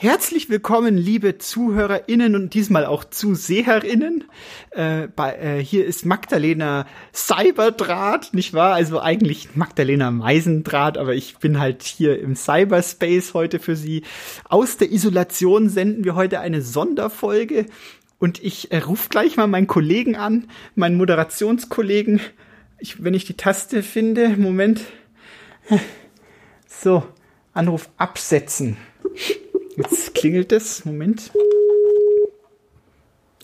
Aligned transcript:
Herzlich 0.00 0.48
willkommen, 0.48 0.96
liebe 0.96 1.38
ZuhörerInnen 1.38 2.36
und 2.36 2.54
diesmal 2.54 2.86
auch 2.86 3.02
ZuseherInnen. 3.02 4.26
Äh, 4.70 5.08
bei, 5.08 5.32
äh, 5.34 5.58
hier 5.58 5.86
ist 5.86 6.06
Magdalena 6.06 6.86
Cyberdraht, 7.12 8.32
nicht 8.32 8.54
wahr? 8.54 8.74
Also 8.74 9.00
eigentlich 9.00 9.56
Magdalena 9.56 10.12
Meisendraht, 10.12 10.98
aber 10.98 11.16
ich 11.16 11.38
bin 11.38 11.58
halt 11.58 11.82
hier 11.82 12.20
im 12.20 12.36
Cyberspace 12.36 13.34
heute 13.34 13.58
für 13.58 13.74
Sie. 13.74 14.04
Aus 14.48 14.76
der 14.76 14.92
Isolation 14.92 15.68
senden 15.68 16.04
wir 16.04 16.14
heute 16.14 16.38
eine 16.38 16.62
Sonderfolge 16.62 17.66
und 18.20 18.40
ich 18.40 18.70
äh, 18.70 18.78
rufe 18.78 19.08
gleich 19.08 19.36
mal 19.36 19.48
meinen 19.48 19.66
Kollegen 19.66 20.14
an, 20.14 20.46
meinen 20.76 20.96
Moderationskollegen. 20.96 22.20
Ich, 22.78 23.02
wenn 23.02 23.14
ich 23.14 23.24
die 23.24 23.36
Taste 23.36 23.82
finde, 23.82 24.28
Moment. 24.36 24.80
So, 26.68 27.02
Anruf 27.52 27.90
absetzen. 27.96 28.76
Jetzt 29.78 30.14
klingelt 30.14 30.50
es. 30.52 30.84
Moment. 30.84 31.30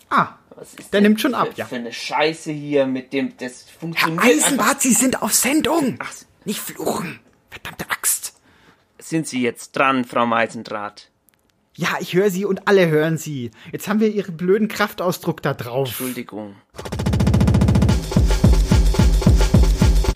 Ah, 0.09 0.33
der 0.91 1.01
nimmt 1.01 1.19
schon 1.21 1.33
ab, 1.33 1.49
ja. 1.55 1.65
Für 1.65 1.75
eine 1.75 1.91
Scheiße 1.93 2.51
hier 2.51 2.85
mit 2.85 3.13
dem, 3.13 3.35
das 3.37 3.65
Herr 3.67 3.79
funktioniert 3.79 4.23
Eisenbart, 4.23 4.81
Sie 4.81 4.93
sind 4.93 5.21
auf 5.21 5.33
Sendung. 5.33 5.95
Ach, 5.99 6.11
Nicht 6.43 6.59
fluchen. 6.59 7.19
Verdammte 7.49 7.89
Axt. 7.89 8.35
sind 8.99 9.27
Sie 9.27 9.41
jetzt 9.41 9.71
dran, 9.77 10.03
Frau 10.05 10.25
Meisendraht? 10.25 11.09
Ja, 11.77 11.89
ich 11.99 12.13
höre 12.13 12.29
Sie 12.29 12.45
und 12.45 12.67
alle 12.67 12.87
hören 12.87 13.17
Sie. 13.17 13.51
Jetzt 13.71 13.87
haben 13.87 13.99
wir 13.99 14.09
Ihren 14.09 14.37
blöden 14.37 14.67
Kraftausdruck 14.67 15.41
da 15.41 15.53
drauf. 15.53 15.87
Entschuldigung. 15.89 16.55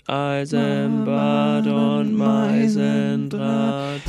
Eisenbad 0.06 1.66
und 1.66 2.14
Meisendraht. 2.14 4.00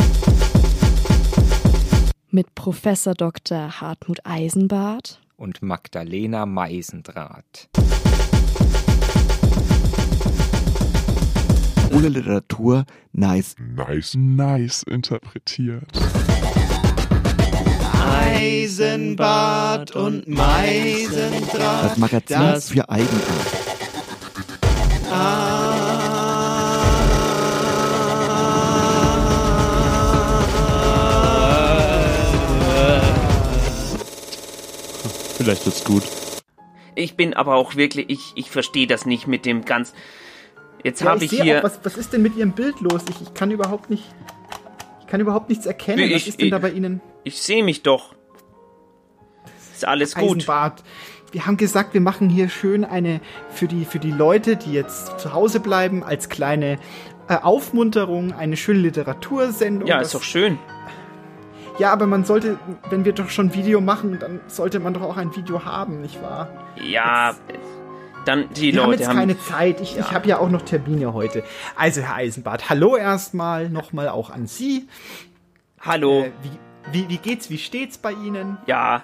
Mit 2.32 2.56
Professor 2.56 3.14
Dr. 3.14 3.82
Hartmut 3.82 4.20
Eisenbart 4.26 5.22
und 5.38 5.62
Magdalena 5.62 6.46
Meisendraht. 6.46 7.70
Ohne 11.94 12.08
Literatur 12.08 12.86
nice. 13.12 13.56
Nice, 13.60 14.16
nice 14.16 14.84
interpretiert. 14.84 15.84
Eisenbad 18.24 19.96
und 19.96 20.28
Meisendraht. 20.28 21.86
Das 21.86 21.98
Magazin 21.98 22.38
Das- 22.40 22.70
für 22.70 22.90
Eigenart. 22.90 23.81
Vielleicht 35.44 35.66
wird's 35.66 35.84
gut. 35.84 36.04
Ich 36.96 37.16
bin 37.16 37.34
aber 37.34 37.56
auch 37.56 37.76
wirklich, 37.76 38.10
ich, 38.10 38.32
ich 38.36 38.52
verstehe 38.52 38.86
das 38.88 39.06
nicht 39.06 39.28
mit 39.28 39.46
dem 39.46 39.64
ganz. 39.66 39.94
Jetzt 40.84 41.02
Ja, 41.02 41.12
habe 41.12 41.24
ich 41.24 41.32
ich 41.34 41.42
hier. 41.42 41.60
auch, 41.60 41.64
was, 41.64 41.80
was 41.84 41.96
ist 41.98 42.12
denn 42.14 42.22
mit 42.22 42.36
Ihrem 42.36 42.52
Bild 42.52 42.80
los? 42.82 43.02
Ich, 43.10 43.22
ich 43.22 43.34
kann 43.34 43.52
überhaupt 43.52 43.90
nicht, 43.90 44.04
ich 45.02 45.08
kann 45.08 45.22
überhaupt 45.22 45.50
nichts 45.50 45.66
erkennen. 45.66 45.98
Nee, 46.00 46.14
was 46.16 46.22
ich- 46.24 46.28
ist 46.30 46.40
denn 46.40 46.48
ich- 46.48 46.52
da 46.52 46.60
bei 46.60 46.72
Ihnen? 46.72 47.02
Ich 47.24 47.42
sehe 47.42 47.64
mich 47.64 47.84
doch. 47.84 48.14
Ist 49.74 49.86
alles 49.86 50.16
gut. 50.16 50.38
Eisenbart. 50.40 50.84
Wir 51.32 51.46
haben 51.46 51.56
gesagt, 51.58 51.94
wir 51.94 52.02
machen 52.02 52.30
hier 52.30 52.50
schön 52.50 52.84
eine 52.84 53.22
für 53.50 53.68
die 53.68 53.86
für 53.86 54.00
die 54.00 54.12
Leute, 54.12 54.58
die 54.58 54.74
jetzt 54.74 55.20
zu 55.20 55.34
Hause 55.34 55.60
bleiben, 55.62 56.04
als 56.04 56.28
kleine 56.30 56.78
äh, 57.30 57.36
Aufmunterung 57.36 58.34
eine 58.34 58.58
schöne 58.58 58.80
Literatursendung. 58.80 59.88
Ja, 59.88 60.00
Das- 60.00 60.08
ist 60.08 60.16
doch 60.16 60.24
schön. 60.24 60.58
Ja, 61.80 61.92
aber 61.92 62.06
man 62.06 62.26
sollte, 62.26 62.60
wenn 62.90 63.06
wir 63.06 63.14
doch 63.14 63.30
schon 63.30 63.54
Video 63.54 63.82
machen, 63.82 64.20
dann 64.20 64.40
sollte 64.48 64.80
man 64.80 64.94
doch 64.94 65.02
auch 65.02 65.18
ein 65.18 65.36
Video 65.36 65.66
haben, 65.66 66.02
nicht 66.02 66.22
wahr? 66.22 66.50
Ja, 66.84 67.36
dann 68.26 68.50
die 68.54 68.74
Wir 68.74 68.82
haben 68.82 68.92
Leute 68.92 69.00
jetzt 69.02 69.10
haben. 69.10 69.18
keine 69.18 69.40
Zeit. 69.40 69.82
Ich, 69.82 69.98
ich 69.98 70.12
habe 70.12 70.28
ja 70.28 70.38
auch 70.38 70.50
noch 70.50 70.62
Termine 70.62 71.14
heute. 71.14 71.44
Also, 71.76 72.02
Herr 72.02 72.16
Eisenbart, 72.16 72.70
hallo 72.70 72.96
erstmal, 72.96 73.70
nochmal 73.70 74.10
auch 74.10 74.30
an 74.30 74.48
Sie. 74.48 74.88
Hallo. 75.80 76.24
Äh, 76.26 76.32
wie, 76.44 77.04
wie, 77.04 77.10
wie 77.10 77.18
geht's, 77.18 77.50
wie 77.50 77.58
steht's 77.58 77.98
bei 77.98 78.12
Ihnen? 78.12 78.58
Ja. 78.68 79.04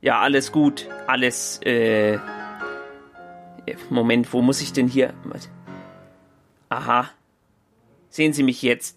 Ja, 0.00 0.20
alles 0.20 0.52
gut. 0.52 0.88
Alles, 1.06 1.60
äh. 1.62 2.18
Moment, 3.88 4.32
wo 4.32 4.42
muss 4.42 4.60
ich 4.60 4.72
denn 4.72 4.88
hier. 4.88 5.12
Aha. 6.68 7.08
Sehen 8.08 8.32
Sie 8.32 8.42
mich 8.42 8.62
jetzt? 8.62 8.96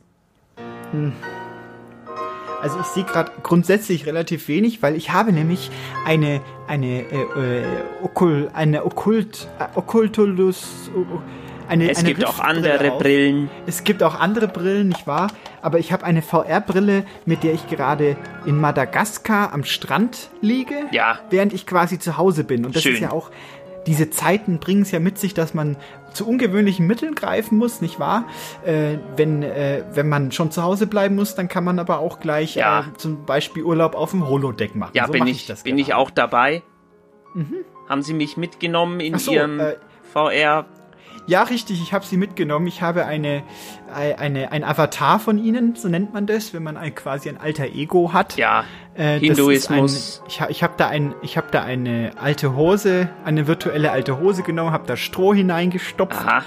Also 2.64 2.80
ich 2.80 2.86
sehe 2.88 3.04
gerade 3.04 3.32
grundsätzlich 3.44 4.06
relativ 4.06 4.48
wenig, 4.48 4.82
weil 4.82 4.96
ich 4.96 5.12
habe 5.12 5.32
nämlich 5.34 5.70
eine 6.06 6.40
eine 6.66 7.02
äh, 7.02 7.60
äh, 7.60 7.64
Okul, 8.02 8.50
eine 8.54 8.86
Okkult 8.86 9.50
äh, 9.60 9.66
Okkultulus 9.78 10.90
o- 10.96 11.22
eine 11.68 11.90
Es 11.92 12.00
eine 12.00 12.10
gibt 12.14 12.26
auch 12.26 12.40
andere 12.40 12.92
auf. 12.94 13.00
Brillen. 13.00 13.50
Es 13.66 13.84
gibt 13.84 14.02
auch 14.04 14.20
andere 14.20 14.48
Brillen, 14.48 14.90
nicht 14.90 15.08
wahr? 15.08 15.28
Aber 15.62 15.80
ich 15.80 15.92
habe 15.94 16.04
eine 16.06 16.22
VR-Brille, 16.22 17.06
mit 17.26 17.44
der 17.44 17.54
ich 17.54 17.68
gerade 17.68 18.16
in 18.46 18.60
Madagaskar 18.60 19.54
am 19.54 19.64
Strand 19.64 20.30
liege, 20.42 20.76
Ja. 20.92 21.20
während 21.30 21.54
ich 21.54 21.66
quasi 21.66 22.00
zu 22.00 22.18
Hause 22.18 22.44
bin. 22.44 22.66
Und 22.66 22.76
das 22.76 22.84
Schön. 22.84 22.94
ist 22.96 23.00
ja 23.02 23.12
auch, 23.12 23.30
diese 23.88 24.10
Zeiten 24.10 24.60
bringen 24.60 24.82
es 24.84 24.92
ja 24.92 25.00
mit 25.00 25.18
sich, 25.18 25.34
dass 25.34 25.54
man 25.54 25.76
zu 26.14 26.28
ungewöhnlichen 26.28 26.88
Mitteln 26.88 27.16
greifen 27.16 27.58
muss, 27.58 27.82
nicht 27.82 28.00
wahr? 28.00 28.26
Äh, 28.66 28.98
wenn, 29.16 29.44
äh, 29.44 29.84
wenn 29.94 30.10
man 30.10 30.32
schon 30.32 30.52
zu 30.52 30.64
Hause 30.64 30.88
bleiben 30.88 31.16
muss, 31.16 31.36
dann 31.36 31.48
kann 31.48 31.64
man 31.64 31.80
aber 31.80 32.00
auch 32.00 32.20
gleich 32.20 32.56
Ja. 32.56 32.82
äh, 32.82 32.98
zum 32.98 33.26
Beispiel 33.26 33.64
Urlaub 33.64 33.96
auf 33.96 34.12
dem 34.12 34.28
Holodeck 34.28 34.76
machen. 34.76 34.92
Ja, 34.94 35.08
so 35.08 35.12
bin 35.14 35.28
ich, 35.28 35.46
das 35.46 35.64
bin 35.64 35.78
ich 35.78 35.94
auch 35.94 36.10
dabei. 36.12 36.64
Haben 37.90 38.02
Sie 38.04 38.14
mich 38.14 38.38
mitgenommen 38.38 39.00
in 39.00 39.18
so, 39.18 39.32
Ihrem 39.32 39.60
äh, 39.60 39.76
VR? 40.14 40.66
Ja, 41.26 41.44
richtig, 41.44 41.82
ich 41.82 41.94
habe 41.94 42.06
sie 42.06 42.18
mitgenommen. 42.18 42.68
Ich 42.68 42.82
habe 42.82 43.06
eine, 43.06 43.44
eine, 43.94 44.20
eine, 44.20 44.52
ein 44.52 44.64
Avatar 44.64 45.20
von 45.20 45.38
ihnen, 45.38 45.76
so 45.76 45.88
nennt 45.88 46.14
man 46.14 46.26
das, 46.26 46.54
wenn 46.54 46.64
man 46.64 46.76
ein, 46.76 46.94
quasi 46.96 47.30
ein 47.30 47.38
alter 47.38 47.66
Ego 47.68 48.12
hat. 48.12 48.36
Ja. 48.36 48.66
Äh, 48.96 49.20
das 49.20 49.22
Hinduismus. 49.22 49.94
Ist 49.96 50.22
ein, 50.22 50.28
ich 50.50 50.58
ich 50.58 50.64
habe 50.64 50.74
da, 50.76 50.88
ein, 50.90 51.16
ich 51.22 51.38
hab 51.38 51.52
da 51.52 51.64
eine 51.64 52.12
alte 52.20 52.56
Hose, 52.56 53.08
eine 53.24 53.48
virtuelle 53.48 53.92
alte 53.92 54.20
Hose 54.20 54.44
genommen, 54.44 54.72
habe 54.72 54.86
da 54.86 54.98
Stroh 54.98 55.34
hineingestopft 55.34 56.26
Aha. 56.28 56.44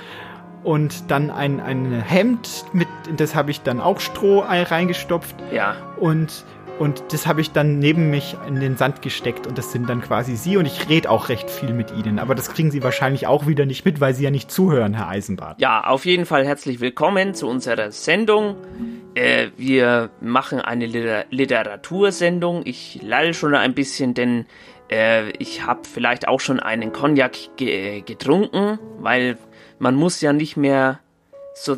und 0.62 1.10
dann 1.10 1.30
ein, 1.30 1.60
ein 1.60 1.92
Hemd, 1.92 2.66
mit, 2.74 2.88
in 3.08 3.16
das 3.16 3.34
habe 3.34 3.50
ich 3.50 3.62
dann 3.62 3.80
auch 3.80 3.98
Stroh 4.00 4.42
ein- 4.42 4.64
reingestopft 4.64 5.36
Ja. 5.52 5.76
und, 5.98 6.44
und 6.78 7.12
das 7.12 7.26
habe 7.26 7.40
ich 7.40 7.52
dann 7.52 7.78
neben 7.78 8.10
mich 8.10 8.36
in 8.46 8.60
den 8.60 8.76
Sand 8.76 9.02
gesteckt 9.02 9.46
und 9.46 9.56
das 9.56 9.72
sind 9.72 9.88
dann 9.88 10.02
quasi 10.02 10.36
sie 10.36 10.56
und 10.56 10.66
ich 10.66 10.88
rede 10.88 11.10
auch 11.10 11.28
recht 11.28 11.50
viel 11.50 11.72
mit 11.72 11.90
ihnen. 11.90 12.18
Aber 12.18 12.34
das 12.34 12.52
kriegen 12.52 12.70
sie 12.70 12.82
wahrscheinlich 12.82 13.26
auch 13.26 13.46
wieder 13.46 13.66
nicht 13.66 13.84
mit, 13.84 14.00
weil 14.00 14.14
sie 14.14 14.24
ja 14.24 14.30
nicht 14.30 14.50
zuhören, 14.50 14.94
Herr 14.94 15.08
Eisenbart. 15.08 15.60
Ja, 15.60 15.84
auf 15.84 16.04
jeden 16.04 16.26
Fall 16.26 16.44
herzlich 16.44 16.80
willkommen 16.80 17.34
zu 17.34 17.48
unserer 17.48 17.90
Sendung. 17.92 18.56
Äh, 19.14 19.48
wir 19.56 20.10
machen 20.20 20.60
eine 20.60 20.86
Liter 20.86 21.24
Literatursendung. 21.30 22.62
Ich 22.64 23.00
lall 23.02 23.32
schon 23.32 23.54
ein 23.54 23.74
bisschen, 23.74 24.12
denn 24.14 24.46
äh, 24.90 25.30
ich 25.38 25.64
habe 25.64 25.80
vielleicht 25.90 26.28
auch 26.28 26.40
schon 26.40 26.60
einen 26.60 26.92
Cognac 26.92 27.56
ge 27.56 28.02
getrunken, 28.02 28.78
weil 28.98 29.38
man 29.78 29.94
muss 29.94 30.20
ja 30.20 30.32
nicht 30.32 30.56
mehr 30.56 31.00
so 31.54 31.76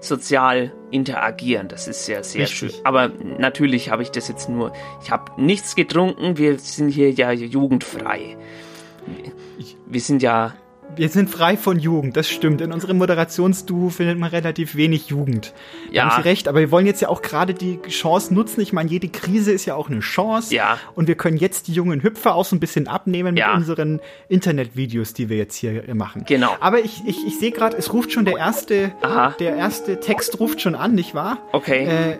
sozial 0.00 0.72
interagieren. 0.90 1.68
Das 1.68 1.88
ist 1.88 2.06
ja 2.08 2.22
sehr 2.22 2.42
Richtig. 2.42 2.72
schön. 2.72 2.84
Aber 2.84 3.08
natürlich 3.38 3.90
habe 3.90 4.02
ich 4.02 4.10
das 4.10 4.28
jetzt 4.28 4.48
nur. 4.48 4.72
Ich 5.02 5.10
habe 5.10 5.40
nichts 5.40 5.74
getrunken. 5.74 6.38
Wir 6.38 6.58
sind 6.58 6.88
hier 6.88 7.10
ja 7.10 7.32
jugendfrei. 7.32 8.36
Wir 9.86 10.00
sind 10.00 10.22
ja 10.22 10.54
Wir 10.98 11.08
sind 11.08 11.30
frei 11.30 11.56
von 11.56 11.78
Jugend, 11.78 12.16
das 12.16 12.28
stimmt. 12.28 12.60
In 12.60 12.72
unserem 12.72 12.98
Moderationsduo 12.98 13.88
findet 13.88 14.18
man 14.18 14.30
relativ 14.30 14.74
wenig 14.74 15.06
Jugend. 15.06 15.52
Da 15.86 15.92
Ja. 15.94 16.04
haben 16.10 16.22
Sie 16.22 16.28
recht, 16.28 16.48
aber 16.48 16.58
wir 16.58 16.72
wollen 16.72 16.86
jetzt 16.86 17.00
ja 17.00 17.08
auch 17.08 17.22
gerade 17.22 17.54
die 17.54 17.78
Chance 17.88 18.34
nutzen. 18.34 18.60
Ich 18.60 18.72
meine, 18.72 18.90
jede 18.90 19.08
Krise 19.08 19.52
ist 19.52 19.64
ja 19.64 19.76
auch 19.76 19.88
eine 19.88 20.00
Chance. 20.00 20.52
Ja. 20.52 20.76
Und 20.96 21.06
wir 21.06 21.14
können 21.14 21.36
jetzt 21.36 21.68
die 21.68 21.72
jungen 21.72 22.02
Hüpfer 22.02 22.34
auch 22.34 22.44
so 22.44 22.56
ein 22.56 22.60
bisschen 22.60 22.88
abnehmen 22.88 23.34
mit 23.34 23.38
Ja. 23.40 23.54
unseren 23.54 24.00
Internetvideos, 24.28 25.14
die 25.14 25.28
wir 25.28 25.36
jetzt 25.36 25.54
hier 25.54 25.84
machen. 25.94 26.24
Genau. 26.26 26.50
Aber 26.58 26.80
ich, 26.80 27.02
ich, 27.06 27.24
ich 27.26 27.38
sehe 27.38 27.52
gerade, 27.52 27.76
es 27.76 27.92
ruft 27.92 28.10
schon 28.10 28.24
der 28.24 28.36
erste, 28.36 28.90
Aha. 29.02 29.36
der 29.38 29.54
erste 29.56 30.00
Text 30.00 30.40
ruft 30.40 30.60
schon 30.60 30.74
an, 30.74 30.94
nicht 30.96 31.14
wahr? 31.14 31.38
Okay. 31.52 31.84
Äh, 31.84 32.18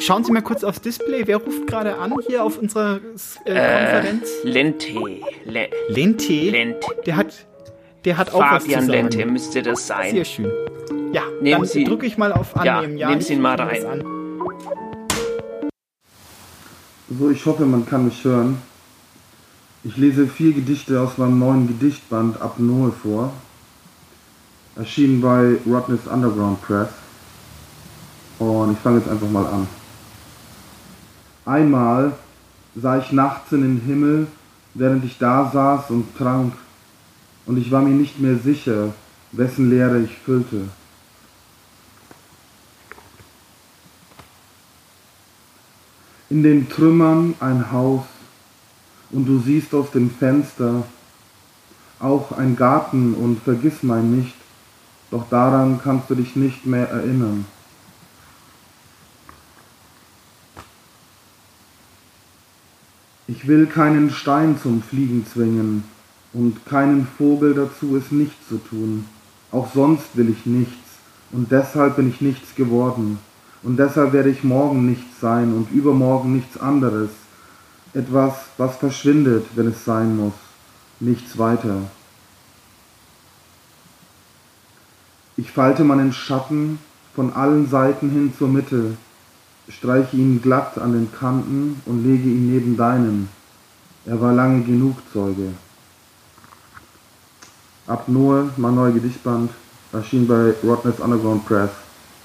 schauen 0.00 0.24
Sie 0.24 0.32
mal 0.32 0.40
kurz 0.40 0.64
aufs 0.64 0.80
Display. 0.80 1.26
Wer 1.26 1.36
ruft 1.36 1.66
gerade 1.66 1.98
an 1.98 2.14
hier 2.26 2.42
auf 2.42 2.56
unserer 2.58 3.00
äh, 3.44 3.52
Konferenz? 3.52 4.30
Lente. 4.44 4.88
Le 5.44 5.68
Lente. 5.88 6.32
Lente. 6.50 6.86
Der 7.04 7.16
hat, 7.16 7.46
der 8.04 8.16
hat 8.18 8.32
auch 8.32 8.40
was 8.40 8.64
zu 8.64 8.70
Fabian 8.70 8.86
sagen. 8.86 8.92
Lente 9.10 9.26
müsste 9.26 9.62
das 9.62 9.86
sein. 9.86 10.10
Sehr 10.14 10.24
schön. 10.24 10.50
Ja, 11.12 11.22
Nehmen 11.40 11.60
dann 11.62 11.64
Sie- 11.68 11.84
drücke 11.84 12.06
ich 12.06 12.18
mal 12.18 12.32
auf 12.32 12.52
Ja, 12.64 12.78
Annehmen. 12.78 12.98
Ja, 12.98 13.08
nehmen 13.08 13.20
Sie 13.20 13.34
ihn 13.34 13.40
mal 13.40 13.56
rein. 13.56 13.86
an. 13.86 14.04
So, 17.18 17.30
ich 17.30 17.44
hoffe, 17.46 17.64
man 17.66 17.86
kann 17.86 18.06
mich 18.06 18.24
hören. 18.24 18.58
Ich 19.84 19.96
lese 19.96 20.26
vier 20.26 20.52
Gedichte 20.54 21.00
aus 21.00 21.18
meinem 21.18 21.38
neuen 21.38 21.68
Gedichtband 21.68 22.40
Apnoe 22.40 22.90
vor. 22.90 23.32
Erschienen 24.76 25.20
bei 25.20 25.56
Rodney's 25.66 26.06
Underground 26.10 26.60
Press. 26.62 26.88
Und 28.38 28.72
ich 28.72 28.78
fange 28.78 28.98
jetzt 28.98 29.08
einfach 29.08 29.28
mal 29.30 29.46
an. 29.46 29.68
Einmal 31.44 32.12
sah 32.74 32.98
ich 32.98 33.12
nachts 33.12 33.52
in 33.52 33.60
den 33.62 33.80
Himmel, 33.86 34.26
während 34.72 35.04
ich 35.04 35.18
da 35.18 35.50
saß 35.52 35.90
und 35.90 36.16
trank, 36.16 36.54
und 37.46 37.58
ich 37.58 37.70
war 37.70 37.82
mir 37.82 37.94
nicht 37.94 38.20
mehr 38.20 38.36
sicher, 38.38 38.94
wessen 39.32 39.70
Leere 39.70 40.00
ich 40.00 40.16
füllte. 40.24 40.68
In 46.30 46.42
den 46.42 46.68
Trümmern 46.68 47.34
ein 47.40 47.70
Haus, 47.70 48.04
und 49.10 49.26
du 49.26 49.38
siehst 49.38 49.74
aus 49.74 49.90
dem 49.92 50.10
Fenster 50.10 50.84
auch 52.00 52.32
ein 52.32 52.56
Garten 52.56 53.14
und 53.14 53.42
vergiss 53.42 53.82
mein 53.82 54.16
nicht, 54.16 54.34
doch 55.10 55.28
daran 55.28 55.80
kannst 55.82 56.10
du 56.10 56.16
dich 56.16 56.34
nicht 56.34 56.66
mehr 56.66 56.88
erinnern. 56.88 57.46
Ich 63.28 63.46
will 63.46 63.66
keinen 63.66 64.10
Stein 64.10 64.58
zum 64.60 64.82
Fliegen 64.82 65.26
zwingen 65.26 65.84
und 66.34 66.66
keinen 66.66 67.06
Vogel 67.16 67.54
dazu, 67.54 67.96
es 67.96 68.10
nicht 68.10 68.36
zu 68.48 68.58
tun. 68.58 69.06
Auch 69.50 69.72
sonst 69.72 70.16
will 70.16 70.28
ich 70.28 70.44
nichts 70.44 70.74
und 71.32 71.50
deshalb 71.50 71.96
bin 71.96 72.08
ich 72.08 72.20
nichts 72.20 72.54
geworden. 72.54 73.18
Und 73.62 73.78
deshalb 73.78 74.12
werde 74.12 74.28
ich 74.28 74.44
morgen 74.44 74.84
nichts 74.84 75.20
sein 75.20 75.54
und 75.54 75.70
übermorgen 75.70 76.34
nichts 76.34 76.58
anderes. 76.58 77.10
Etwas, 77.94 78.34
was 78.58 78.76
verschwindet, 78.76 79.46
wenn 79.54 79.68
es 79.68 79.84
sein 79.84 80.16
muss. 80.16 80.34
Nichts 81.00 81.38
weiter. 81.38 81.76
Ich 85.36 85.50
falte 85.50 85.82
meinen 85.82 86.12
Schatten 86.12 86.78
von 87.14 87.32
allen 87.32 87.68
Seiten 87.68 88.10
hin 88.10 88.32
zur 88.36 88.48
Mitte, 88.48 88.96
streiche 89.68 90.16
ihn 90.16 90.42
glatt 90.42 90.78
an 90.78 90.92
den 90.92 91.12
Kanten 91.12 91.80
und 91.86 92.04
lege 92.04 92.28
ihn 92.28 92.52
neben 92.52 92.76
deinen. 92.76 93.28
Er 94.04 94.20
war 94.20 94.32
lange 94.32 94.62
genug 94.62 94.96
Zeuge. 95.12 95.54
Ab 97.86 98.08
Noah, 98.08 98.50
mein 98.56 98.74
neuer 98.74 98.92
Gedichtband, 98.92 99.50
erschien 99.92 100.26
bei 100.26 100.54
Rodney's 100.62 101.00
Underground 101.00 101.44
Press. 101.44 101.70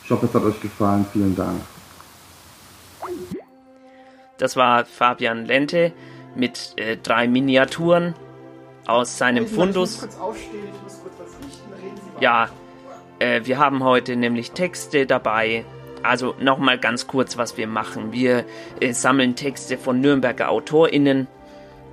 Ich 0.04 0.10
hoffe, 0.10 0.26
es 0.26 0.34
hat 0.34 0.44
euch 0.44 0.60
gefallen. 0.62 1.06
Vielen 1.12 1.36
Dank. 1.36 1.60
Das 4.38 4.56
war 4.56 4.86
Fabian 4.86 5.46
Lente 5.46 5.92
mit 6.34 6.74
äh, 6.78 6.96
drei 6.96 7.28
Miniaturen 7.28 8.16
aus 8.88 9.18
seinem 9.18 9.48
Fundus. 9.48 10.08
Ja, 12.22 12.50
äh, 13.20 13.42
wir 13.44 13.60
haben 13.60 13.84
heute 13.84 14.16
nämlich 14.16 14.52
Texte 14.52 15.06
dabei. 15.06 15.66
Also 16.04 16.36
nochmal 16.40 16.78
ganz 16.78 17.06
kurz, 17.06 17.38
was 17.38 17.58
wir 17.58 17.68
machen. 17.68 18.14
Wir 18.14 18.46
äh, 18.80 18.94
sammeln 18.94 19.36
Texte 19.36 19.78
von 19.78 20.00
Nürnberger 20.00 20.50
AutorInnen 20.50 21.28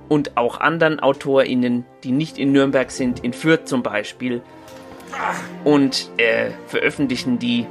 und 0.09 0.37
auch 0.37 0.59
anderen 0.59 0.99
AutorInnen, 0.99 1.85
die 2.03 2.11
nicht 2.11 2.37
in 2.37 2.51
Nürnberg 2.51 2.91
sind, 2.91 3.23
in 3.23 3.33
Fürth 3.33 3.65
zum 3.65 3.83
Beispiel. 3.83 4.41
Und 5.63 6.09
äh, 6.17 6.51
veröffentlichen 6.67 7.39
die 7.39 7.65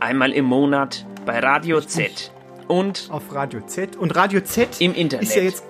einmal 0.00 0.32
im 0.32 0.44
Monat 0.44 1.06
bei 1.26 1.38
Radio 1.38 1.80
Z 1.80 2.32
und 2.68 3.08
auf 3.10 3.34
Radio 3.34 3.60
Z. 3.62 3.96
Und 3.96 4.14
Radio 4.16 4.40
Z 4.40 4.80
im 4.80 4.94
Internet. 4.94 5.28
ist 5.28 5.36
ja 5.36 5.42
jetzt 5.42 5.64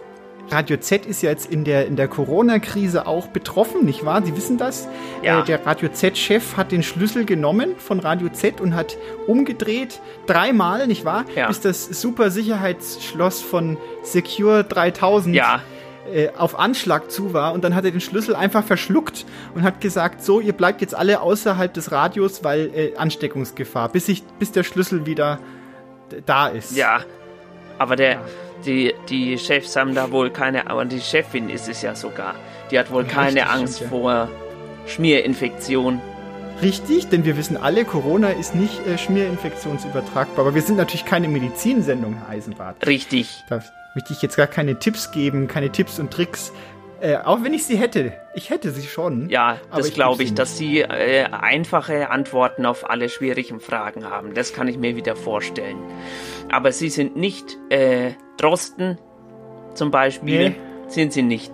Radio 0.51 0.77
Z 0.79 1.07
ist 1.07 1.23
ja 1.23 1.31
jetzt 1.31 1.51
in 1.51 1.65
der, 1.65 1.87
in 1.87 1.97
der 1.97 2.09
Corona-Krise 2.09 3.07
auch 3.07 3.29
betroffen, 3.29 3.85
nicht 3.85 4.05
wahr? 4.05 4.23
Sie 4.25 4.37
wissen 4.37 4.59
das? 4.59 4.89
Ja. 5.23 5.41
Äh, 5.41 5.45
der 5.45 5.65
Radio 5.67 5.89
Z-Chef 5.89 6.57
hat 6.57 6.73
den 6.73 6.83
Schlüssel 6.83 7.25
genommen 7.25 7.75
von 7.79 8.01
Radio 8.01 8.29
Z 8.31 8.61
und 8.61 8.75
hat 8.75 8.97
umgedreht, 9.27 10.01
dreimal, 10.27 10.87
nicht 10.87 11.05
wahr? 11.05 11.25
Ja. 11.35 11.49
Bis 11.49 11.61
das 11.61 11.85
super 11.85 12.31
Sicherheitsschloss 12.31 13.43
von 13.43 13.77
Secure 14.03 14.65
3000 14.65 15.35
Ja, 15.35 15.61
äh, 16.13 16.31
auf 16.37 16.59
Anschlag 16.59 17.11
zu 17.11 17.35
war. 17.35 17.53
Und 17.53 17.65
dann 17.65 17.75
hat 17.75 17.85
er 17.85 17.91
den 17.91 18.01
Schlüssel 18.01 18.35
einfach 18.35 18.65
verschluckt 18.65 19.27
und 19.55 19.63
hat 19.63 19.81
gesagt, 19.81 20.23
so, 20.23 20.41
ihr 20.41 20.55
bleibt 20.55 20.81
jetzt 20.81 20.95
alle 20.95 21.21
außerhalb 21.21 21.73
des 21.73 21.93
Radios, 21.93 22.43
weil 22.45 22.71
äh, 22.75 22.97
Ansteckungsgefahr, 22.97 23.91
bis, 23.91 24.09
ich, 24.09 24.23
bis 24.39 24.53
der 24.53 24.63
Schlüssel 24.63 25.05
wieder 25.07 25.39
da 26.25 26.49
ist. 26.49 26.77
ja. 26.77 27.01
Aber 27.81 27.95
der, 27.95 28.21
die, 28.65 28.95
die 29.09 29.39
Chefs 29.39 29.77
haben 29.77 29.95
da 29.95 30.11
wohl 30.11 30.31
keine, 30.31 30.69
aber 30.71 30.85
die 30.85 31.01
Chefin 31.01 31.49
ist 31.49 31.69
es 31.69 31.83
ja 31.83 31.95
sogar. 31.95 32.35
Die 32.71 32.79
hat 32.79 32.91
wohl 32.91 33.05
Ja, 33.05 33.13
keine 33.13 33.41
richtig, 33.41 33.51
Angst 33.51 33.81
ja. 33.81 33.89
vor 33.89 34.29
Schmierinfektion. 34.87 36.01
Richtig, 36.61 37.09
denn 37.09 37.25
wir 37.25 37.37
wissen 37.37 37.57
alle, 37.57 37.85
Corona 37.85 38.31
ist 38.31 38.55
nicht 38.55 38.85
äh, 38.87 38.99
schmierinfektionsübertragbar, 38.99 40.45
aber 40.45 40.55
wir 40.55 40.63
sind 40.63 40.77
natürlich 40.77 41.05
keine 41.05 41.29
Medizinsendung, 41.29 42.17
Herr 42.17 42.31
Eisenbart. 42.31 42.85
Richtig. 42.87 43.45
Da 43.49 43.63
möchte 43.95 44.13
ich 44.13 44.23
jetzt 44.23 44.37
gar 44.37 44.49
keine 44.49 44.79
Tipps 44.79 45.13
geben, 45.13 45.47
keine 45.47 45.71
Tipps 45.71 46.01
und 46.01 46.11
Tricks. 46.11 46.53
Äh, 47.01 47.17
auch 47.19 47.45
wenn 47.45 47.55
ich 47.55 47.65
sie 47.65 47.77
hätte. 47.77 48.13
Ich 48.35 48.51
hätte 48.51 48.71
sie 48.71 48.87
schon. 48.87 49.29
Ja, 49.31 49.59
das 49.75 49.93
glaube 49.93 50.23
ich, 50.23 50.31
nicht. 50.31 50.39
dass 50.39 50.59
sie 50.59 50.81
äh, 50.81 51.25
einfache 51.25 52.11
Antworten 52.11 52.67
auf 52.67 52.89
alle 52.89 53.09
schwierigen 53.09 53.61
Fragen 53.61 54.05
haben. 54.05 54.35
Das 54.35 54.53
kann 54.53 54.67
ich 54.67 54.79
mir 54.79 54.97
wieder 54.97 55.15
vorstellen. 55.15 55.79
Aber 56.51 56.73
sie 56.73 56.89
sind 56.89 57.17
nicht 57.17 57.57
äh, 57.71 58.13
Drosten 58.37 58.99
zum 59.75 59.91
Beispiel. 59.91 60.51
Nee. 60.51 60.57
Sind 60.89 61.13
sie 61.13 61.23
nicht. 61.23 61.53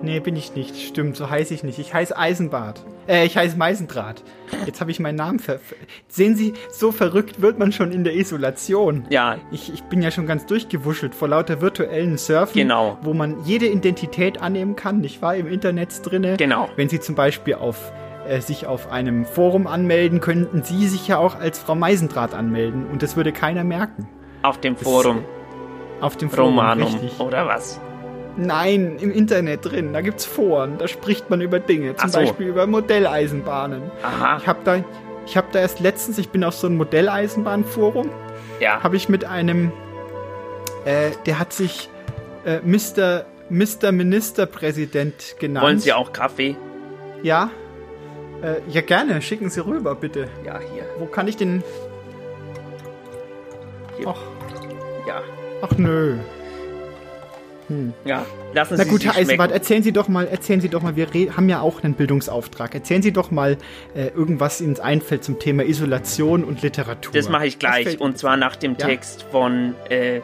Nee, 0.00 0.20
bin 0.20 0.36
ich 0.36 0.54
nicht. 0.54 0.76
Stimmt, 0.76 1.16
so 1.16 1.28
heiße 1.28 1.52
ich 1.52 1.64
nicht. 1.64 1.78
Ich 1.80 1.92
heiße 1.92 2.16
Eisenbart. 2.16 2.84
Äh, 3.08 3.26
ich 3.26 3.36
heiße 3.36 3.56
Meisendraht. 3.56 4.22
Jetzt 4.64 4.80
habe 4.80 4.92
ich 4.92 5.00
meinen 5.00 5.16
Namen 5.16 5.40
ver... 5.40 5.58
Sehen 6.06 6.36
Sie, 6.36 6.52
so 6.70 6.92
verrückt 6.92 7.40
wird 7.42 7.58
man 7.58 7.72
schon 7.72 7.90
in 7.90 8.04
der 8.04 8.14
Isolation. 8.14 9.06
Ja, 9.10 9.38
Ich, 9.50 9.72
ich 9.72 9.82
bin 9.84 10.00
ja 10.00 10.12
schon 10.12 10.26
ganz 10.28 10.46
durchgewuschelt 10.46 11.16
vor 11.16 11.26
lauter 11.26 11.60
virtuellen 11.60 12.16
Surfen, 12.16 12.54
Genau. 12.54 12.96
wo 13.02 13.12
man 13.12 13.42
jede 13.44 13.66
Identität 13.66 14.40
annehmen 14.40 14.76
kann, 14.76 15.00
nicht 15.00 15.20
wahr? 15.20 15.34
Im 15.34 15.48
Internet 15.48 15.88
drinne. 16.08 16.36
Genau. 16.36 16.68
Wenn 16.76 16.88
Sie 16.88 17.00
zum 17.00 17.16
Beispiel 17.16 17.54
auf, 17.56 17.90
äh, 18.28 18.40
sich 18.40 18.66
auf 18.68 18.92
einem 18.92 19.24
Forum 19.24 19.66
anmelden, 19.66 20.20
könnten 20.20 20.62
Sie 20.62 20.86
sich 20.86 21.08
ja 21.08 21.18
auch 21.18 21.34
als 21.34 21.58
Frau 21.58 21.74
Meisendraht 21.74 22.34
anmelden 22.34 22.86
und 22.86 23.02
das 23.02 23.16
würde 23.16 23.32
keiner 23.32 23.64
merken. 23.64 24.08
auf 24.42 24.58
dem 24.60 24.76
Forum 24.76 25.24
Auf 26.00 26.16
dem 26.16 26.30
Forum, 26.30 26.50
Romanum 26.50 26.84
richtig. 26.94 27.18
oder 27.18 27.48
was? 27.48 27.80
Nein, 28.40 28.98
im 29.00 29.10
Internet 29.10 29.64
drin, 29.64 29.92
da 29.92 30.00
gibt's 30.00 30.24
Foren, 30.24 30.78
da 30.78 30.86
spricht 30.86 31.28
man 31.28 31.40
über 31.40 31.58
Dinge, 31.58 31.96
zum 31.96 32.08
so. 32.08 32.20
Beispiel 32.20 32.46
über 32.46 32.68
Modelleisenbahnen. 32.68 33.82
Aha, 34.02 34.38
Ich 34.40 34.46
habe 34.46 34.60
da, 34.64 34.76
ich 35.26 35.36
habe 35.36 35.48
da 35.50 35.58
erst 35.58 35.80
letztens, 35.80 36.18
ich 36.18 36.28
bin 36.28 36.44
auf 36.44 36.54
so 36.54 36.68
einem 36.68 36.76
Modelleisenbahnforum, 36.76 38.08
ja. 38.60 38.80
habe 38.82 38.96
ich 38.96 39.08
mit 39.08 39.24
einem, 39.24 39.72
äh, 40.84 41.10
der 41.26 41.40
hat 41.40 41.52
sich 41.52 41.90
äh, 42.44 42.60
Mr. 42.60 43.24
Mr. 43.50 43.90
Ministerpräsident 43.90 45.34
genannt. 45.40 45.64
Wollen 45.66 45.78
Sie 45.80 45.92
auch 45.92 46.12
Kaffee? 46.12 46.56
Ja. 47.24 47.50
Äh, 48.42 48.60
ja, 48.68 48.82
gerne. 48.82 49.20
Schicken 49.20 49.50
Sie 49.50 49.64
rüber, 49.66 49.96
bitte. 49.96 50.28
Ja, 50.46 50.60
hier. 50.60 50.84
Wo 51.00 51.06
kann 51.06 51.26
ich 51.26 51.36
den. 51.36 51.64
Hier. 53.96 54.06
Ach, 54.08 54.20
Ja. 55.08 55.22
ach 55.62 55.76
nö. 55.76 56.18
Ja. 58.04 58.24
Lassen 58.54 58.74
Na 58.78 58.84
Sie 58.84 58.90
gut, 58.90 59.02
sich 59.02 59.10
Herr 59.10 59.20
Eisenbart, 59.20 59.52
erzählen 59.52 59.82
Sie 59.82 59.92
doch 59.92 60.08
mal, 60.08 60.26
erzählen 60.26 60.60
Sie 60.60 60.68
doch 60.68 60.82
mal, 60.82 60.96
wir 60.96 61.08
haben 61.36 61.48
ja 61.48 61.60
auch 61.60 61.82
einen 61.82 61.94
Bildungsauftrag. 61.94 62.74
Erzählen 62.74 63.02
Sie 63.02 63.12
doch 63.12 63.30
mal 63.30 63.58
äh, 63.94 64.08
irgendwas 64.08 64.60
Ihnen 64.60 64.78
einfällt 64.80 65.24
zum 65.24 65.38
Thema 65.38 65.64
Isolation 65.64 66.44
und 66.44 66.62
Literatur. 66.62 67.12
Das 67.12 67.28
mache 67.28 67.46
ich 67.46 67.58
gleich 67.58 68.00
und 68.00 68.16
zwar 68.18 68.36
nach 68.36 68.56
dem 68.56 68.72
Ja? 68.72 68.86
Text 68.86 69.24
von 69.30 69.74
äh, 69.90 70.20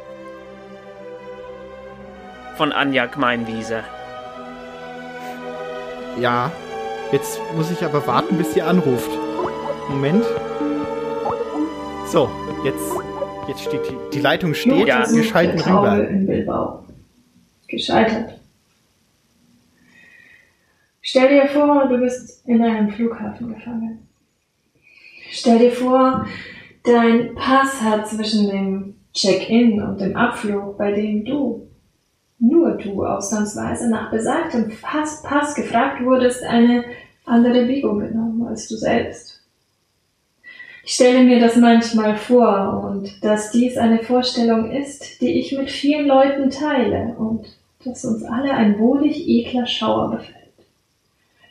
von 2.57 2.73
Anja 2.73 3.07
Gmeinwieser. 3.07 3.83
Ja. 6.21 6.53
Jetzt 7.13 7.41
muss 7.57 7.71
ich 7.71 7.85
aber 7.85 8.07
warten, 8.07 8.37
bis 8.37 8.55
sie 8.55 8.63
anruft. 8.63 9.11
Moment. 9.89 10.25
So, 12.07 12.31
jetzt, 12.65 12.93
jetzt 13.49 13.63
steht 13.63 13.81
die, 13.89 13.97
die 14.17 14.21
Leitung 14.21 14.55
steht. 14.55 14.87
Ja. 14.87 15.07
Wir 15.11 15.25
schalten 15.25 15.61
rüber. 15.61 16.84
Gescheitert. 17.75 18.41
Stell 21.01 21.29
dir 21.29 21.47
vor, 21.49 21.87
du 21.89 21.99
bist 21.99 22.47
in 22.47 22.63
einem 22.63 22.91
Flughafen 22.91 23.55
gefangen. 23.55 24.09
Stell 25.31 25.59
dir 25.59 25.73
vor, 25.73 26.27
dein 26.85 27.35
Pass 27.35 27.81
hat 27.83 28.09
zwischen 28.09 28.49
dem 28.49 28.95
Check-in 29.13 29.83
und 29.83 30.01
dem 30.01 30.17
Abflug, 30.17 30.79
bei 30.79 30.93
dem 30.93 31.25
du, 31.25 31.69
nur 32.39 32.73
du 32.73 33.05
ausnahmsweise 33.05 33.91
nach 33.91 34.11
besagtem 34.11 34.73
Pass, 34.81 35.23
Pass 35.23 35.55
gefragt 35.55 36.03
wurdest, 36.05 36.43
eine 36.43 36.85
andere 37.25 37.67
Biegung 37.67 38.01
genommen 38.01 38.47
als 38.47 38.69
du 38.69 38.77
selbst. 38.77 39.43
Ich 40.85 40.95
stelle 40.95 41.25
mir 41.25 41.41
das 41.41 41.57
manchmal 41.57 42.17
vor 42.17 42.85
und 42.85 43.25
dass 43.25 43.51
dies 43.51 43.79
eine 43.79 44.03
Vorstellung 44.03 44.71
ist, 44.71 45.21
die 45.23 45.39
ich 45.39 45.57
mit 45.57 45.71
vielen 45.71 46.07
Leuten 46.07 46.51
teile 46.51 47.15
und 47.17 47.47
dass 47.85 48.05
uns 48.05 48.23
alle 48.25 48.53
ein 48.53 48.79
wohlig 48.79 49.29
ekler 49.29 49.67
Schauer 49.67 50.11
befällt. 50.11 50.35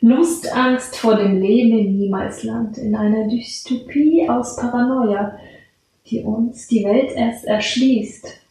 Lustangst 0.00 0.96
vor 0.96 1.16
dem 1.16 1.40
Leben 1.40 1.78
im 1.78 1.98
Niemalsland, 1.98 2.76
in 2.78 2.94
einer 2.94 3.28
Dystopie 3.28 4.28
aus 4.28 4.56
Paranoia, 4.56 5.38
die 6.06 6.20
uns 6.20 6.68
die 6.68 6.84
Welt 6.84 7.12
erst 7.12 7.44
erschließt, 7.44 8.44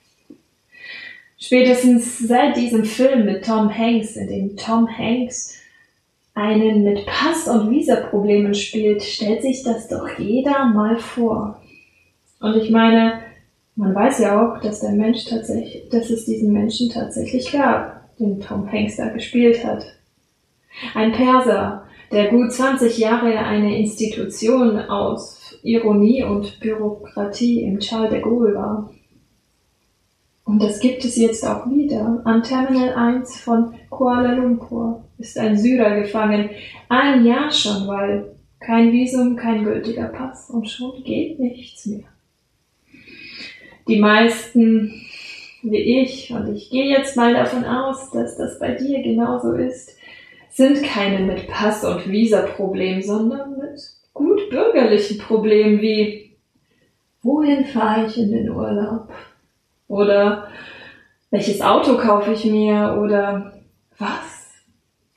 Spätestens 1.46 2.20
seit 2.20 2.56
diesem 2.56 2.86
Film 2.86 3.26
mit 3.26 3.44
Tom 3.44 3.70
Hanks, 3.70 4.16
in 4.16 4.30
dem 4.30 4.56
Tom 4.56 4.88
Hanks 4.88 5.54
einen 6.34 6.86
mit 6.86 7.06
Pass- 7.06 7.50
und 7.50 7.70
Visa-Problemen 7.70 8.54
spielt, 8.54 9.04
stellt 9.04 9.42
sich 9.42 9.62
das 9.62 9.90
doch 9.90 10.08
jeder 10.18 10.68
mal 10.68 10.98
vor. 10.98 11.62
Und 12.40 12.56
ich 12.56 12.70
meine, 12.70 13.20
man 13.76 13.96
weiß 13.96 14.20
ja 14.20 14.40
auch, 14.40 14.60
dass 14.62 14.82
der 14.82 14.92
Mensch 14.92 15.26
tatsächlich, 15.26 15.90
dass 15.90 16.10
es 16.10 16.26
diesen 16.26 16.52
Menschen 16.52 16.90
tatsächlich 16.90 17.52
gab, 17.52 18.16
den 18.18 18.40
Tom 18.40 18.72
Hanks 18.72 18.98
da 18.98 19.10
gespielt 19.10 19.66
hat. 19.66 19.86
Ein 20.94 21.12
Perser, 21.12 21.84
der 22.12 22.30
gut 22.30 22.52
20 22.52 22.98
Jahre 22.98 23.38
eine 23.40 23.78
Institution 23.80 24.78
aus 24.78 25.58
Ironie 25.64 26.24
und 26.24 26.60
Bürokratie 26.60 27.64
im 27.64 27.80
Charles 27.80 28.12
de 28.12 28.22
Gaulle 28.22 28.54
war. 28.54 28.90
Und 30.46 30.62
das 30.62 30.80
gibt 30.80 31.04
es 31.06 31.16
jetzt 31.16 31.48
auch 31.48 31.68
wieder. 31.70 32.22
Am 32.26 32.44
Terminal 32.44 32.94
1 32.94 33.40
von 33.40 33.74
Kuala 33.90 34.34
Lumpur 34.34 35.06
ist 35.18 35.38
ein 35.38 35.58
Syrer 35.58 36.02
gefangen. 36.02 36.50
Ein 36.90 37.26
Jahr 37.26 37.50
schon, 37.50 37.88
weil 37.88 38.36
kein 38.60 38.92
Visum, 38.92 39.36
kein 39.36 39.64
gültiger 39.64 40.08
Pass 40.08 40.50
und 40.50 40.70
schon 40.70 41.04
geht 41.04 41.40
nichts 41.40 41.86
mehr. 41.86 42.13
Die 43.88 44.00
meisten, 44.00 45.06
wie 45.62 46.02
ich, 46.02 46.32
und 46.32 46.56
ich 46.56 46.70
gehe 46.70 46.86
jetzt 46.86 47.18
mal 47.18 47.34
davon 47.34 47.66
aus, 47.66 48.12
dass 48.12 48.38
das 48.38 48.60
bei 48.60 48.72
dir 48.72 49.02
genauso 49.02 49.54
ist, 49.54 49.98
sind 50.50 50.84
keine 50.84 51.20
mit 51.26 51.48
Pass- 51.48 51.84
und 51.84 52.10
Visa-Problem, 52.10 53.02
sondern 53.02 53.58
mit 53.58 53.80
gut 54.14 54.50
bürgerlichen 54.50 55.18
Problemen 55.18 55.82
wie 55.82 56.24
wohin 57.24 57.66
fahre 57.66 58.06
ich 58.06 58.18
in 58.18 58.32
den 58.32 58.52
Urlaub? 58.52 59.12
Oder 59.88 60.48
welches 61.32 61.62
Auto 61.62 61.98
kaufe 61.98 62.34
ich 62.34 62.46
mir? 62.46 63.00
Oder 63.02 63.54
was? 63.98 64.52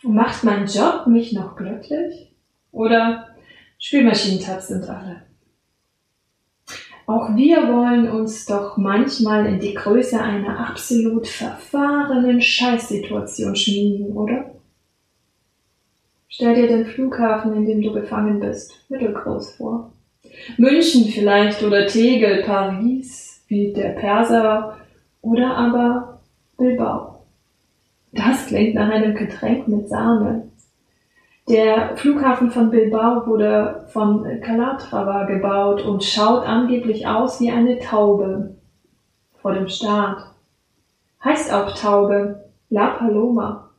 Macht 0.02 0.44
mein 0.44 0.66
Job 0.66 1.06
mich 1.06 1.32
noch 1.32 1.56
glücklich? 1.56 2.32
Oder 2.70 3.28
Spülmaschinentabs 3.78 4.68
sind 4.68 4.88
alle. 4.88 5.22
Auch 7.06 7.36
wir 7.36 7.68
wollen 7.68 8.10
uns 8.10 8.46
doch 8.46 8.76
manchmal 8.76 9.46
in 9.46 9.60
die 9.60 9.74
Größe 9.74 10.20
einer 10.20 10.68
absolut 10.68 11.28
verfahrenen 11.28 12.40
Scheißsituation 12.40 13.54
schmieden, 13.54 14.12
oder? 14.12 14.50
Stell 16.28 16.56
dir 16.56 16.66
den 16.66 16.86
Flughafen, 16.86 17.54
in 17.54 17.64
dem 17.64 17.80
du 17.80 17.92
gefangen 17.92 18.40
bist, 18.40 18.72
mittelgroß 18.88 19.52
vor. 19.52 19.92
München 20.58 21.04
vielleicht 21.04 21.62
oder 21.62 21.86
Tegel, 21.86 22.42
Paris, 22.42 23.42
wie 23.46 23.72
der 23.72 23.90
Perser 23.90 24.76
oder 25.22 25.56
aber 25.56 26.20
Bilbao. 26.58 27.20
Das 28.12 28.46
klingt 28.46 28.74
nach 28.74 28.90
einem 28.90 29.14
Getränk 29.14 29.68
mit 29.68 29.88
Sahne. 29.88 30.48
Der 31.48 31.96
Flughafen 31.96 32.50
von 32.50 32.70
Bilbao 32.70 33.24
wurde 33.26 33.86
von 33.92 34.40
Calatrava 34.40 35.24
gebaut 35.24 35.80
und 35.82 36.02
schaut 36.02 36.44
angeblich 36.44 37.06
aus 37.06 37.40
wie 37.40 37.52
eine 37.52 37.78
Taube 37.78 38.56
vor 39.40 39.54
dem 39.54 39.68
Start. 39.68 40.22
Heißt 41.22 41.52
auch 41.52 41.78
Taube, 41.78 42.50
La 42.68 42.88
Paloma. 42.88 43.70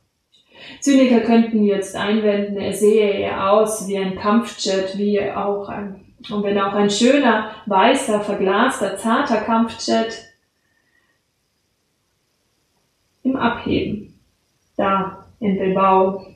Zyniker 0.80 1.20
könnten 1.20 1.62
jetzt 1.62 1.94
einwenden, 1.94 2.56
er 2.56 2.72
sehe 2.72 3.10
eher 3.10 3.52
aus 3.52 3.86
wie 3.86 3.98
ein 3.98 4.16
Kampfjet, 4.16 4.96
wie 4.96 5.20
auch 5.30 5.68
ein 5.68 6.04
und 6.30 6.42
wenn 6.42 6.58
auch 6.58 6.72
ein 6.72 6.90
schöner, 6.90 7.52
weißer, 7.66 8.20
verglaster, 8.20 8.96
zarter 8.96 9.42
Kampfjet 9.42 10.24
im 13.22 13.36
Abheben, 13.36 14.18
da 14.76 15.26
in 15.38 15.58
Bilbao, 15.58 16.27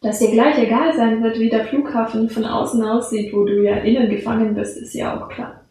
dass 0.00 0.20
dir 0.20 0.30
gleich 0.30 0.58
egal 0.58 0.94
sein 0.96 1.22
wird, 1.22 1.38
wie 1.38 1.50
der 1.50 1.64
Flughafen 1.64 2.28
von 2.28 2.44
außen 2.44 2.82
aussieht, 2.84 3.32
wo 3.32 3.44
du 3.44 3.62
ja 3.62 3.76
innen 3.76 4.08
gefangen 4.08 4.54
bist, 4.54 4.78
ist 4.78 4.94
ja 4.94 5.18
auch 5.18 5.28
klar. 5.28 5.64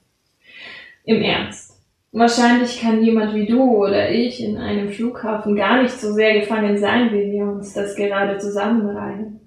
Im 1.06 1.22
Ernst. 1.22 1.78
Wahrscheinlich 2.12 2.82
kann 2.82 3.04
jemand 3.04 3.34
wie 3.36 3.46
du 3.46 3.62
oder 3.62 4.10
ich 4.10 4.44
in 4.44 4.58
einem 4.58 4.90
Flughafen 4.90 5.56
gar 5.56 5.82
nicht 5.82 6.00
so 6.00 6.14
sehr 6.14 6.40
gefangen 6.40 6.78
sein, 6.78 7.12
wie 7.12 7.32
wir 7.32 7.44
uns 7.44 7.74
das 7.74 7.96
gerade 7.96 8.38
zusammenreihen. 8.38 9.40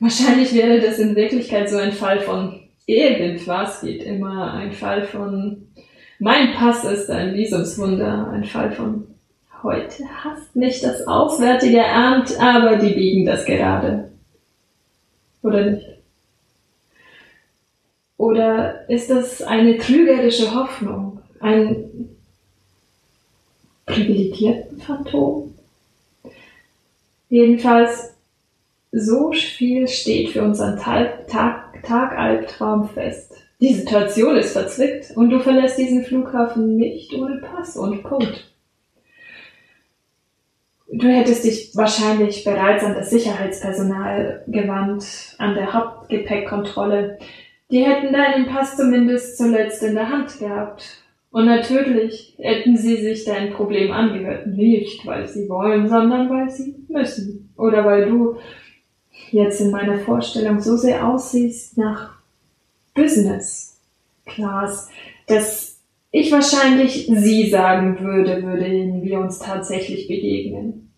Wahrscheinlich 0.00 0.54
wäre 0.54 0.80
das 0.80 0.98
in 0.98 1.16
Wirklichkeit 1.16 1.68
so 1.70 1.76
ein 1.76 1.92
Fall 1.92 2.20
von 2.20 2.60
irgendwas 2.86 3.80
geht 3.80 4.02
immer. 4.02 4.52
Ein 4.54 4.72
Fall 4.72 5.04
von 5.04 5.68
mein 6.18 6.52
Pass 6.52 6.84
ist 6.84 7.10
ein 7.10 7.34
Visumswunder. 7.34 8.30
Ein 8.32 8.44
Fall 8.44 8.72
von 8.72 9.06
heute 9.62 10.04
hasst 10.22 10.54
mich 10.56 10.80
das 10.80 11.06
Auswärtige 11.06 11.84
Amt, 11.84 12.40
aber 12.40 12.76
die 12.76 12.94
biegen 12.94 13.26
das 13.26 13.44
gerade. 13.44 14.07
Oder 15.42 15.70
nicht? 15.70 15.86
Oder 18.16 18.88
ist 18.88 19.10
das 19.10 19.42
eine 19.42 19.78
trügerische 19.78 20.54
Hoffnung? 20.54 21.20
Ein 21.40 22.10
privilegierten 23.86 24.80
Phantom? 24.80 25.54
Jedenfalls, 27.28 28.14
so 28.90 29.32
viel 29.32 29.86
steht 29.86 30.30
für 30.30 30.42
unseren 30.42 30.78
Tag, 30.78 31.28
Tag 31.28 31.82
Tagalbtraum 31.82 32.88
fest. 32.88 33.32
Die 33.60 33.74
Situation 33.74 34.36
ist 34.36 34.52
verzwickt 34.52 35.16
und 35.16 35.30
du 35.30 35.40
verlässt 35.40 35.78
diesen 35.78 36.04
Flughafen 36.04 36.76
nicht 36.76 37.12
ohne 37.14 37.38
Pass 37.38 37.76
und 37.76 38.02
Punkt. 38.02 38.47
Du 40.90 41.06
hättest 41.06 41.44
dich 41.44 41.76
wahrscheinlich 41.76 42.44
bereits 42.44 42.82
an 42.82 42.94
das 42.94 43.10
Sicherheitspersonal 43.10 44.42
gewandt, 44.46 45.34
an 45.36 45.54
der 45.54 45.74
Hauptgepäckkontrolle. 45.74 47.18
Die 47.70 47.84
hätten 47.84 48.12
deinen 48.12 48.46
Pass 48.46 48.76
zumindest 48.76 49.36
zuletzt 49.36 49.82
in 49.82 49.94
der 49.94 50.08
Hand 50.08 50.38
gehabt. 50.38 51.02
Und 51.30 51.44
natürlich 51.44 52.34
hätten 52.38 52.78
sie 52.78 52.96
sich 52.96 53.24
dein 53.26 53.52
Problem 53.52 53.92
angehört. 53.92 54.46
Nicht, 54.46 55.06
weil 55.06 55.28
sie 55.28 55.48
wollen, 55.50 55.88
sondern 55.88 56.30
weil 56.30 56.48
sie 56.48 56.74
müssen. 56.88 57.52
Oder 57.58 57.84
weil 57.84 58.08
du 58.08 58.38
jetzt 59.30 59.60
in 59.60 59.70
meiner 59.70 59.98
Vorstellung 59.98 60.60
so 60.60 60.76
sehr 60.78 61.06
aussiehst 61.06 61.76
nach 61.76 62.14
Business 62.94 63.78
Class, 64.24 64.88
dass 65.26 65.67
ich 66.10 66.32
wahrscheinlich 66.32 67.06
sie 67.06 67.50
sagen 67.50 68.00
würde, 68.00 68.42
würden 68.42 69.02
wir 69.02 69.20
uns 69.20 69.38
tatsächlich 69.38 70.08
begegnen. 70.08 70.92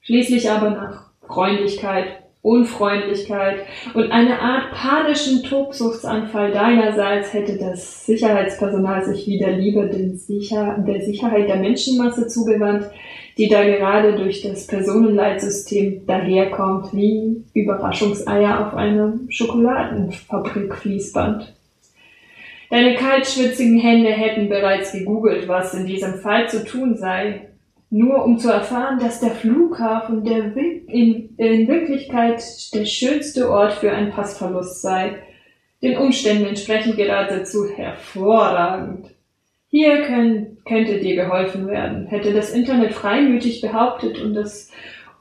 Schließlich 0.00 0.50
aber 0.50 0.70
nach 0.70 1.10
Freundlichkeit, 1.26 2.22
Unfreundlichkeit 2.40 3.66
und 3.94 4.12
eine 4.12 4.40
Art 4.40 4.70
panischen 4.72 5.42
Tobsuchtsanfall 5.42 6.52
deinerseits 6.52 7.34
hätte 7.34 7.58
das 7.58 8.06
Sicherheitspersonal 8.06 9.04
sich 9.04 9.26
wieder 9.26 9.50
lieber 9.50 9.88
Sicher 10.16 10.78
der 10.86 11.00
Sicherheit 11.02 11.48
der 11.48 11.56
Menschenmasse 11.56 12.28
zugewandt, 12.28 12.88
die 13.36 13.48
da 13.48 13.64
gerade 13.64 14.14
durch 14.14 14.42
das 14.42 14.66
Personenleitsystem 14.66 16.06
daherkommt 16.06 16.94
wie 16.94 17.42
Überraschungseier 17.54 18.66
auf 18.66 18.74
einem 18.74 19.26
Schokoladenfabrikfließband. 19.30 21.57
Deine 22.70 22.96
kaltschwitzigen 22.96 23.78
Hände 23.78 24.10
hätten 24.10 24.48
bereits 24.48 24.92
gegoogelt, 24.92 25.48
was 25.48 25.72
in 25.72 25.86
diesem 25.86 26.18
Fall 26.18 26.48
zu 26.48 26.64
tun 26.64 26.96
sei, 26.96 27.48
nur 27.90 28.24
um 28.24 28.38
zu 28.38 28.50
erfahren, 28.50 28.98
dass 28.98 29.20
der 29.20 29.30
Flughafen 29.30 30.22
der 30.22 30.54
in, 30.56 31.34
in 31.38 31.68
Wirklichkeit 31.68 32.42
der 32.74 32.84
schönste 32.84 33.50
Ort 33.50 33.74
für 33.74 33.90
einen 33.90 34.10
Passverlust 34.10 34.82
sei. 34.82 35.16
Den 35.82 35.96
Umständen 35.96 36.44
entsprechend 36.44 36.96
geradezu 36.96 37.66
hervorragend. 37.68 39.06
Hier 39.68 40.02
können, 40.02 40.58
könnte 40.66 40.98
dir 40.98 41.14
geholfen 41.14 41.66
werden. 41.68 42.06
Hätte 42.06 42.32
das 42.32 42.50
Internet 42.50 42.92
freimütig 42.92 43.60
behauptet 43.60 44.20
und 44.20 44.34
das 44.34 44.70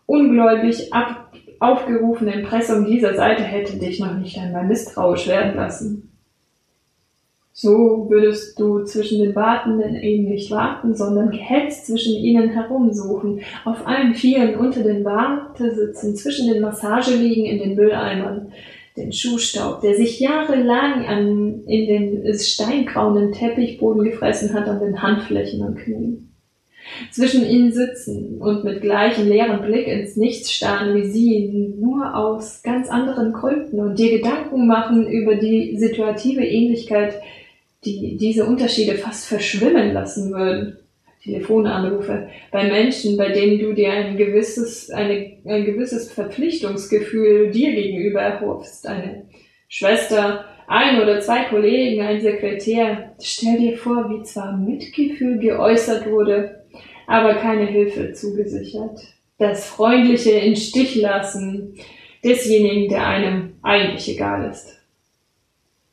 ungläubig 0.05 0.93
ab, 0.93 1.31
aufgerufene 1.59 2.33
Impressum 2.33 2.85
dieser 2.85 3.13
Seite 3.15 3.43
hätte 3.43 3.77
dich 3.77 3.99
noch 3.99 4.15
nicht 4.15 4.37
einmal 4.37 4.65
misstrauisch 4.65 5.27
werden 5.27 5.55
lassen. 5.55 6.06
So 7.59 8.05
würdest 8.07 8.59
du 8.59 8.83
zwischen 8.83 9.19
den 9.19 9.33
Wartenden 9.33 9.95
eben 9.95 10.25
nicht 10.25 10.51
warten, 10.51 10.93
sondern 10.93 11.31
gehetzt 11.31 11.87
zwischen 11.87 12.15
ihnen 12.15 12.49
herumsuchen, 12.49 13.41
auf 13.65 13.87
allen 13.87 14.13
Vieren 14.13 14.57
unter 14.57 14.83
den 14.83 15.03
Wartesitzen, 15.03 16.15
zwischen 16.15 16.53
den 16.53 16.61
Massageliegen 16.61 17.45
in 17.45 17.57
den 17.57 17.73
Mülleimern, 17.73 18.51
den 18.95 19.11
Schuhstaub, 19.11 19.81
der 19.81 19.95
sich 19.95 20.19
jahrelang 20.19 21.03
an, 21.05 21.63
in 21.65 21.87
den 21.87 22.37
steingrauen 22.37 23.31
Teppichboden 23.31 24.03
gefressen 24.03 24.53
hat, 24.53 24.67
an 24.67 24.79
den 24.79 25.01
Handflächen 25.01 25.65
und 25.65 25.79
Knien. 25.79 26.35
Zwischen 27.11 27.43
ihnen 27.43 27.71
sitzen 27.71 28.37
und 28.39 28.65
mit 28.65 28.81
gleichem 28.81 29.27
leeren 29.27 29.63
Blick 29.63 29.87
ins 29.87 30.15
Nichts 30.15 30.53
starren 30.53 30.95
wie 30.95 31.07
sie, 31.07 31.73
nur 31.79 32.15
aus 32.15 32.61
ganz 32.61 32.87
anderen 32.87 33.33
Gründen 33.33 33.79
und 33.79 33.97
dir 33.97 34.19
Gedanken 34.19 34.67
machen 34.67 35.07
über 35.07 35.35
die 35.35 35.75
situative 35.77 36.45
Ähnlichkeit, 36.45 37.15
die 37.95 38.17
diese 38.17 38.45
Unterschiede 38.45 38.95
fast 38.95 39.27
verschwimmen 39.27 39.93
lassen 39.93 40.31
würden. 40.31 40.77
Telefonanrufe 41.23 42.29
bei 42.51 42.69
Menschen, 42.69 43.17
bei 43.17 43.29
denen 43.29 43.59
du 43.59 43.73
dir 43.73 43.91
ein 43.91 44.17
gewisses, 44.17 44.89
eine, 44.89 45.37
ein 45.45 45.65
gewisses 45.65 46.11
Verpflichtungsgefühl 46.11 47.51
dir 47.51 47.73
gegenüber 47.73 48.21
erhoffst. 48.21 48.87
Eine 48.87 49.25
Schwester, 49.67 50.45
ein 50.67 51.01
oder 51.01 51.19
zwei 51.19 51.45
Kollegen, 51.45 52.01
ein 52.01 52.21
Sekretär. 52.21 53.13
Stell 53.21 53.57
dir 53.57 53.77
vor, 53.77 54.09
wie 54.09 54.23
zwar 54.23 54.55
Mitgefühl 54.55 55.39
geäußert 55.39 56.09
wurde, 56.09 56.63
aber 57.07 57.35
keine 57.35 57.65
Hilfe 57.65 58.13
zugesichert. 58.13 58.99
Das 59.37 59.65
freundliche 59.67 60.31
Instichlassen 60.31 61.75
desjenigen, 62.23 62.89
der 62.89 63.05
einem 63.05 63.53
eigentlich 63.61 64.09
egal 64.09 64.49
ist. 64.49 64.79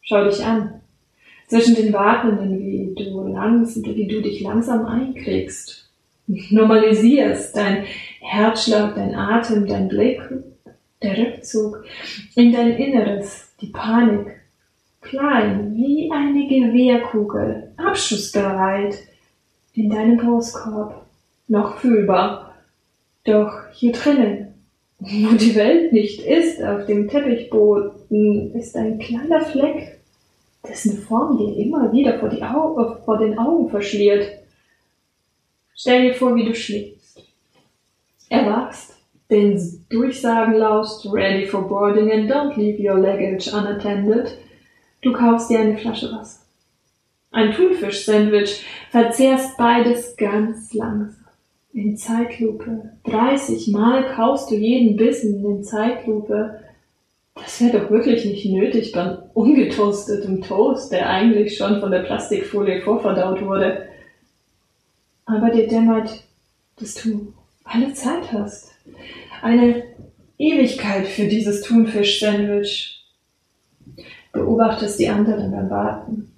Schau 0.03 0.25
dich 0.25 0.45
an 0.45 0.81
zwischen 1.47 1.75
den 1.75 1.93
Wartenden, 1.93 2.59
wie 2.59 2.95
du, 2.95 3.27
langsam, 3.27 3.85
wie 3.85 4.07
du 4.07 4.23
dich 4.23 4.41
langsam 4.41 4.87
einkriegst, 4.87 5.91
normalisierst, 6.27 7.57
dein 7.57 7.85
Herzschlag, 8.21 8.95
dein 8.95 9.15
Atem, 9.15 9.67
dein 9.67 9.89
Blick, 9.89 10.21
der 11.03 11.19
Rückzug 11.19 11.85
in 12.35 12.53
dein 12.53 12.77
Inneres, 12.77 13.53
die 13.61 13.67
Panik, 13.67 14.41
klein 15.03 15.75
wie 15.77 16.11
eine 16.11 16.49
Gewehrkugel, 16.49 17.73
abschussbereit, 17.77 18.97
in 19.75 19.91
deinem 19.91 20.17
Brustkorb, 20.17 21.05
noch 21.49 21.79
fühlbar, 21.79 22.55
doch 23.25 23.53
hier 23.73 23.93
drinnen, 23.93 24.55
wo 24.99 25.35
die 25.35 25.55
Welt 25.55 25.93
nicht 25.93 26.21
ist, 26.21 26.63
auf 26.63 26.87
dem 26.87 27.09
Teppichboden, 27.09 28.55
ist 28.55 28.77
ein 28.77 28.99
kleiner 28.99 29.45
Fleck 29.45 29.94
dessen 30.69 30.99
Form 30.99 31.39
dir 31.39 31.57
immer 31.57 31.93
wieder 31.93 32.19
vor, 32.19 32.31
Augen, 32.31 32.97
vor 33.05 33.19
den 33.19 33.39
Augen 33.39 33.69
verschliert. 33.69 34.27
Stell 35.75 36.03
dir 36.03 36.15
vor, 36.15 36.35
wie 36.35 36.45
du 36.45 36.55
schläfst. 36.55 37.23
Erwachst, 38.29 38.97
den 39.31 39.85
Durchsagen 39.91 40.55
laust, 40.55 41.07
ready 41.13 41.47
for 41.47 41.69
boarding 41.69 42.11
and 42.11 42.31
don't 42.31 42.57
leave 42.57 42.81
your 42.81 42.99
luggage 42.99 43.49
unattended. 43.53 44.39
Du 45.03 45.13
kaufst 45.13 45.51
dir 45.51 45.61
eine 45.61 45.77
Flasche 45.77 46.11
Wasser. 46.13 46.41
Ein 47.31 47.53
Thunfisch-Sandwich, 47.53 48.65
verzehrst 48.91 49.57
beides 49.59 50.17
ganz 50.17 50.73
langsam. 50.73 51.25
In 51.73 51.97
Zeitlupe. 51.97 52.93
30 53.05 53.69
Mal 53.73 54.05
kaust 54.15 54.51
du 54.51 54.55
jeden 54.55 54.97
Bissen 54.97 55.45
in 55.45 55.65
Zeitlupe 55.65 56.61
das 57.35 57.61
wäre 57.61 57.81
doch 57.81 57.91
wirklich 57.91 58.25
nicht 58.25 58.47
nötig 58.47 58.93
beim 58.93 59.19
ungetoasteten 59.35 60.41
Toast, 60.41 60.93
der 60.93 61.11
eigentlich 61.11 61.57
schon 61.57 61.81
von 61.81 61.91
der 61.91 62.01
Plastikfolie 62.01 62.81
vorverdaut 62.83 63.43
wurde. 63.43 63.89
Aber 65.27 65.51
dir 65.51 65.67
dämmert, 65.67 66.25
dass 66.77 66.95
du 66.95 67.33
alle 67.65 67.93
Zeit 67.93 68.33
hast. 68.33 68.73
Eine 69.43 69.83
Ewigkeit 70.39 71.07
für 71.07 71.27
dieses 71.27 71.63
Thunfisch-Sandwich. 71.63 73.05
Beobachtest 74.33 74.99
die 74.99 75.09
anderen 75.09 75.51
beim 75.51 75.71
Warten. 75.71 76.33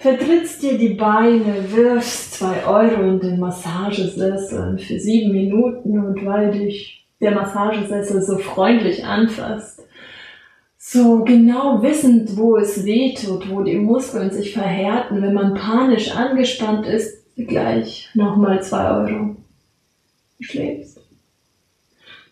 Vertrittst 0.00 0.62
dir 0.62 0.76
die 0.76 0.94
Beine, 0.94 1.72
wirfst 1.72 2.34
zwei 2.34 2.64
Euro 2.66 3.02
in 3.08 3.20
den 3.20 3.40
Massagesessel 3.40 4.78
für 4.78 5.00
sieben 5.00 5.32
Minuten 5.32 5.98
und 5.98 6.24
weil 6.24 6.52
dich 6.52 7.03
der 7.24 7.32
Massagesessel 7.32 8.22
so 8.22 8.38
freundlich 8.38 9.04
anfasst, 9.04 9.82
so 10.76 11.24
genau 11.24 11.82
wissend, 11.82 12.36
wo 12.36 12.56
es 12.56 12.84
weh 12.84 13.14
tut, 13.14 13.50
wo 13.50 13.62
die 13.62 13.76
Muskeln 13.76 14.30
sich 14.30 14.52
verhärten, 14.52 15.22
wenn 15.22 15.32
man 15.32 15.54
panisch 15.54 16.14
angespannt 16.14 16.86
ist, 16.86 17.24
gleich 17.36 18.10
nochmal 18.14 18.62
zwei 18.62 18.90
Euro. 18.90 19.36
Du 20.38 20.44
schläfst. 20.44 21.00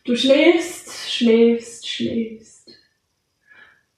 Du 0.04 0.16
schläfst, 0.16 1.10
schläfst, 1.10 1.88
schläfst. 1.88 2.70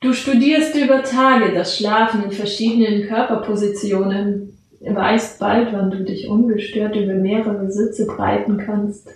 Du 0.00 0.12
studierst 0.12 0.76
über 0.76 1.02
Tage 1.02 1.52
das 1.52 1.76
Schlafen 1.76 2.24
in 2.24 2.30
verschiedenen 2.30 3.09
Körperpositionen, 3.09 4.57
weißt 4.80 5.40
bald, 5.40 5.72
wann 5.72 5.90
du 5.90 6.04
dich 6.04 6.28
ungestört 6.28 6.94
über 6.94 7.14
mehrere 7.14 7.72
Sitze 7.72 8.07
breiten 8.07 8.59
kannst 8.59 9.09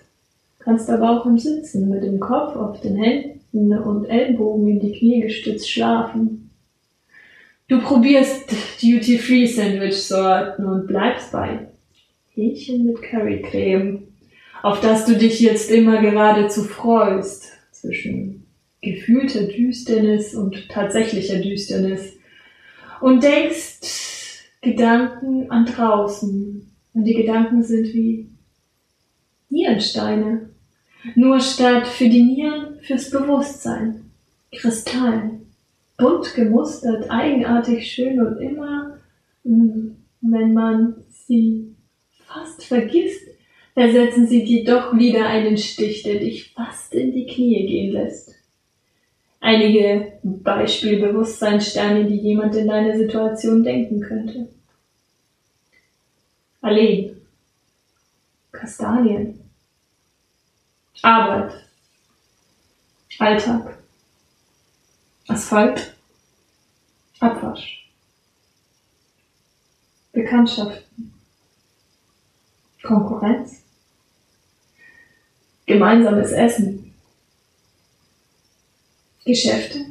kannst 0.68 0.90
aber 0.90 1.18
auch 1.18 1.24
im 1.24 1.38
Sitzen 1.38 1.88
mit 1.88 2.02
dem 2.02 2.20
Kopf 2.20 2.54
auf 2.54 2.82
den 2.82 2.96
Händen 2.96 3.72
und 3.72 4.04
Ellbogen 4.04 4.68
in 4.68 4.80
die 4.80 4.92
Knie 4.92 5.22
gestützt 5.22 5.70
schlafen. 5.70 6.50
Du 7.68 7.80
probierst 7.80 8.52
Duty-Free-Sandwich-Sorten 8.82 10.66
und 10.66 10.86
bleibst 10.86 11.32
bei 11.32 11.68
Hähnchen 12.34 12.84
mit 12.84 13.00
Currycreme, 13.00 14.08
auf 14.62 14.82
das 14.82 15.06
du 15.06 15.16
dich 15.16 15.40
jetzt 15.40 15.70
immer 15.70 16.02
geradezu 16.02 16.64
freust, 16.64 17.46
zwischen 17.72 18.44
gefühlter 18.82 19.44
Düsternis 19.44 20.34
und 20.34 20.68
tatsächlicher 20.68 21.38
Düsternis. 21.38 22.18
Und 23.00 23.22
denkst 23.22 24.44
Gedanken 24.60 25.50
an 25.50 25.64
draußen. 25.64 26.70
Und 26.92 27.04
die 27.04 27.14
Gedanken 27.14 27.62
sind 27.62 27.86
wie 27.94 28.28
Nierensteine. 29.48 30.57
Nur 31.14 31.40
statt 31.40 31.86
für 31.86 32.08
die 32.08 32.22
Nieren 32.22 32.80
fürs 32.80 33.10
Bewusstsein. 33.10 34.10
Kristall. 34.52 35.40
Bunt 35.96 36.34
gemustert, 36.34 37.10
eigenartig 37.10 37.90
schön 37.90 38.20
und 38.20 38.38
immer, 38.38 38.98
hm, 39.44 39.96
wenn 40.20 40.54
man 40.54 40.94
sie 41.08 41.74
fast 42.26 42.64
vergisst, 42.64 43.26
versetzen 43.74 44.26
sie 44.26 44.44
dir 44.44 44.64
doch 44.64 44.96
wieder 44.96 45.26
einen 45.26 45.56
Stich, 45.56 46.02
der 46.02 46.20
dich 46.20 46.52
fast 46.52 46.94
in 46.94 47.12
die 47.12 47.26
Knie 47.26 47.66
gehen 47.66 47.92
lässt. 47.92 48.34
Einige 49.40 50.18
Beispielbewusstseinssterne, 50.22 52.04
die 52.04 52.16
jemand 52.16 52.54
in 52.56 52.68
deiner 52.68 52.96
Situation 52.96 53.62
denken 53.62 54.00
könnte. 54.00 54.48
Alleen. 56.60 57.16
Kastanien. 58.50 59.47
Arbeit, 61.02 61.52
Alltag, 63.18 63.78
Asphalt, 65.28 65.94
Abwasch, 67.20 67.88
Bekanntschaften, 70.12 71.14
Konkurrenz, 72.82 73.62
gemeinsames 75.66 76.32
Essen, 76.32 76.94
Geschäfte, 79.24 79.84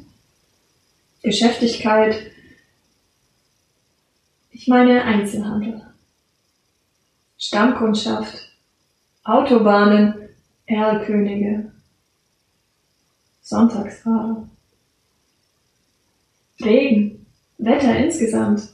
Geschäftigkeit, 1.22 2.32
ich 4.52 4.68
meine 4.68 5.04
Einzelhandel, 5.04 5.86
Stammkundschaft, 7.38 8.50
Autobahnen, 9.24 10.17
Erlkönige, 10.68 11.72
Sonntagsfahrer, 13.42 14.50
Regen, 16.62 17.26
Wetter 17.58 17.98
insgesamt, 17.98 18.68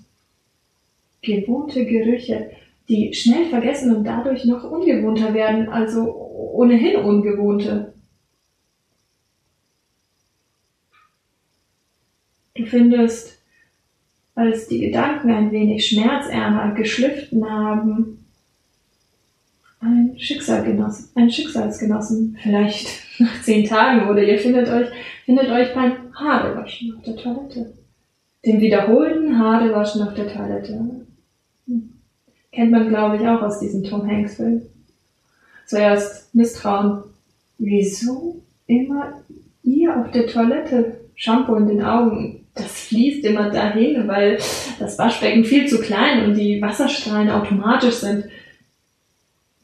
gewohnte 1.21 1.85
Gerüche, 1.85 2.51
die 2.89 3.13
schnell 3.13 3.45
vergessen 3.49 3.95
und 3.95 4.03
dadurch 4.03 4.43
noch 4.45 4.63
ungewohnter 4.63 5.33
werden, 5.33 5.69
also 5.69 6.11
ohnehin 6.53 6.97
ungewohnte. 6.97 7.93
Du 12.55 12.65
findest, 12.65 13.39
als 14.35 14.67
die 14.67 14.79
Gedanken 14.79 15.31
ein 15.31 15.51
wenig 15.51 15.87
schmerzärmer 15.87 16.73
geschliffen 16.73 17.49
haben, 17.49 18.22
ein 19.83 20.17
Schicksalgenossen, 20.17 21.09
ein 21.15 21.29
Schicksalsgenossen, 21.29 22.37
vielleicht 22.41 22.87
nach 23.19 23.41
zehn 23.41 23.65
Tagen 23.65 24.09
oder 24.09 24.23
ihr 24.23 24.39
findet 24.39 24.69
euch, 24.69 24.87
findet 25.25 25.49
euch 25.49 25.73
beim 25.73 26.13
Haarewaschen 26.15 26.95
auf 26.95 27.03
der 27.03 27.15
Toilette. 27.15 27.73
Dem 28.45 28.59
wiederholten 28.59 29.37
Haarewaschen 29.37 30.03
auf 30.03 30.13
der 30.13 30.27
Toilette. 30.27 30.79
Hm. 31.67 31.93
Kennt 32.51 32.71
man, 32.71 32.89
glaube 32.89 33.17
ich, 33.17 33.27
auch 33.27 33.41
aus 33.41 33.59
diesem 33.59 33.83
Tom 33.83 34.07
Hanks 34.07 34.35
Film. 34.35 34.61
Zuerst 35.65 36.33
Misstrauen. 36.35 37.03
Wieso 37.57 38.41
immer 38.67 39.21
ihr 39.63 39.97
auf 39.97 40.11
der 40.11 40.27
Toilette 40.27 40.99
Shampoo 41.15 41.55
in 41.55 41.67
den 41.67 41.83
Augen? 41.83 42.45
Das 42.55 42.87
fließt 42.87 43.23
immer 43.25 43.49
dahin, 43.49 44.07
weil 44.07 44.37
das 44.77 44.99
Waschbecken 44.99 45.45
viel 45.45 45.67
zu 45.67 45.79
klein 45.79 46.25
und 46.25 46.35
die 46.35 46.61
Wasserstrahlen 46.61 47.29
automatisch 47.29 47.95
sind. 47.95 48.25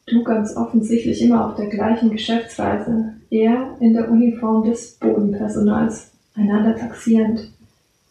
Du 0.09 0.23
ganz 0.23 0.55
offensichtlich 0.57 1.21
immer 1.21 1.47
auf 1.47 1.55
der 1.55 1.67
gleichen 1.67 2.09
Geschäftsreise, 2.09 3.13
er 3.29 3.77
in 3.79 3.93
der 3.93 4.09
Uniform 4.09 4.67
des 4.67 4.95
Bodenpersonals, 4.95 6.11
einander 6.35 6.75
taxierend. 6.75 7.51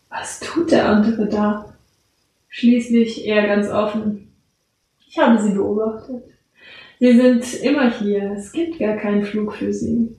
Was 0.09 0.39
tut 0.39 0.71
der 0.71 0.89
andere 0.89 1.27
da? 1.27 1.75
Schließlich 2.49 3.27
er 3.27 3.47
ganz 3.49 3.69
offen. 3.69 4.29
Ich 5.09 5.19
habe 5.19 5.43
sie 5.43 5.55
beobachtet. 5.55 6.23
Sie 7.01 7.17
sind 7.17 7.55
immer 7.63 7.91
hier. 7.91 8.33
Es 8.37 8.53
gibt 8.53 8.79
gar 8.79 8.97
keinen 8.97 9.25
Flug 9.25 9.55
für 9.55 9.73
sie. 9.73 10.17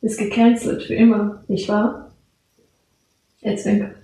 Ist 0.00 0.18
gecancelt 0.18 0.84
für 0.84 0.94
immer, 0.94 1.42
nicht 1.48 1.68
wahr? 1.68 2.12
Er 3.40 3.56
zwinkert. 3.56 3.96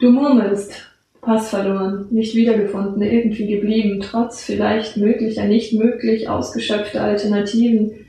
Du 0.00 0.10
murmelst. 0.10 0.95
Pass 1.26 1.50
verloren, 1.50 2.06
nicht 2.12 2.36
wiedergefunden, 2.36 3.02
irgendwie 3.02 3.48
geblieben, 3.48 4.00
trotz 4.00 4.44
vielleicht 4.44 4.96
möglicher, 4.96 5.46
nicht 5.46 5.72
möglich 5.72 6.28
ausgeschöpfter 6.28 7.02
Alternativen. 7.02 8.06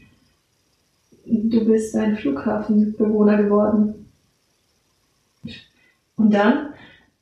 Du 1.26 1.66
bist 1.66 1.96
ein 1.96 2.16
Flughafenbewohner 2.16 3.42
geworden. 3.42 4.06
Und 6.16 6.32
dann, 6.32 6.74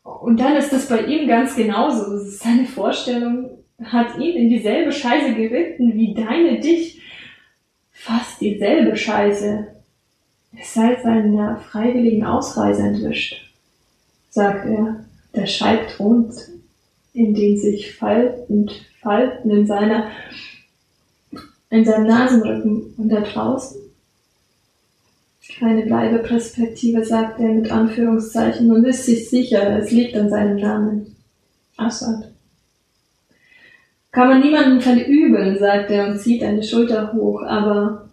und 0.04 0.38
dann 0.38 0.58
ist 0.58 0.74
es 0.74 0.90
bei 0.90 1.00
ihm 1.06 1.30
ganz 1.30 1.56
genauso. 1.56 2.18
Seine 2.18 2.66
Vorstellung 2.66 3.52
hat 3.82 4.18
ihn 4.20 4.36
in 4.36 4.50
dieselbe 4.50 4.92
Scheiße 4.92 5.34
geritten 5.34 5.94
wie 5.94 6.14
deine 6.14 6.60
dich. 6.60 7.02
Fast 7.94 8.42
dieselbe 8.42 8.98
Scheiße. 8.98 9.68
Es 10.60 10.74
sei 10.74 11.02
seiner 11.02 11.56
freiwilligen 11.56 12.26
Ausreise 12.26 12.82
entwischt, 12.82 13.50
sagt 14.30 14.66
er. 14.66 15.05
Der 15.36 15.48
Schalk 15.48 15.89
thront 15.89 16.34
in 17.13 17.34
den 17.34 17.58
sich 17.58 17.95
faltend 17.95 18.71
Falten 19.02 19.52
in 19.52 19.67
seiner, 19.67 20.12
in 21.69 21.86
seinem 21.86 22.08
Nasenrücken 22.08 22.93
und 22.98 23.10
da 23.10 23.21
draußen. 23.21 23.82
Keine 25.60 25.86
Bleibeperspektive, 25.86 27.06
sagt 27.06 27.39
er 27.39 27.50
mit 27.50 27.71
Anführungszeichen 27.71 28.71
und 28.71 28.84
ist 28.84 29.06
sich 29.06 29.30
sicher, 29.30 29.78
es 29.78 29.91
liegt 29.91 30.15
an 30.17 30.30
seinem 30.30 30.58
Namen. 30.58 31.15
Assad. 31.78 32.32
Kann 34.12 34.30
man 34.30 34.41
niemanden 34.41 34.82
verübeln, 34.82 35.60
sagt 35.60 35.91
er 35.91 36.08
und 36.08 36.19
zieht 36.19 36.41
eine 36.43 36.63
Schulter 36.63 37.13
hoch, 37.13 37.43
aber 37.43 38.05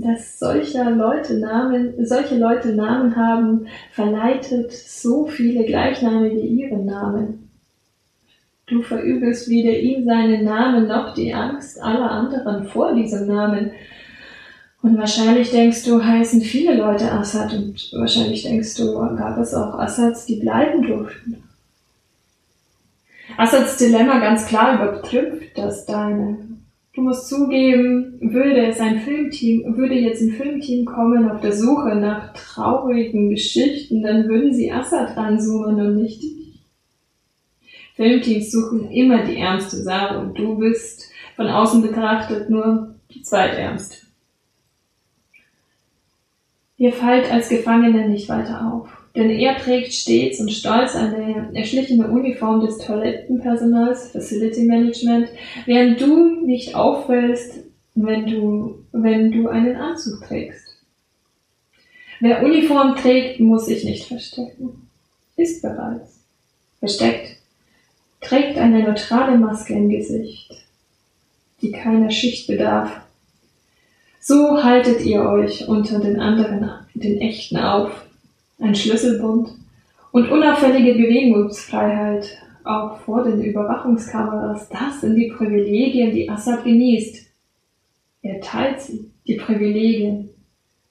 dass 0.00 0.38
solcher 0.38 0.90
Leute 0.90 1.38
Namen, 1.38 1.94
solche 2.04 2.36
Leute 2.36 2.74
Namen 2.74 3.16
haben, 3.16 3.66
verleitet 3.92 4.72
so 4.72 5.26
viele 5.26 5.64
gleichnamige 5.64 6.40
ihren 6.40 6.86
Namen. 6.86 7.50
Du 8.66 8.82
verübelst 8.82 9.48
weder 9.48 9.76
ihm 9.78 10.04
seinen 10.04 10.44
Namen 10.44 10.88
noch 10.88 11.14
die 11.14 11.32
Angst 11.32 11.82
aller 11.82 12.10
anderen 12.10 12.66
vor 12.66 12.94
diesem 12.94 13.26
Namen. 13.26 13.70
Und 14.82 14.98
wahrscheinlich 14.98 15.50
denkst 15.50 15.84
du, 15.84 16.04
heißen 16.04 16.42
viele 16.42 16.76
Leute 16.76 17.10
Assad 17.10 17.52
und 17.54 17.90
wahrscheinlich 17.92 18.42
denkst 18.42 18.76
du, 18.76 18.94
gab 18.94 19.38
es 19.38 19.54
auch 19.54 19.78
Assads, 19.78 20.26
die 20.26 20.36
bleiben 20.36 20.86
durften. 20.86 21.42
Assads 23.36 23.76
Dilemma 23.78 24.18
ganz 24.18 24.46
klar 24.46 24.74
übertrifft 24.74 25.56
das 25.56 25.86
deine. 25.86 26.47
Du 26.98 27.04
musst 27.04 27.28
zugeben, 27.28 28.18
würde 28.20 28.66
es 28.66 28.80
ein 28.80 28.98
Filmteam, 28.98 29.76
würde 29.76 29.94
jetzt 29.94 30.20
ein 30.20 30.32
Filmteam 30.32 30.84
kommen 30.84 31.30
auf 31.30 31.40
der 31.40 31.52
Suche 31.52 31.94
nach 31.94 32.32
traurigen 32.32 33.30
Geschichten, 33.30 34.02
dann 34.02 34.26
würden 34.26 34.52
sie 34.52 34.72
Assad 34.72 35.16
ranzoomen 35.16 35.80
und 35.80 36.02
nicht 36.02 36.20
dich. 36.20 36.60
Filmteams 37.94 38.50
suchen 38.50 38.90
immer 38.90 39.24
die 39.24 39.36
ärmste 39.36 39.76
Sau 39.76 40.18
und 40.18 40.36
du 40.36 40.58
bist 40.58 41.08
von 41.36 41.46
außen 41.46 41.82
betrachtet 41.82 42.50
nur 42.50 42.96
die 43.14 43.22
zweitärmste. 43.22 43.98
Ihr 46.78 46.92
fallt 46.92 47.30
als 47.30 47.48
Gefangene 47.48 48.08
nicht 48.08 48.28
weiter 48.28 48.72
auf 48.72 48.88
denn 49.14 49.30
er 49.30 49.56
trägt 49.56 49.92
stets 49.92 50.40
und 50.40 50.52
stolz 50.52 50.94
eine 50.94 51.50
erschlichene 51.54 52.08
Uniform 52.08 52.64
des 52.64 52.78
Toilettenpersonals, 52.78 54.10
Facility 54.10 54.62
Management, 54.62 55.28
während 55.66 56.00
du 56.00 56.44
nicht 56.44 56.74
auffällst, 56.74 57.64
wenn 57.94 58.26
du, 58.26 58.84
wenn 58.92 59.32
du 59.32 59.48
einen 59.48 59.76
Anzug 59.76 60.24
trägst. 60.26 60.76
Wer 62.20 62.42
Uniform 62.42 62.96
trägt, 62.96 63.40
muss 63.40 63.66
sich 63.66 63.84
nicht 63.84 64.06
verstecken. 64.06 64.88
Ist 65.36 65.62
bereits. 65.62 66.20
Versteckt. 66.80 67.36
Trägt 68.20 68.58
eine 68.58 68.82
neutrale 68.82 69.38
Maske 69.38 69.74
im 69.74 69.88
Gesicht, 69.88 70.52
die 71.62 71.70
keiner 71.70 72.10
Schicht 72.10 72.48
bedarf. 72.48 73.00
So 74.20 74.62
haltet 74.62 75.04
ihr 75.04 75.22
euch 75.22 75.68
unter 75.68 76.00
den 76.00 76.20
anderen, 76.20 76.70
den 76.94 77.20
Echten 77.20 77.56
auf, 77.56 78.07
ein 78.58 78.74
Schlüsselbund 78.74 79.50
und 80.12 80.30
unauffällige 80.30 80.94
Bewegungsfreiheit 80.94 82.38
auch 82.64 82.98
vor 83.00 83.24
den 83.24 83.42
Überwachungskameras, 83.42 84.68
das 84.68 85.00
sind 85.00 85.16
die 85.16 85.30
Privilegien, 85.30 86.12
die 86.12 86.28
Assad 86.28 86.64
genießt. 86.64 87.26
Er 88.22 88.40
teilt 88.40 88.80
sie, 88.80 89.10
die 89.26 89.36
Privilegien, 89.36 90.30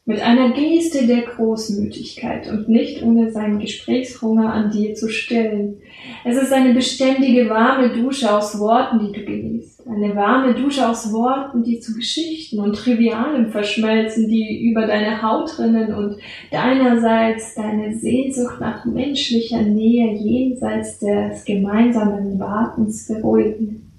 mit 0.08 0.22
einer 0.22 0.52
Geste 0.52 1.06
der 1.06 1.24
Großmütigkeit 1.24 2.50
und 2.50 2.70
nicht 2.70 3.04
ohne 3.04 3.30
seinen 3.30 3.60
Gesprächshunger 3.60 4.54
an 4.54 4.72
dir 4.72 4.96
zu 4.96 5.10
stillen. 5.10 5.82
Es 6.24 6.38
ist 6.38 6.54
eine 6.54 6.74
beständige 6.74 7.50
warme 7.50 7.90
Dusche 7.90 8.34
aus 8.34 8.58
Worten, 8.58 9.00
die 9.00 9.12
du 9.12 9.26
genießt. 9.26 9.86
Eine 9.86 10.16
warme 10.16 10.54
Dusche 10.54 10.88
aus 10.88 11.12
Worten, 11.12 11.66
die 11.66 11.82
zu 11.82 11.94
Geschichten 11.94 12.62
und 12.62 12.78
Trivialem 12.78 13.52
verschmelzen, 13.52 14.30
die 14.30 14.70
über 14.70 14.88
deine 14.88 15.22
Haut 15.22 15.60
rinnen 15.60 15.94
und 15.94 16.16
deinerseits 16.52 17.56
deine 17.56 17.94
Sehnsucht 17.94 18.62
nach 18.62 18.86
menschlicher 18.86 19.62
Nähe 19.62 20.14
jenseits 20.14 21.00
des 21.00 21.44
gemeinsamen 21.44 22.40
Wartens 22.40 23.10
beruhigen. 23.10 23.92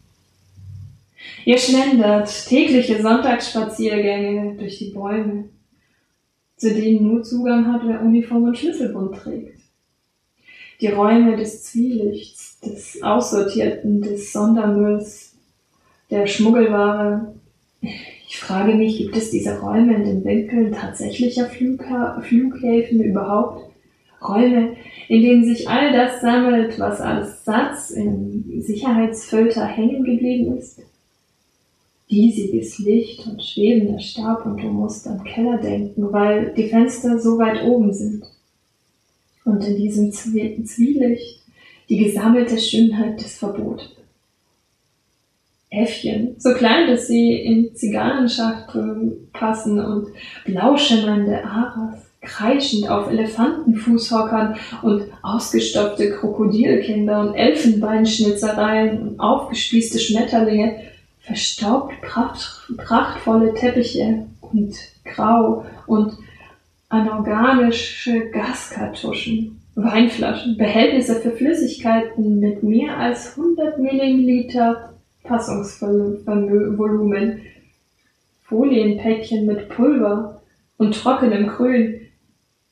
Ihr 1.44 1.59
schlendert 1.59 2.31
tägliche 2.49 3.03
Sonntagsspaziergänge 3.03 4.57
durch 4.57 4.79
die 4.79 4.90
Bäume 4.90 5.44
zu 6.59 6.75
denen 6.75 7.07
nur 7.07 7.23
Zugang 7.23 7.73
hat, 7.73 7.83
wer 7.85 8.03
Uniform 8.03 8.44
und 8.44 8.59
Schlüsselbund 8.59 9.16
trägt. 9.16 9.59
Die 10.81 10.88
Räume 10.88 11.37
des 11.37 11.64
Zwielichts, 11.64 12.61
des 12.61 13.03
Aussortierten, 13.03 14.03
des 14.03 14.33
Sondermülls, 14.33 15.35
der 16.11 16.27
Schmuggelware. 16.27 17.35
Ich 17.81 18.38
frage 18.38 18.75
mich, 18.75 18.99
gibt 18.99 19.16
es 19.16 19.31
diese 19.31 19.59
Räume 19.61 19.94
in 19.94 20.05
den 20.05 20.25
Winkeln 20.25 20.73
tatsächlicher 20.73 21.47
Flugha 21.47 22.21
Flughäfen 22.21 23.03
überhaupt? 23.03 23.64
Räume, 24.21 24.77
in 25.09 25.23
denen 25.23 25.44
sich 25.44 25.68
all 25.68 25.92
das 25.92 26.21
sammelt, 26.21 26.79
was 26.79 27.01
als 27.01 27.44
Satz 27.44 27.90
im 27.90 28.44
Sicherheitsfilter 28.61 29.64
hängen 29.64 30.05
geblieben 30.05 30.57
ist? 30.59 30.81
Riesiges 32.11 32.79
Licht 32.79 33.27
und 33.27 33.42
schwebender 33.44 34.01
Staub 34.01 34.47
und 34.47 34.59
du 34.59 34.68
musst 34.68 35.07
am 35.07 35.23
Keller 35.25 35.59
denken, 35.59 36.12
weil 36.12 36.55
die 36.57 36.68
Fenster 36.68 37.18
so 37.18 37.38
weit 37.38 37.62
oben 37.64 37.92
sind. 37.92 38.25
Und 39.44 39.64
in 39.64 39.77
diesem 39.77 40.12
Zwielicht 40.12 41.42
die 41.88 41.99
gesammelte 41.99 42.59
Schönheit 42.59 43.21
des 43.21 43.38
Verbotes. 43.38 43.88
Äffchen, 45.71 46.35
so 46.38 46.55
klein, 46.55 46.88
dass 46.88 47.09
sie 47.09 47.33
in 47.33 47.75
Zigarrenschachteln 47.75 49.29
passen 49.33 49.79
und 49.79 50.09
blau 50.47 50.79
schimmernde 50.79 51.44
Aras, 51.44 52.07
kreischend 52.23 52.88
auf 52.88 53.11
Elefantenfußhockern 53.11 54.57
und 54.83 55.05
ausgestopfte 55.23 56.11
Krokodilkinder 56.11 57.21
und 57.21 57.35
Elfenbeinschnitzereien 57.35 59.01
und 59.03 59.21
aufgespießte 59.21 59.99
Schmetterlinge 59.99 60.81
verstaubt 61.29 62.01
pracht, 62.01 62.67
prachtvolle 62.79 63.53
Teppiche 63.53 64.27
und 64.41 64.75
grau 65.05 65.67
und 65.87 66.14
anorganische 66.88 68.31
Gaskartuschen, 68.31 69.61
Weinflaschen, 69.75 70.57
Behältnisse 70.57 71.21
für 71.21 71.33
Flüssigkeiten 71.33 72.41
mit 72.41 72.62
mehr 72.62 72.97
als 72.97 73.37
100 73.37 73.79
Milliliter 73.79 74.95
Fassungsvolumen, 75.25 77.43
Folienpäckchen 78.45 79.45
mit 79.45 79.69
Pulver 79.69 80.41
und 80.79 80.95
trockenem 80.95 81.49
Grün, 81.49 82.01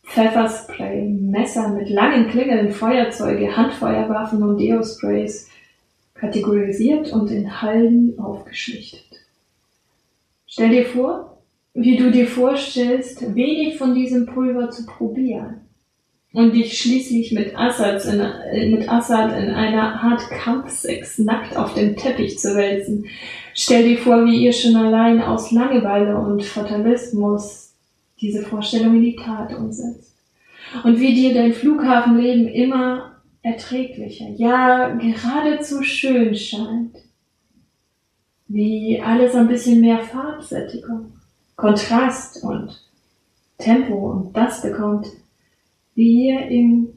Pfefferspray, 0.04 1.10
Messer 1.10 1.74
mit 1.74 1.90
langen 1.90 2.30
Klingeln, 2.30 2.70
Feuerzeuge, 2.70 3.54
Handfeuerwaffen 3.54 4.42
und 4.42 4.56
Deosprays, 4.56 5.50
kategorisiert 6.18 7.12
und 7.12 7.30
in 7.30 7.62
Halden 7.62 8.18
aufgeschlichtet. 8.18 9.04
Stell 10.46 10.70
dir 10.70 10.86
vor, 10.86 11.38
wie 11.74 11.96
du 11.96 12.10
dir 12.10 12.26
vorstellst, 12.26 13.34
wenig 13.34 13.76
von 13.76 13.94
diesem 13.94 14.26
Pulver 14.26 14.70
zu 14.70 14.86
probieren 14.86 15.60
und 16.32 16.54
dich 16.54 16.78
schließlich 16.78 17.32
mit 17.32 17.58
Assad 17.58 18.04
in, 18.04 18.70
mit 18.70 18.88
Assad 18.88 19.38
in 19.38 19.50
einer 19.50 20.02
Art 20.02 20.28
Kampfsex 20.30 21.18
nackt 21.18 21.56
auf 21.56 21.74
dem 21.74 21.96
Teppich 21.96 22.38
zu 22.38 22.54
wälzen. 22.54 23.06
Stell 23.54 23.84
dir 23.84 23.98
vor, 23.98 24.24
wie 24.26 24.44
ihr 24.44 24.52
schon 24.52 24.76
allein 24.76 25.22
aus 25.22 25.50
Langeweile 25.50 26.16
und 26.18 26.42
Fatalismus 26.42 27.72
diese 28.20 28.42
Vorstellung 28.42 28.96
in 28.96 29.02
die 29.02 29.16
Tat 29.16 29.54
umsetzt. 29.54 30.14
Und 30.84 31.00
wie 31.00 31.14
dir 31.14 31.32
dein 31.32 31.52
Flughafenleben 31.52 32.48
immer 32.48 33.15
erträglicher, 33.46 34.28
ja 34.30 34.88
geradezu 34.88 35.84
schön 35.84 36.34
scheint. 36.34 36.96
Wie 38.48 39.00
alles 39.00 39.34
ein 39.34 39.46
bisschen 39.46 39.80
mehr 39.80 40.00
Farbsättigung, 40.00 41.12
Kontrast 41.54 42.42
und 42.42 42.84
Tempo 43.58 44.10
und 44.10 44.36
das 44.36 44.62
bekommt, 44.62 45.06
wie 45.94 46.28
ihr 46.28 46.48
im 46.48 46.88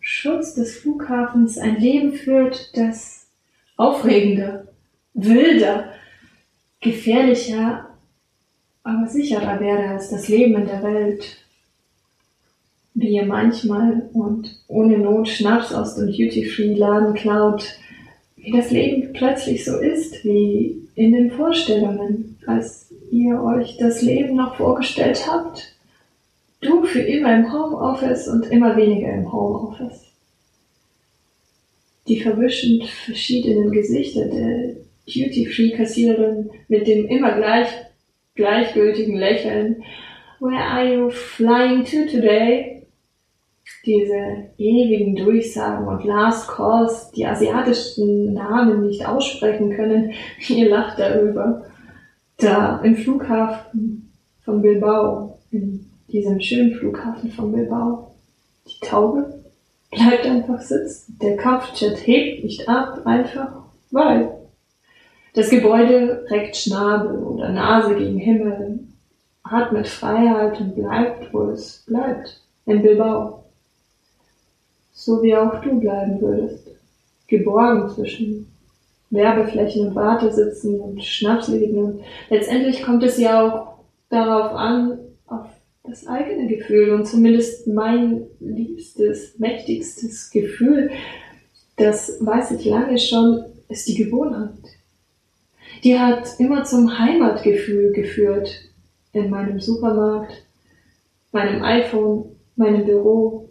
Schutz 0.00 0.54
des 0.54 0.78
Flughafens 0.78 1.58
ein 1.58 1.78
Leben 1.78 2.14
führt, 2.14 2.74
das 2.76 3.26
aufregender, 3.76 4.68
wilder, 5.12 5.92
gefährlicher, 6.80 7.90
aber 8.82 9.06
sicherer 9.06 9.60
wäre 9.60 9.90
als 9.90 10.08
das 10.08 10.28
Leben 10.28 10.54
in 10.54 10.66
der 10.66 10.82
Welt. 10.82 11.39
Wie 12.94 13.14
ihr 13.14 13.24
manchmal 13.24 14.10
und 14.12 14.62
ohne 14.68 14.98
Not 14.98 15.28
Schnaps 15.28 15.72
aus 15.72 15.94
dem 15.94 16.08
Duty-Free-Laden 16.08 17.14
klaut, 17.14 17.64
wie 18.36 18.52
das 18.52 18.70
Leben 18.70 19.12
plötzlich 19.12 19.64
so 19.64 19.78
ist, 19.78 20.24
wie 20.24 20.88
in 20.94 21.12
den 21.12 21.30
Vorstellungen, 21.30 22.38
als 22.46 22.92
ihr 23.10 23.40
euch 23.42 23.76
das 23.78 24.02
Leben 24.02 24.36
noch 24.36 24.56
vorgestellt 24.56 25.26
habt. 25.26 25.74
Du 26.60 26.84
für 26.84 27.00
immer 27.00 27.34
im 27.34 27.52
Homeoffice 27.52 28.28
und 28.28 28.50
immer 28.50 28.76
weniger 28.76 29.12
im 29.12 29.32
Homeoffice. 29.32 30.04
Die 32.06 32.20
verwischend 32.20 32.84
verschiedenen 32.84 33.70
Gesichter 33.70 34.26
der 34.26 34.76
Duty-Free-Kassiererin 35.06 36.50
mit 36.68 36.86
dem 36.86 37.06
immer 37.06 37.36
gleich 37.36 37.68
gleichgültigen 38.34 39.16
Lächeln. 39.16 39.82
Where 40.40 40.62
are 40.62 40.94
you 40.94 41.10
flying 41.10 41.84
to 41.84 42.06
today? 42.10 42.79
Diese 43.86 44.50
ewigen 44.58 45.16
Durchsagen 45.16 45.88
und 45.88 46.04
Last 46.04 46.48
Calls, 46.48 47.10
die 47.12 47.24
asiatischen 47.26 48.34
Namen 48.34 48.86
nicht 48.86 49.06
aussprechen 49.06 49.74
können. 49.74 50.12
Ihr 50.48 50.68
lacht 50.68 50.98
darüber. 50.98 51.64
Da 52.36 52.80
im 52.82 52.96
Flughafen 52.96 54.12
von 54.44 54.62
Bilbao, 54.62 55.38
in 55.50 55.90
diesem 56.08 56.40
schönen 56.40 56.74
Flughafen 56.74 57.30
von 57.30 57.52
Bilbao. 57.52 58.14
Die 58.66 58.86
Taube 58.86 59.40
bleibt 59.90 60.26
einfach 60.26 60.60
sitzen. 60.60 61.18
Der 61.20 61.36
Kampfjet 61.36 62.06
hebt 62.06 62.44
nicht 62.44 62.68
ab, 62.68 63.00
einfach 63.04 63.52
weil. 63.90 64.30
Das 65.34 65.50
Gebäude 65.50 66.26
reckt 66.28 66.56
Schnabel 66.56 67.18
oder 67.18 67.50
Nase 67.50 67.94
gegen 67.94 68.18
Himmel, 68.18 68.80
atmet 69.42 69.86
Freiheit 69.86 70.60
und 70.60 70.74
bleibt, 70.74 71.32
wo 71.32 71.50
es 71.50 71.84
bleibt, 71.86 72.40
in 72.66 72.82
Bilbao. 72.82 73.44
So 75.00 75.22
wie 75.22 75.34
auch 75.34 75.62
du 75.62 75.80
bleiben 75.80 76.20
würdest, 76.20 76.68
geborgen 77.26 77.88
zwischen 77.88 78.52
Werbeflächen 79.08 79.88
und 79.88 79.94
Wartesitzen 79.94 80.78
und 80.78 81.02
Schnapsläden 81.02 81.82
und 81.82 82.00
letztendlich 82.28 82.82
kommt 82.82 83.02
es 83.02 83.16
ja 83.16 83.42
auch 83.42 83.78
darauf 84.10 84.52
an, 84.52 84.98
auf 85.26 85.46
das 85.84 86.06
eigene 86.06 86.48
Gefühl 86.48 86.90
und 86.90 87.06
zumindest 87.06 87.66
mein 87.66 88.26
liebstes, 88.40 89.38
mächtigstes 89.38 90.30
Gefühl, 90.30 90.90
das 91.76 92.18
weiß 92.20 92.50
ich 92.50 92.66
lange 92.66 92.98
schon, 92.98 93.42
ist 93.70 93.88
die 93.88 93.94
Gewohnheit. 93.94 94.50
Die 95.82 95.98
hat 95.98 96.28
immer 96.38 96.64
zum 96.64 96.98
Heimatgefühl 96.98 97.92
geführt. 97.92 98.50
In 99.12 99.30
meinem 99.30 99.58
Supermarkt, 99.60 100.44
meinem 101.32 101.64
iPhone, 101.64 102.36
meinem 102.54 102.84
Büro, 102.84 103.49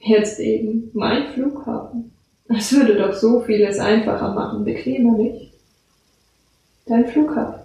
jetzt 0.00 0.38
eben 0.40 0.90
mein 0.94 1.32
Flughafen. 1.32 2.12
Es 2.48 2.72
würde 2.72 2.96
doch 2.96 3.12
so 3.12 3.40
vieles 3.40 3.78
einfacher 3.78 4.32
machen, 4.32 4.64
bequemer 4.64 5.18
nicht. 5.18 5.52
Dein 6.86 7.06
Flughafen, 7.06 7.60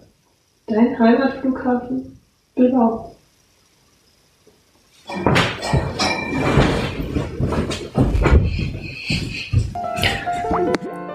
dein 0.67 0.99
Heimatflughafen, 0.99 2.19
Bilbao. 2.55 3.15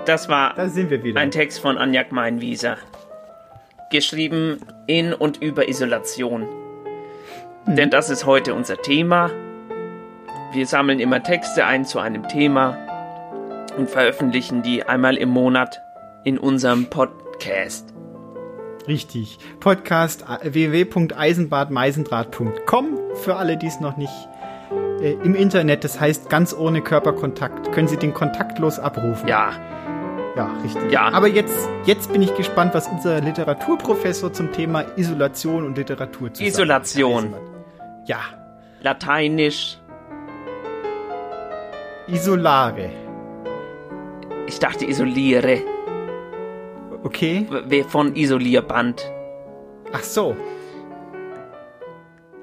Das 0.06 0.30
war 0.30 0.54
Da 0.54 0.70
sind 0.70 0.88
wir 0.88 1.04
wieder. 1.04 1.20
ein 1.20 1.30
Text 1.30 1.60
von 1.60 1.76
Anja 1.76 2.02
Gmeinwieser. 2.02 2.78
Geschrieben 3.90 4.58
in 4.86 5.12
und 5.12 5.42
über 5.42 5.68
Isolation. 5.68 6.48
Denn 7.66 7.90
das 7.90 8.08
ist 8.08 8.24
heute 8.24 8.54
unser 8.54 8.80
Thema. 8.80 9.30
Wir 10.52 10.66
sammeln 10.66 10.98
immer 10.98 11.22
Texte 11.22 11.66
ein 11.66 11.84
zu 11.84 11.98
einem 11.98 12.26
Thema 12.26 12.74
und 13.76 13.90
veröffentlichen 13.90 14.62
die 14.62 14.82
einmal 14.82 15.18
im 15.18 15.28
Monat 15.28 15.82
in 16.24 16.38
unserem 16.38 16.86
Podcast. 16.86 17.92
Richtig. 18.86 19.38
Podcast 19.60 20.22
äh, 20.22 20.54
www.eisenbadmeisendraht.com 20.54 22.98
für 23.14 23.36
alle, 23.36 23.58
die 23.58 23.66
es 23.66 23.78
noch 23.80 23.98
nicht 23.98 24.28
äh, 25.02 25.12
im 25.12 25.34
Internet, 25.34 25.84
das 25.84 26.00
heißt 26.00 26.30
ganz 26.30 26.54
ohne 26.54 26.80
Körperkontakt, 26.80 27.70
können 27.72 27.88
Sie 27.88 27.98
den 27.98 28.14
kontaktlos 28.14 28.78
abrufen. 28.78 29.28
Ja, 29.28 29.50
Ja, 30.34 30.50
richtig. 30.64 30.90
Ja. 30.90 31.10
Aber 31.12 31.28
jetzt, 31.28 31.68
jetzt 31.84 32.10
bin 32.10 32.22
ich 32.22 32.34
gespannt, 32.34 32.72
was 32.72 32.88
unser 32.88 33.20
Literaturprofessor 33.20 34.32
zum 34.32 34.50
Thema 34.52 34.86
Isolation 34.96 35.66
und 35.66 35.76
Literatur 35.76 36.32
zu 36.32 36.38
sagen 36.42 36.48
Isolation. 36.48 37.34
hat. 37.34 37.40
Ja, 38.06 38.20
Lateinisch. 38.80 39.78
Isolare. 42.08 42.90
Ich 44.46 44.58
dachte 44.58 44.86
isoliere. 44.86 45.62
Okay. 47.04 47.46
Von 47.88 48.16
Isolierband. 48.16 49.10
Ach 49.92 50.02
so. 50.02 50.36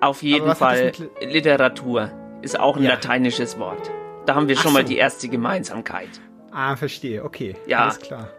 Auf 0.02 0.22
jeden 0.22 0.56
Fall 0.56 0.92
Literatur 1.22 2.12
ist 2.42 2.60
auch 2.60 2.78
ein 2.78 2.84
Ja. 2.84 2.92
lateinisches 2.92 3.58
Wort. 3.60 3.90
Da 4.26 4.36
haben 4.36 4.48
wir 4.48 4.56
Ach 4.58 4.62
schon 4.62 4.74
mal 4.74 4.84
so. 4.84 4.90
die 4.90 4.98
erste 4.98 5.30
Gemeinsamkeit. 5.30 6.10
Ah, 6.52 6.76
verstehe. 6.76 7.24
Okay. 7.24 7.56
Ja. 7.66 7.84
Alles 7.84 8.00
klar. 8.00 8.30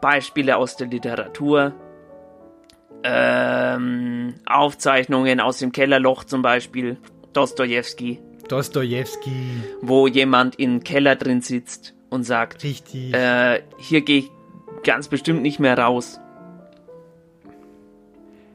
Beispiele 0.00 0.56
aus 0.56 0.76
der 0.76 0.86
Literatur, 0.88 1.72
ähm, 3.02 4.34
Aufzeichnungen 4.46 5.40
aus 5.40 5.58
dem 5.58 5.72
Kellerloch 5.72 6.24
zum 6.24 6.42
Beispiel, 6.42 6.98
Dostojewski, 7.32 8.20
Dostojewski. 8.48 9.62
wo 9.82 10.06
jemand 10.06 10.58
im 10.58 10.82
Keller 10.84 11.16
drin 11.16 11.40
sitzt 11.40 11.94
und 12.10 12.24
sagt, 12.24 12.62
Richtig. 12.62 13.12
äh, 13.14 13.62
hier 13.78 14.02
gehe 14.02 14.18
ich 14.20 14.30
ganz 14.84 15.08
bestimmt 15.08 15.42
nicht 15.42 15.58
mehr 15.60 15.78
raus. 15.78 16.20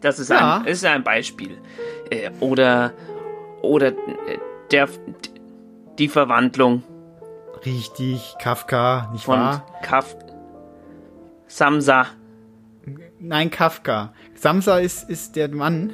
Das 0.02 0.20
ist, 0.20 0.30
Ja. 0.30 0.60
ein, 0.60 0.66
ist 0.66 0.86
ein 0.86 1.04
Beispiel. 1.04 1.58
Äh, 2.10 2.30
oder 2.40 2.94
oder 3.62 3.88
äh, 3.90 3.94
der, 4.72 4.88
die 5.98 6.08
Verwandlung 6.08 6.84
Richtig. 7.66 8.36
Kafka, 8.42 9.10
nicht 9.12 9.26
von 9.26 9.40
wahr? 9.40 9.66
Kaf 9.84 10.16
Samsa. 11.48 12.06
Nein, 13.20 13.50
Kafka. 13.52 14.14
Samsa 14.36 14.78
ist, 14.80 15.10
ist 15.10 15.36
der 15.36 15.50
Mann, 15.50 15.92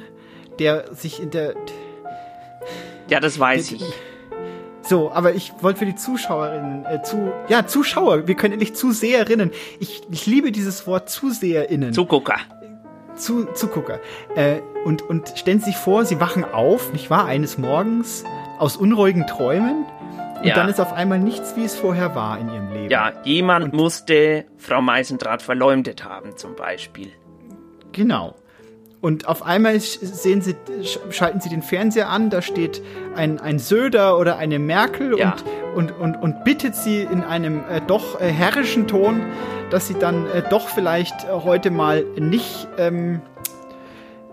der 0.60 0.94
sich 0.94 1.20
in 1.20 1.30
der. 1.30 1.54
Ja, 3.08 3.20
das 3.20 3.38
weiß 3.38 3.72
ich. 3.72 3.84
So, 4.82 5.10
aber 5.10 5.34
ich 5.34 5.52
wollte 5.62 5.80
für 5.80 5.86
die 5.86 5.96
Zuschauerinnen, 5.96 6.84
äh, 6.86 7.02
zu, 7.02 7.32
ja, 7.48 7.66
Zuschauer, 7.66 8.28
wir 8.28 8.34
können 8.36 8.52
endlich 8.52 8.74
Zuseherinnen. 8.74 9.50
Ich, 9.80 10.02
ich 10.10 10.26
liebe 10.26 10.52
dieses 10.52 10.86
Wort 10.86 11.08
Zuseherinnen. 11.10 11.92
Zugucker. 11.92 12.36
zu, 13.16 13.46
Zugucker. 13.46 13.98
Äh, 14.36 14.60
und, 14.84 15.02
und 15.02 15.32
stellen 15.36 15.58
Sie 15.58 15.66
sich 15.66 15.76
vor, 15.76 16.04
Sie 16.04 16.20
wachen 16.20 16.44
auf, 16.44 16.92
nicht 16.92 17.10
wahr, 17.10 17.24
eines 17.26 17.58
Morgens 17.58 18.24
aus 18.58 18.76
unruhigen 18.76 19.26
Träumen 19.26 19.84
und 20.38 20.44
Ja. 20.46 20.54
dann 20.54 20.68
ist 20.68 20.80
auf 20.80 20.92
einmal 20.92 21.18
nichts, 21.18 21.56
wie 21.56 21.64
es 21.64 21.74
vorher 21.74 22.14
war 22.14 22.38
in 22.38 22.48
Ihrem 22.48 22.72
Leben. 22.72 22.90
Ja, 22.90 23.12
jemand 23.24 23.72
musste 23.74 24.44
Frau 24.56 24.80
Meisendraht 24.82 25.42
verleumdet 25.42 26.04
haben, 26.04 26.36
zum 26.36 26.54
Beispiel. 26.54 27.10
Genau. 27.92 28.36
Und 29.06 29.28
auf 29.28 29.44
einmal 29.46 29.78
sehen 29.78 30.40
Sie, 30.42 30.56
sch- 30.82 30.98
schalten 31.12 31.40
Sie 31.40 31.48
den 31.48 31.62
Fernseher 31.62 32.08
an, 32.08 32.28
da 32.28 32.42
steht 32.42 32.82
ein, 33.14 33.38
ein 33.38 33.60
Söder 33.60 34.18
oder 34.18 34.36
eine 34.36 34.58
Merkel 34.58 35.16
Ja. 35.16 35.36
und, 35.76 35.92
und, 35.92 36.00
und, 36.00 36.16
und 36.22 36.44
bittet 36.44 36.74
Sie 36.74 37.02
in 37.02 37.22
einem 37.22 37.60
äh, 37.70 37.80
doch 37.86 38.20
äh, 38.20 38.24
herrischen 38.24 38.88
Ton, 38.88 39.22
dass 39.70 39.86
Sie 39.86 39.94
dann 39.94 40.26
äh, 40.30 40.42
doch 40.50 40.66
vielleicht 40.68 41.14
äh, 41.22 41.28
heute 41.44 41.70
mal 41.70 42.02
nicht 42.18 42.66
ähm, 42.78 43.20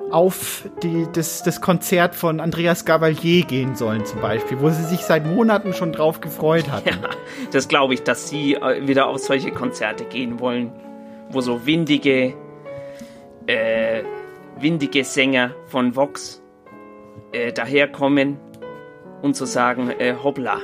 auf 0.09 0.67
die, 0.81 1.05
das, 1.13 1.43
das 1.43 1.61
Konzert 1.61 2.15
von 2.15 2.39
Andreas 2.39 2.83
Gavalier 2.83 3.45
gehen 3.45 3.75
sollen, 3.75 4.05
zum 4.05 4.21
Beispiel, 4.21 4.59
wo 4.59 4.69
Sie 4.71 4.85
sich 4.85 5.01
seit 5.01 5.23
Monaten 5.27 5.73
schon 5.73 5.91
drauf 5.91 6.19
gefreut 6.19 6.71
hatten. 6.71 6.89
Ja, 6.89 7.09
das 7.51 7.67
glaube 7.67 7.93
ich, 7.93 8.01
dass 8.01 8.27
sie 8.27 8.55
äh, 8.55 8.87
wieder 8.87 9.05
auf 9.07 9.19
solche 9.19 9.51
Konzerte 9.51 10.03
gehen 10.05 10.39
wollen, 10.39 10.71
wo 11.29 11.41
so 11.41 11.67
windige, 11.67 12.33
windige 14.63 15.03
Sänger 15.03 15.53
von 15.67 15.95
Vox 15.95 16.41
äh, 17.31 17.51
daherkommen 17.53 18.37
und 19.21 19.35
zu 19.35 19.45
sagen, 19.45 19.89
äh, 19.99 20.15
hoppla, 20.23 20.59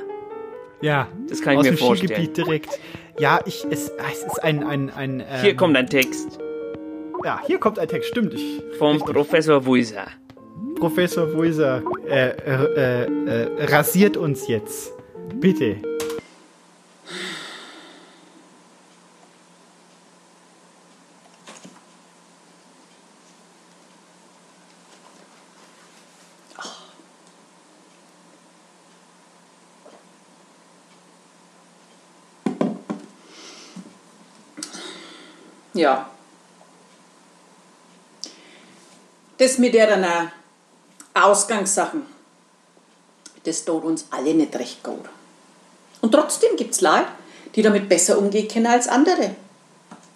Ja, 0.82 1.08
Das 1.28 1.42
kann 1.42 1.54
ich 1.54 1.60
aus 1.60 1.66
mir 1.66 1.72
dem 1.72 1.78
vorstellen. 1.78 2.10
Skigebiet 2.14 2.38
direkt. 2.38 2.80
Ja, 3.20 3.40
ich, 3.46 3.66
es, 3.70 3.90
es 4.12 4.24
ist 4.24 4.44
ein, 4.44 4.64
ein, 4.64 4.90
ein 4.90 5.20
ähm, 5.20 5.26
Hier 5.42 5.56
kommt 5.56 5.76
ein 5.76 5.88
Text 5.88 6.40
Ja, 7.26 7.42
hier 7.46 7.60
kommt 7.60 7.78
ein 7.80 7.88
Text, 7.88 8.10
stimmt. 8.10 8.34
Ich, 8.34 8.62
vom 8.78 8.96
richtig. 8.96 9.14
Professor 9.14 9.66
Wuiser. 9.66 10.08
Professor 10.80 11.34
Wuiser 11.36 11.84
äh, 12.08 12.30
äh, 12.30 13.04
äh, 13.06 13.66
rasiert 13.66 14.16
uns 14.16 14.48
jetzt. 14.48 14.94
Bitte. 15.42 15.76
Ja. 35.80 36.10
Das 39.38 39.58
mit 39.60 39.74
deren 39.74 40.04
äh, 40.04 40.28
Ausgangssachen, 41.14 42.02
das 43.46 43.64
tut 43.64 43.86
uns 43.86 44.06
alle 44.12 44.34
nicht 44.34 44.54
recht 44.58 44.84
gut. 44.84 45.06
Und 46.02 46.12
trotzdem 46.12 46.58
gibt 46.58 46.74
es 46.74 46.82
Leute, 46.82 47.08
die 47.56 47.62
damit 47.62 47.88
besser 47.88 48.18
umgehen 48.18 48.50
können 48.50 48.68
als 48.68 48.90
andere. 48.90 49.36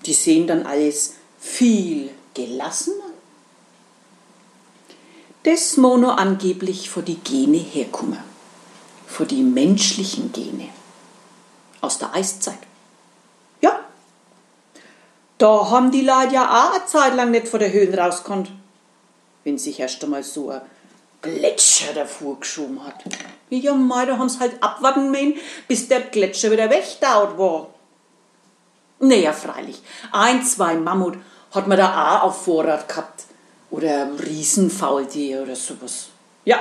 Die 0.06 0.14
sehen 0.14 0.48
dann 0.48 0.66
alles 0.66 1.14
viel 1.40 2.10
gelassener. 2.34 3.14
Das 5.44 5.78
nur 5.78 6.20
angeblich 6.20 6.90
vor 6.90 7.04
die 7.04 7.20
Gene 7.20 7.58
herkommen. 7.58 8.20
Vor 9.08 9.26
die 9.26 9.44
menschlichen 9.44 10.34
Gene. 10.34 10.68
Aus 11.80 12.00
der 12.00 12.14
Eiszeit. 12.14 12.60
Da 15.44 15.70
haben 15.70 15.92
die 15.92 16.06
Leute 16.06 16.36
ja 16.36 16.46
auch 16.46 16.74
eine 16.74 16.86
Zeit 16.86 17.16
lang 17.16 17.32
nicht 17.32 17.50
vor 17.50 17.60
der 17.60 17.74
Höhlen 17.74 18.00
rauskommt. 18.00 18.50
Wenn 19.44 19.58
sich 19.58 19.78
erst 19.78 20.02
einmal 20.02 20.24
so 20.24 20.52
ein 20.52 20.62
Gletscher 21.22 21.92
davor 21.94 22.40
geschoben 22.40 22.82
hat. 22.82 23.04
Ja, 23.50 23.74
mei, 23.74 24.06
da 24.06 24.18
haben 24.18 24.30
sie 24.30 24.40
halt 24.40 24.64
abwarten 24.64 25.12
müssen, 25.12 25.34
bis 25.68 25.90
der 25.90 26.00
Gletscher 26.00 26.50
wieder 26.50 26.70
wegdaut 26.70 27.38
war. 27.38 27.68
Naja, 29.00 29.34
freilich. 29.34 29.82
Ein, 30.14 30.46
zwei 30.46 30.76
Mammut 30.76 31.18
hat 31.52 31.68
man 31.68 31.78
da 31.78 32.20
auch 32.20 32.24
auf 32.24 32.46
Vorrat 32.46 32.88
gehabt. 32.88 33.26
Oder 33.70 34.18
Riesenfaultier 34.18 35.42
oder 35.42 35.58
sowas. 35.58 36.08
Ja, 36.46 36.60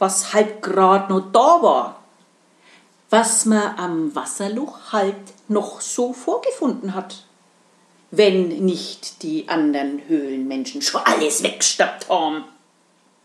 was 0.00 0.34
halt 0.34 0.60
grad 0.60 1.08
noch 1.08 1.30
da 1.30 1.62
war. 1.62 2.02
Was 3.10 3.44
man 3.44 3.78
am 3.78 4.12
Wasserloch 4.16 4.90
halt 4.90 5.14
noch 5.46 5.80
so 5.80 6.12
vorgefunden 6.12 6.96
hat 6.96 7.27
wenn 8.10 8.48
nicht 8.64 9.22
die 9.22 9.48
anderen 9.48 10.02
Höhlenmenschen 10.08 10.82
schon 10.82 11.02
alles 11.04 11.42
weggestoppt 11.42 12.08
haben. 12.08 12.44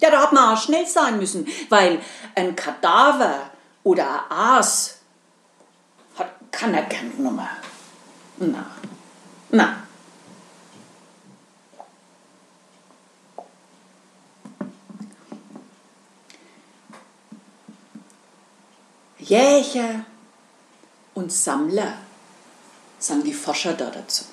Ja, 0.01 0.11
da 0.11 0.23
hat 0.23 0.33
man 0.33 0.53
auch 0.53 0.61
schnell 0.61 0.85
sein 0.85 1.17
müssen, 1.17 1.47
weil 1.69 2.01
ein 2.35 2.55
Kadaver 2.55 3.51
oder 3.83 4.25
ein 4.29 4.31
Aas 4.37 4.97
hat 6.17 6.31
keiner 6.51 6.81
gern 6.83 7.15
genommen. 7.15 7.47
Na, 8.37 8.65
na. 9.49 9.77
Jäger 19.19 20.03
und 21.13 21.31
Sammler, 21.31 21.93
sagen 22.99 23.23
die 23.23 23.33
Forscher 23.33 23.73
da 23.73 23.89
dazu 23.89 24.25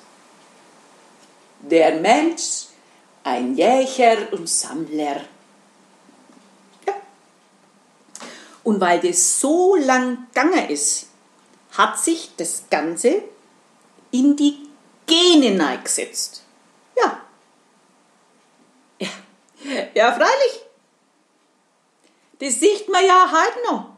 der 1.61 1.95
Mensch 1.95 2.65
ein 3.23 3.55
Jäger 3.55 4.31
und 4.31 4.49
Sammler. 4.49 5.21
Ja. 6.87 6.93
Und 8.63 8.79
weil 8.79 8.99
das 8.99 9.39
so 9.39 9.75
lang 9.75 10.27
gegangen 10.27 10.69
ist, 10.69 11.07
hat 11.71 11.99
sich 11.99 12.31
das 12.35 12.63
Ganze 12.69 13.23
in 14.11 14.35
die 14.35 14.67
Gene 15.05 15.65
eingesetzt. 15.65 16.43
Ja. 16.97 17.21
Ja, 18.99 19.09
ja 19.93 20.11
freilich. 20.11 20.65
Das 22.39 22.59
sieht 22.59 22.89
man 22.89 23.05
ja 23.05 23.31
heute 23.31 23.71
noch. 23.71 23.91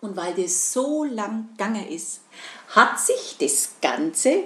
Und 0.00 0.16
weil 0.16 0.34
das 0.34 0.72
so 0.72 1.04
lang 1.04 1.48
gegangen 1.52 1.88
ist, 1.88 2.20
hat 2.68 3.00
sich 3.00 3.36
das 3.40 3.70
Ganze 3.80 4.44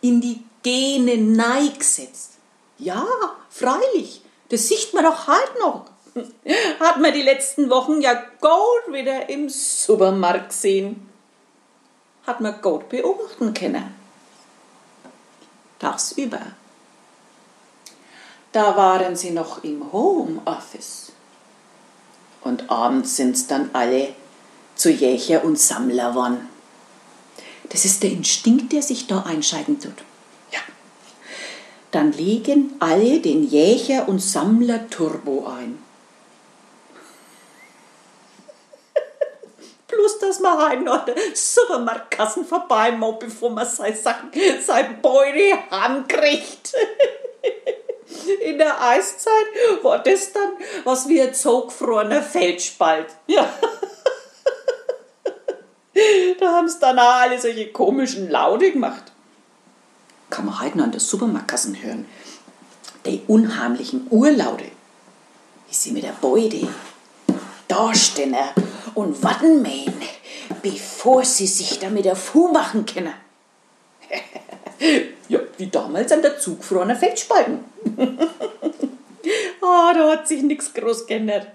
in 0.00 0.20
die 0.20 0.42
Gene 0.62 1.16
neigesetzt. 1.16 2.32
Ja, 2.78 3.06
freilich, 3.50 4.22
das 4.48 4.68
sieht 4.68 4.92
man 4.94 5.04
doch 5.04 5.26
heute 5.26 5.58
noch. 5.58 5.86
Hat 6.80 7.00
man 7.00 7.12
die 7.12 7.22
letzten 7.22 7.70
Wochen 7.70 8.00
ja 8.00 8.14
Gold 8.40 8.92
wieder 8.92 9.28
im 9.28 9.48
Supermarkt 9.48 10.50
gesehen. 10.50 11.08
Hat 12.26 12.40
man 12.40 12.60
Gold 12.60 12.88
beobachten 12.88 13.54
können. 13.54 13.94
Tagsüber. 15.78 16.40
Da 18.52 18.76
waren 18.76 19.16
sie 19.16 19.30
noch 19.30 19.64
im 19.64 19.90
Homeoffice. 19.92 21.12
Und 22.42 22.70
abends 22.70 23.16
sind's 23.16 23.46
dann 23.46 23.70
alle 23.72 24.14
zu 24.74 24.90
Jäger 24.90 25.44
und 25.44 25.58
Sammler 25.58 26.10
geworden. 26.10 26.48
Das 27.70 27.84
ist 27.84 28.02
der 28.02 28.10
Instinkt, 28.10 28.72
der 28.72 28.82
sich 28.82 29.06
da 29.06 29.22
einscheiden 29.22 29.80
tut. 29.80 30.04
Dann 31.92 32.10
legen 32.12 32.74
alle 32.80 33.20
den 33.20 33.44
Jäger 33.44 34.08
und 34.08 34.18
Sammler 34.18 34.88
Turbo 34.88 35.46
ein. 35.46 35.78
Plus, 39.86 40.18
dass 40.18 40.40
man 40.40 40.58
halt 40.58 40.82
noch 40.82 41.04
der 41.04 41.14
Supermarktkassen 41.34 42.46
vorbei 42.46 42.92
muss, 42.92 43.16
bevor 43.20 43.50
man 43.50 43.66
seine 43.66 43.94
Sachen, 43.94 44.30
sein 44.64 45.02
Beute 45.02 45.58
heimkriegt. 45.70 46.74
In 48.40 48.56
der 48.56 48.80
Eiszeit 48.80 49.46
war 49.82 49.98
das 49.98 50.32
dann 50.32 50.52
was 50.84 51.08
wie 51.08 51.20
ein 51.20 51.34
zugefrorener 51.34 52.22
Feldspalt. 52.22 53.08
Ja. 53.26 53.48
Da 56.40 56.50
haben 56.52 56.68
sie 56.68 56.80
dann 56.80 56.98
auch 56.98 57.20
alle 57.20 57.38
solche 57.38 57.70
komischen 57.70 58.30
Laute 58.30 58.72
gemacht. 58.72 59.11
Kann 60.32 60.46
man 60.46 60.60
heute 60.60 60.78
noch 60.78 60.84
an 60.84 60.92
der 60.92 61.00
Supermarktkassen 61.00 61.82
hören. 61.82 62.06
Die 63.04 63.20
unheimlichen 63.26 64.06
Urlaute. 64.08 64.64
Wie 65.68 65.74
sie 65.74 65.92
mit 65.92 66.04
der 66.04 66.16
Beute 66.18 66.66
dastehen 67.68 68.34
und 68.94 69.22
warten 69.22 69.60
mähen, 69.60 69.92
bevor 70.62 71.22
sie 71.22 71.46
sich 71.46 71.78
damit 71.80 72.08
auf 72.08 72.18
Fu 72.18 72.48
machen 72.48 72.86
können. 72.86 73.12
ja, 75.28 75.38
wie 75.58 75.66
damals 75.66 76.10
an 76.12 76.22
der 76.22 76.38
zugefrorenen 76.38 76.96
Feldspalten. 76.96 77.58
Ah, 79.64 79.94
da 79.94 80.10
hat 80.10 80.26
sich 80.26 80.42
nichts 80.42 80.74
groß 80.74 81.06
geändert. 81.06 81.46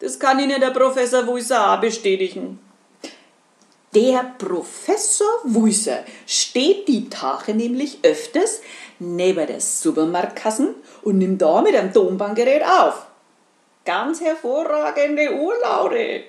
Das 0.00 0.18
kann 0.18 0.38
Ihnen 0.38 0.60
der 0.60 0.70
Professor 0.70 1.26
auch 1.26 1.80
bestätigen. 1.80 2.58
Der 3.94 4.34
Professor 4.38 5.40
Wuiser 5.44 6.04
steht 6.26 6.88
die 6.88 7.10
Tage 7.10 7.54
nämlich 7.54 7.98
öfters 8.02 8.62
neben 8.98 9.46
der 9.46 9.60
Supermarktkassen 9.60 10.74
und 11.02 11.18
nimmt 11.18 11.42
da 11.42 11.60
mit 11.60 11.76
einem 11.76 11.92
Tonbandgerät 11.92 12.62
auf. 12.62 13.06
Ganz 13.84 14.22
hervorragende 14.22 15.34
Urlaute. 15.34 16.24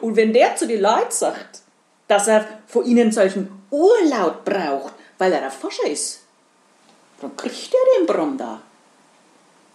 Und 0.00 0.16
wenn 0.16 0.32
der 0.32 0.56
zu 0.56 0.66
den 0.66 0.80
Leuten 0.80 1.10
sagt, 1.10 1.60
dass 2.08 2.26
er 2.26 2.46
von 2.66 2.86
ihnen 2.86 3.12
solchen 3.12 3.50
Urlaut 3.70 4.42
braucht, 4.44 4.94
weil 5.18 5.32
er 5.32 5.42
ein 5.42 5.50
Forscher 5.50 5.86
ist, 5.86 6.22
dann 7.20 7.36
kriegt 7.36 7.74
er 7.74 7.98
den 7.98 8.06
Brumm 8.06 8.38
da. 8.38 8.62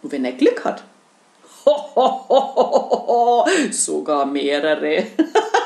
Und 0.01 0.12
wenn 0.12 0.26
er 0.26 0.34
Glück 0.34 0.66
hat, 0.66 0.84
sogar 3.72 4.26
mehrere. 4.26 5.06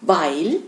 Weil 0.00 0.62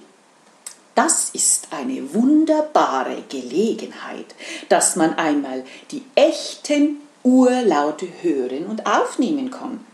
das 0.94 1.30
ist 1.30 1.68
eine 1.70 2.14
wunderbare 2.14 3.22
Gelegenheit, 3.28 4.34
dass 4.68 4.96
man 4.96 5.14
einmal 5.14 5.64
die 5.90 6.04
echten 6.14 7.00
Urlaute 7.22 8.08
hören 8.22 8.66
und 8.66 8.86
aufnehmen 8.86 9.50
kann, 9.50 9.84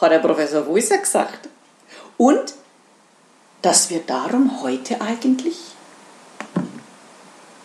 hat 0.00 0.12
der 0.12 0.18
Professor 0.20 0.66
Wuiser 0.66 0.98
gesagt. 0.98 1.48
Und 2.16 2.54
dass 3.62 3.90
wir 3.90 4.00
darum 4.00 4.62
heute 4.62 5.00
eigentlich 5.00 5.56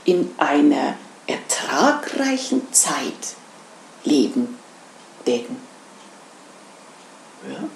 in 0.05 0.34
einer 0.38 0.95
ertragreichen 1.27 2.73
Zeit 2.73 3.36
leben 4.03 4.57
werden. 5.25 5.57
Ja? 7.47 7.69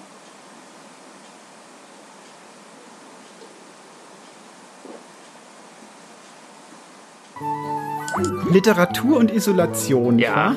Literatur 8.50 9.16
und 9.18 9.30
Isolation, 9.32 10.18
Ja. 10.18 10.54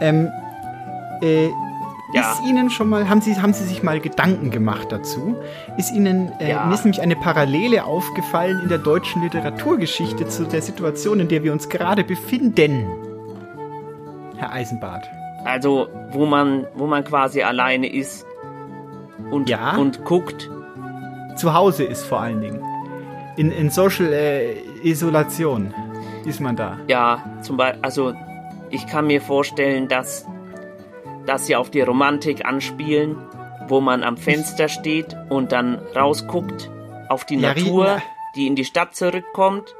Ähm, 0.00 0.28
äh, 1.22 1.48
Ja. 2.12 2.30
Ist 2.32 2.42
Ihnen 2.48 2.70
schon 2.70 2.88
mal, 2.90 3.08
haben 3.08 3.20
Sie, 3.20 3.34
haben 3.40 3.52
Sie 3.52 3.64
sich 3.64 3.82
mal 3.82 3.98
Gedanken 3.98 4.50
gemacht 4.52 4.92
dazu? 4.92 5.34
Ist 5.78 5.90
Ihnen, 5.92 6.30
äh, 6.38 6.50
Ja. 6.50 6.64
mir 6.66 6.74
ist 6.74 6.84
nämlich 6.84 7.02
eine 7.02 7.16
Parallele 7.16 7.84
aufgefallen 7.84 8.60
in 8.62 8.68
der 8.68 8.78
deutschen 8.78 9.22
Literaturgeschichte 9.22 10.28
zu 10.28 10.44
der 10.44 10.62
Situation, 10.62 11.18
in 11.18 11.26
der 11.28 11.42
wir 11.42 11.52
uns 11.52 11.68
gerade 11.68 12.04
befinden. 12.04 12.86
Herr 14.36 14.52
Eisenbart. 14.52 15.08
Also, 15.44 15.88
wo 16.12 16.24
man, 16.26 16.66
wo 16.74 16.86
man 16.86 17.02
quasi 17.04 17.42
alleine 17.42 17.92
ist 17.92 18.24
und, 19.32 19.48
Ja. 19.48 19.76
und 19.76 20.04
guckt. 20.04 20.48
Zu 21.36 21.52
Hause 21.52 21.82
ist 21.84 22.04
vor 22.04 22.20
allen 22.20 22.40
Dingen. 22.40 22.60
In, 23.36 23.50
in 23.50 23.70
Social 23.70 24.12
äh, 24.12 24.54
Isolation 24.84 25.74
ist 26.26 26.40
man 26.40 26.56
da. 26.56 26.78
Ja, 26.88 27.22
zum 27.42 27.56
Beispiel, 27.56 27.80
also 27.82 28.14
ich 28.70 28.86
kann 28.86 29.06
mir 29.06 29.20
vorstellen, 29.20 29.88
dass, 29.88 30.26
dass 31.26 31.46
sie 31.46 31.56
auf 31.56 31.70
die 31.70 31.80
Romantik 31.80 32.44
anspielen, 32.44 33.16
wo 33.68 33.80
man 33.80 34.02
am 34.02 34.16
Fenster 34.16 34.68
steht 34.68 35.16
und 35.28 35.52
dann 35.52 35.78
rausguckt 35.94 36.70
auf 37.08 37.24
die 37.24 37.36
Ja, 37.36 37.54
Natur, 37.54 37.84
na- 37.96 38.02
die 38.36 38.46
in 38.46 38.56
die 38.56 38.64
Stadt 38.64 38.94
zurückkommt. 38.94 39.74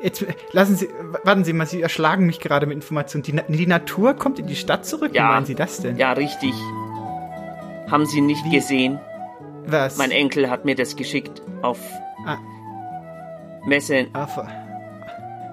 Jetzt 0.00 0.24
lassen 0.52 0.76
Sie, 0.76 0.88
warten 1.24 1.44
Sie 1.44 1.52
mal, 1.52 1.66
Sie 1.66 1.82
erschlagen 1.82 2.24
mich 2.26 2.40
gerade 2.40 2.64
mit 2.66 2.74
Informationen. 2.74 3.22
Die, 3.22 3.32
Na- 3.34 3.42
die 3.48 3.66
Natur 3.66 4.14
kommt 4.14 4.38
in 4.38 4.46
die 4.46 4.56
Stadt 4.56 4.86
zurück? 4.86 5.14
Ja. 5.14 5.28
Wie 5.28 5.32
meinen 5.34 5.46
Sie 5.46 5.54
das 5.54 5.80
denn? 5.80 5.98
Ja, 5.98 6.12
richtig. 6.12 6.54
Haben 7.90 8.06
Sie 8.06 8.20
nicht 8.22 8.44
Wie? 8.46 8.50
gesehen? 8.50 8.98
Was? 9.66 9.98
Mein 9.98 10.10
Enkel 10.10 10.48
hat 10.48 10.64
mir 10.64 10.74
das 10.74 10.96
geschickt 10.96 11.42
auf 11.62 11.78
Ah. 12.26 12.38
Messen, 13.66 14.14
Auf, 14.14 14.38
auf 14.38 14.46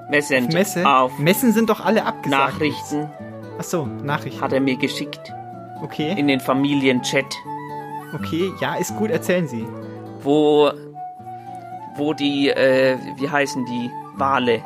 Messenger, 0.10 0.54
Messe? 0.54 0.88
auf 0.88 1.18
Messen 1.20 1.52
sind 1.54 1.70
doch 1.70 1.84
alle 1.84 2.06
abgesagt. 2.06 2.54
Nachrichten 2.54 3.10
Ach 3.60 3.64
so, 3.64 3.86
Nachrichten. 3.86 4.42
hat 4.42 4.54
er 4.54 4.60
mir 4.62 4.78
geschickt 4.78 5.34
Okay, 5.84 6.14
in 6.18 6.28
den 6.28 6.40
Familienchat, 6.40 7.36
okay, 8.16 8.52
ja, 8.60 8.76
ist 8.76 8.96
gut, 8.98 9.12
erzählen 9.12 9.48
Sie. 9.48 9.66
wo 10.24 10.72
wo 11.98 12.14
die 12.14 12.50
äh, 12.50 12.98
wie 13.18 13.30
heißen 13.30 13.66
die 13.66 13.92
Wale? 14.16 14.62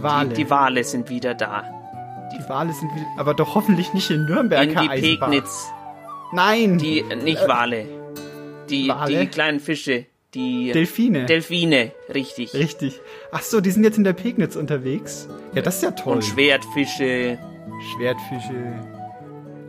Wale. 0.00 0.28
Die, 0.30 0.34
die 0.44 0.50
Wale 0.50 0.84
sind 0.84 1.08
wieder 1.08 1.34
da. 1.34 1.64
Die 2.32 2.48
Wale 2.48 2.72
sind 2.72 2.94
wieder, 2.94 3.06
aber 3.16 3.34
doch 3.34 3.54
hoffentlich 3.56 3.92
nicht 3.94 4.10
in 4.10 4.24
Nürnberg, 4.26 4.64
in 4.64 4.70
die 4.70 4.76
Eisenbart. 4.88 5.30
Pegnitz. 5.30 5.72
Nein, 6.32 6.78
Die 6.78 7.00
äh, 7.00 7.16
nicht 7.16 7.46
Wale. 7.48 7.86
Die 8.68 8.88
Wale? 8.88 9.18
die 9.20 9.26
kleinen 9.28 9.60
Fische, 9.60 10.06
die 10.34 10.72
Delfine. 10.72 11.24
Delfine, 11.26 11.92
richtig. 12.12 12.52
Richtig. 12.54 13.00
Ach 13.32 13.42
so, 13.42 13.60
die 13.60 13.70
sind 13.70 13.84
jetzt 13.84 13.96
in 13.98 14.04
der 14.04 14.12
Pegnitz 14.12 14.56
unterwegs. 14.56 15.28
Ja, 15.54 15.62
das 15.62 15.76
ist 15.76 15.82
ja 15.82 15.90
toll. 15.92 16.16
Und 16.16 16.24
Schwertfische, 16.24 17.38
Schwertfische, 17.94 18.74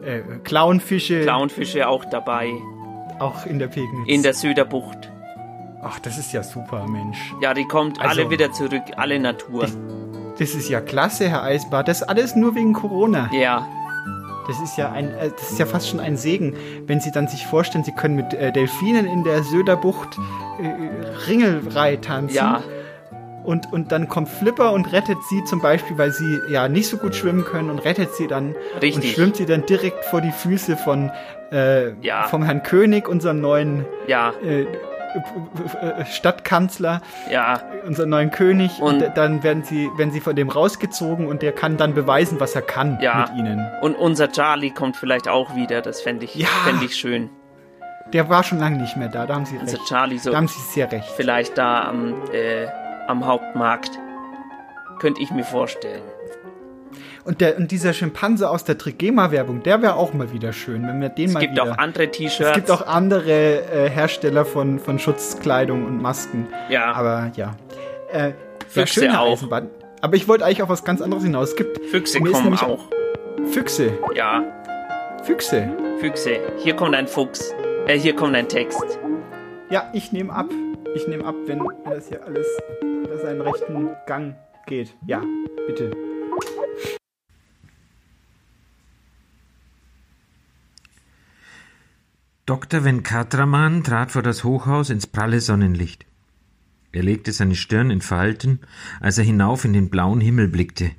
äh, 0.04 0.22
Clownfische, 0.44 1.22
Clownfische 1.22 1.88
auch 1.88 2.06
dabei 2.06 2.52
auch 3.20 3.46
in 3.46 3.60
der 3.60 3.68
Pegnitz. 3.68 4.08
in 4.08 4.24
der 4.24 4.34
Söderbucht. 4.34 5.12
Ach, 5.82 6.00
das 6.00 6.18
ist 6.18 6.34
ja 6.34 6.44
super, 6.44 6.86
Mensch. 6.88 7.18
Ja, 7.42 7.54
die 7.54 7.66
kommt 7.66 8.00
Also- 8.02 8.22
alle 8.22 8.30
wieder 8.30 8.52
zurück, 8.52 8.84
alle 8.98 9.20
Natur. 9.20 9.66
Das 10.38 10.52
ist 10.56 10.70
ja 10.70 10.80
klasse, 10.82 11.30
Herr 11.30 11.44
Eisbart. 11.44 11.88
Das 11.88 12.02
ist 12.02 12.08
alles 12.08 12.36
nur 12.36 12.56
wegen 12.56 12.74
Corona. 12.74 13.30
Ja, 13.34 13.68
Das 14.50 14.60
ist 14.62 14.78
ja 14.78 14.92
ein, 14.92 15.12
äh, 15.14 15.30
das 15.30 15.52
ist 15.52 15.60
ja 15.60 15.66
fast 15.66 15.88
schon 15.90 16.00
ein 16.00 16.18
Segen, 16.18 16.56
wenn 16.88 17.00
Sie 17.00 17.12
dann 17.12 17.28
sich 17.28 17.46
vorstellen, 17.46 17.84
Sie 17.86 17.92
können 17.94 18.16
mit 18.16 18.34
äh, 18.34 18.52
Delfinen 18.52 19.06
in 19.06 19.24
der 19.24 19.44
Söderbucht 19.44 20.18
äh, 20.62 21.28
Ringelrei 21.30 21.96
tanzen. 21.98 22.36
ja, 22.36 22.62
Und, 23.44 23.72
und 23.72 23.92
dann 23.92 24.08
kommt 24.10 24.28
Flipper 24.30 24.74
und 24.74 24.92
rettet 24.92 25.18
sie 25.30 25.44
zum 25.46 25.62
Beispiel, 25.62 25.98
weil 25.98 26.12
sie 26.12 26.40
ja 26.50 26.68
nicht 26.68 26.88
so 26.88 26.98
gut 26.98 27.16
schwimmen 27.16 27.46
können 27.46 27.70
und 27.70 27.80
rettet 27.80 28.14
sie 28.16 28.28
dann 28.28 28.50
und 28.76 28.82
Richtig. 28.82 29.14
schwimmt 29.14 29.38
sie 29.38 29.46
dann 29.46 29.66
direkt 29.66 30.04
vor 30.06 30.22
die 30.22 30.32
Füße 30.32 30.76
von 30.78 31.12
äh, 31.52 31.92
Ja. 32.02 32.24
vom 32.28 32.44
Herrn 32.44 32.62
König, 32.64 33.08
unserem 33.08 33.40
neuen 33.42 33.86
ja, 34.08 34.34
äh, 34.44 34.66
Stadtkanzler, 36.12 37.02
ja, 37.32 37.62
unseren 37.86 38.10
neuen 38.10 38.32
König. 38.32 38.80
Und- 38.82 39.04
Und, 39.04 39.18
dann 39.18 39.44
werden 39.44 39.64
sie, 39.64 39.90
werden 39.98 40.12
sie 40.12 40.20
von 40.20 40.36
dem 40.36 40.50
rausgezogen 40.50 41.28
und 41.28 41.42
der 41.42 41.52
kann 41.52 41.78
dann 41.78 41.94
beweisen, 41.94 42.40
was 42.40 42.56
er 42.56 42.62
kann 42.62 42.98
Ja. 43.02 43.28
mit 43.30 43.38
ihnen. 43.40 43.66
Und 43.82 43.96
unser 43.96 44.32
Charlie 44.32 44.72
kommt 44.72 44.98
vielleicht 44.98 45.28
auch 45.28 45.56
wieder, 45.56 45.82
das 45.82 46.02
fände 46.02 46.26
ich, 46.26 46.36
Ja. 46.36 46.48
fänd 46.66 46.82
ich 46.84 46.96
schön. 46.96 47.30
Der 48.14 48.28
war 48.30 48.44
schon 48.44 48.58
lange 48.60 48.78
nicht 48.78 48.98
mehr 48.98 49.08
da, 49.10 49.26
da 49.28 49.36
haben 49.36 49.46
sie 49.46 49.58
Unser 49.58 49.78
recht. 49.78 49.88
Charlie 49.88 50.18
so 50.18 50.32
Da 50.32 50.38
haben 50.38 50.48
sie 50.48 50.60
sehr 50.62 50.92
recht. 50.92 51.10
vielleicht 51.16 51.58
da 51.58 51.84
am, 51.88 52.16
äh, 52.34 52.66
am 53.08 53.26
Hauptmarkt. 53.26 53.92
Könnte 55.00 55.22
ich 55.22 55.32
mir 55.32 55.44
vorstellen. 55.46 56.02
Und, 57.30 57.42
der, 57.42 57.60
und 57.60 57.70
dieser 57.70 57.94
Schimpanse 57.94 58.50
aus 58.50 58.64
der 58.64 58.80
Trigema-Werbung, 58.80 59.62
der 59.62 59.84
wäre 59.84 59.98
auch 59.98 60.16
mal 60.16 60.34
wieder 60.34 60.52
schön, 60.52 60.88
wenn 60.88 61.00
wir 61.00 61.10
den 61.10 61.28
Es 61.28 61.34
mal 61.34 61.42
gibt 61.42 61.52
wieder... 61.52 61.64
auch 61.74 61.78
andere 61.78 62.06
Es 62.06 62.18
T-Shirts. 62.18 62.56
gibt 62.56 62.72
auch 62.72 62.88
andere 62.88 63.62
äh, 63.72 63.88
Hersteller 63.88 64.46
von, 64.46 64.80
von 64.80 64.98
Schutzkleidung 64.98 65.86
und 65.86 66.02
Masken. 66.02 66.48
Ja. 66.70 66.92
Aber 66.92 67.32
ja. 67.36 67.56
Äh, 68.12 68.32
Füchse 68.68 69.02
schöne 69.02 69.22
auch. 69.22 69.34
Eisenbahn. 69.34 69.70
Aber 70.02 70.16
ich 70.16 70.28
wollte 70.28 70.44
eigentlich 70.44 70.64
auf 70.64 70.70
was 70.70 70.84
ganz 70.84 71.04
anderes 71.04 71.24
hinaus. 71.24 71.50
Es 71.50 71.56
gibt 71.56 71.86
Füchse 71.92 72.20
kommen 72.20 72.58
auch. 72.58 72.90
Füchse. 73.52 73.92
Ja, 74.16 74.42
Füchse. 75.22 75.70
Füchse. 76.00 76.40
Hier 76.58 76.76
kommt 76.76 76.96
ein 76.96 77.08
Fuchs. 77.08 77.54
Äh, 77.86 78.00
hier 78.00 78.16
kommt 78.16 78.36
ein 78.36 78.48
Text. 78.48 78.98
Ja, 79.70 79.88
ich 79.94 80.12
nehme 80.12 80.34
ab. 80.34 80.48
Ich 80.96 81.08
nehme 81.08 81.26
ab, 81.26 81.36
wenn 81.46 81.62
das 81.86 82.08
hier 82.08 82.24
alles 82.26 82.48
seinen 83.22 83.42
rechten 83.42 83.90
Gang 84.08 84.34
geht. 84.66 84.96
Ja, 85.06 85.22
bitte. 85.68 85.92
Dr. 92.50 92.84
Venkatraman 92.84 93.84
trat 93.84 94.12
vor 94.12 94.24
das 94.24 94.44
Hochhaus 94.44 94.90
ins 94.90 95.06
pralle 95.06 95.40
Sonnenlicht. 95.40 96.08
Er 96.92 97.04
legte 97.04 97.32
seine 97.32 97.54
Stirn 97.54 97.92
in 97.92 98.02
Falten, 98.02 98.62
als 99.00 99.20
er 99.20 99.24
hinauf 99.24 99.66
in 99.66 99.74
den 99.74 99.92
blauen 99.92 100.20
Himmel 100.20 100.48
blickte. 100.48 100.90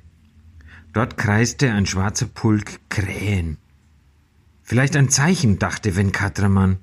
Dort 0.93 1.17
kreiste 1.17 1.69
ein 1.73 1.85
schwarzer 1.85 2.27
Pulk 2.27 2.79
Krähen. 2.87 3.57
Vielleicht 4.63 4.95
ein 4.95 5.09
Zeichen, 5.09 5.59
dachte 5.59 5.97
Venkatraman. 5.97 6.77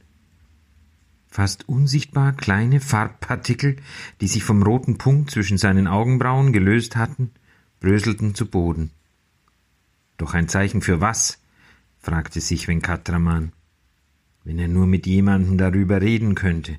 Fast 1.29 1.67
unsichtbar 1.67 2.35
kleine 2.35 2.81
Farbpartikel, 2.81 3.77
die 4.21 4.29
sich 4.29 4.45
vom 4.45 4.63
roten 4.63 4.99
Punkt 4.99 5.31
zwischen 5.31 5.57
seinen 5.57 5.87
Augenbrauen 5.87 6.53
gelöst 6.53 6.95
hatten, 6.95 7.31
bröselten 7.81 8.35
zu 8.35 8.45
Boden. 8.45 8.91
Doch 10.19 10.35
ein 10.35 10.47
Zeichen 10.47 10.83
für 10.83 11.01
was? 11.01 11.39
fragte 12.01 12.43
sich 12.43 12.69
Venkatraman 12.69 13.53
wenn 14.49 14.59
er 14.59 14.67
nur 14.67 14.87
mit 14.87 15.07
jemandem 15.07 15.59
darüber 15.59 16.01
reden 16.01 16.35
könnte. 16.35 16.79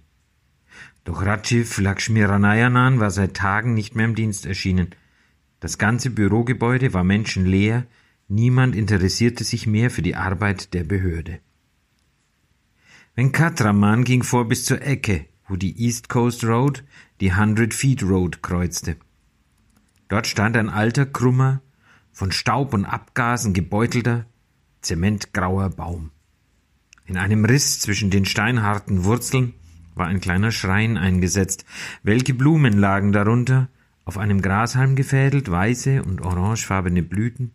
Doch 1.03 1.23
Rajiv 1.23 1.77
Lakshmiranayanan 1.77 2.99
war 2.99 3.11
seit 3.11 3.35
Tagen 3.35 3.75
nicht 3.75 3.95
mehr 3.95 4.05
im 4.05 4.15
Dienst 4.15 4.47
erschienen. 4.47 4.87
Das 5.59 5.77
ganze 5.77 6.09
Bürogebäude 6.09 6.95
war 6.95 7.03
menschenleer, 7.03 7.85
niemand 8.27 8.75
interessierte 8.75 9.43
sich 9.43 9.67
mehr 9.67 9.91
für 9.91 10.01
die 10.01 10.15
Arbeit 10.15 10.73
der 10.73 10.83
Behörde. 10.83 11.41
Venkatraman 13.13 14.03
ging 14.03 14.23
vor 14.23 14.47
bis 14.47 14.65
zur 14.65 14.81
Ecke, 14.81 15.27
wo 15.47 15.55
die 15.55 15.79
East 15.79 16.09
Coast 16.09 16.43
Road 16.43 16.83
die 17.21 17.35
Hundred 17.35 17.75
Feet 17.75 18.01
Road 18.01 18.41
kreuzte. 18.41 18.97
Dort 20.07 20.25
stand 20.25 20.57
ein 20.57 20.69
alter, 20.69 21.05
krummer, 21.05 21.61
von 22.11 22.31
Staub 22.31 22.73
und 22.73 22.85
Abgasen 22.85 23.53
gebeutelter, 23.53 24.25
zementgrauer 24.81 25.69
Baum. 25.69 26.09
In 27.09 27.17
einem 27.17 27.43
Riss 27.43 27.79
zwischen 27.79 28.11
den 28.11 28.25
steinharten 28.25 29.03
Wurzeln 29.03 29.53
war 29.95 30.05
ein 30.05 30.21
kleiner 30.21 30.51
Schrein 30.51 30.95
eingesetzt. 30.95 31.65
Welke 32.03 32.35
Blumen 32.35 32.77
lagen 32.77 33.11
darunter? 33.13 33.67
Auf 34.05 34.19
einem 34.19 34.43
Grashalm 34.43 34.95
gefädelt, 34.95 35.49
weiße 35.49 36.03
und 36.03 36.21
orangefarbene 36.21 37.01
Blüten. 37.01 37.51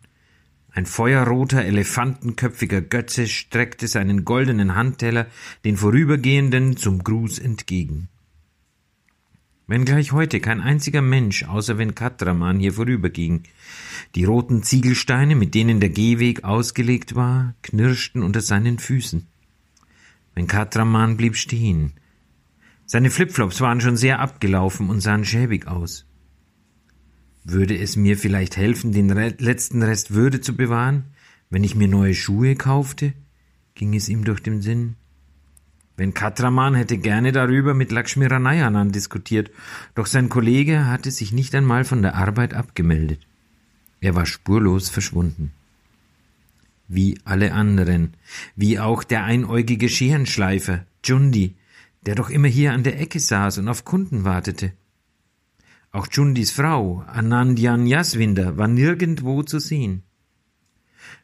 Ein 0.73 0.85
feuerroter, 0.85 1.63
elefantenköpfiger 1.63 2.81
Götze 2.81 3.27
streckte 3.27 3.87
seinen 3.87 4.25
goldenen 4.25 4.75
Handteller 4.75 5.27
den 5.63 5.77
Vorübergehenden 5.77 6.75
zum 6.75 7.01
Gruß 7.01 7.39
entgegen. 7.39 8.09
Wenngleich 9.67 10.11
heute 10.11 10.41
kein 10.41 10.59
einziger 10.59 11.01
Mensch 11.01 11.45
außer 11.45 11.77
Venkatraman 11.77 12.59
hier 12.59 12.73
vorüberging. 12.73 13.43
Die 14.15 14.25
roten 14.25 14.63
Ziegelsteine, 14.63 15.35
mit 15.35 15.55
denen 15.55 15.79
der 15.79 15.89
Gehweg 15.91 16.43
ausgelegt 16.43 17.15
war, 17.15 17.55
knirschten 17.61 18.21
unter 18.21 18.41
seinen 18.41 18.79
Füßen. 18.79 19.27
Venkatraman 20.35 21.17
blieb 21.17 21.35
stehen. 21.37 21.93
Seine 22.85 23.09
Flipflops 23.09 23.61
waren 23.61 23.81
schon 23.81 23.97
sehr 23.97 24.19
abgelaufen 24.19 24.89
und 24.89 25.01
sahen 25.01 25.25
schäbig 25.25 25.67
aus. 25.67 26.05
Würde 27.43 27.77
es 27.77 27.95
mir 27.95 28.17
vielleicht 28.17 28.57
helfen, 28.57 28.91
den 28.91 29.11
Re 29.11 29.33
letzten 29.39 29.81
Rest 29.81 30.13
Würde 30.13 30.41
zu 30.41 30.55
bewahren, 30.55 31.05
wenn 31.49 31.63
ich 31.63 31.75
mir 31.75 31.87
neue 31.87 32.13
Schuhe 32.13 32.55
kaufte? 32.55 33.13
ging 33.75 33.93
es 33.93 34.09
ihm 34.09 34.23
durch 34.23 34.41
den 34.41 34.61
Sinn. 34.61 34.95
Venkatraman 35.97 36.75
hätte 36.75 36.97
gerne 36.97 37.31
darüber 37.31 37.73
mit 37.73 37.91
Lakshmi 37.91 38.25
Ranayanan 38.25 38.91
diskutiert, 38.91 39.51
doch 39.95 40.05
sein 40.05 40.29
Kollege 40.29 40.87
hatte 40.87 41.11
sich 41.11 41.31
nicht 41.31 41.55
einmal 41.55 41.85
von 41.85 42.01
der 42.01 42.15
Arbeit 42.15 42.53
abgemeldet. 42.53 43.19
Er 44.01 44.15
war 44.15 44.25
spurlos 44.25 44.89
verschwunden. 44.89 45.51
Wie 46.87 47.19
alle 47.23 47.53
anderen, 47.53 48.15
wie 48.55 48.79
auch 48.79 49.03
der 49.03 49.23
einäugige 49.23 49.89
Scherenschleifer, 49.89 50.85
Jundi, 51.03 51.55
der 52.05 52.15
doch 52.15 52.29
immer 52.29 52.47
hier 52.47 52.73
an 52.73 52.83
der 52.83 52.99
Ecke 52.99 53.19
saß 53.19 53.57
und 53.57 53.67
auf 53.67 53.85
Kunden 53.85 54.23
wartete. 54.23 54.73
Auch 55.91 56.07
Jundis 56.11 56.51
Frau, 56.51 57.03
Anandyan 57.07 57.87
Jaswinder, 57.87 58.57
war 58.57 58.67
nirgendwo 58.67 59.43
zu 59.43 59.59
sehen. 59.59 60.03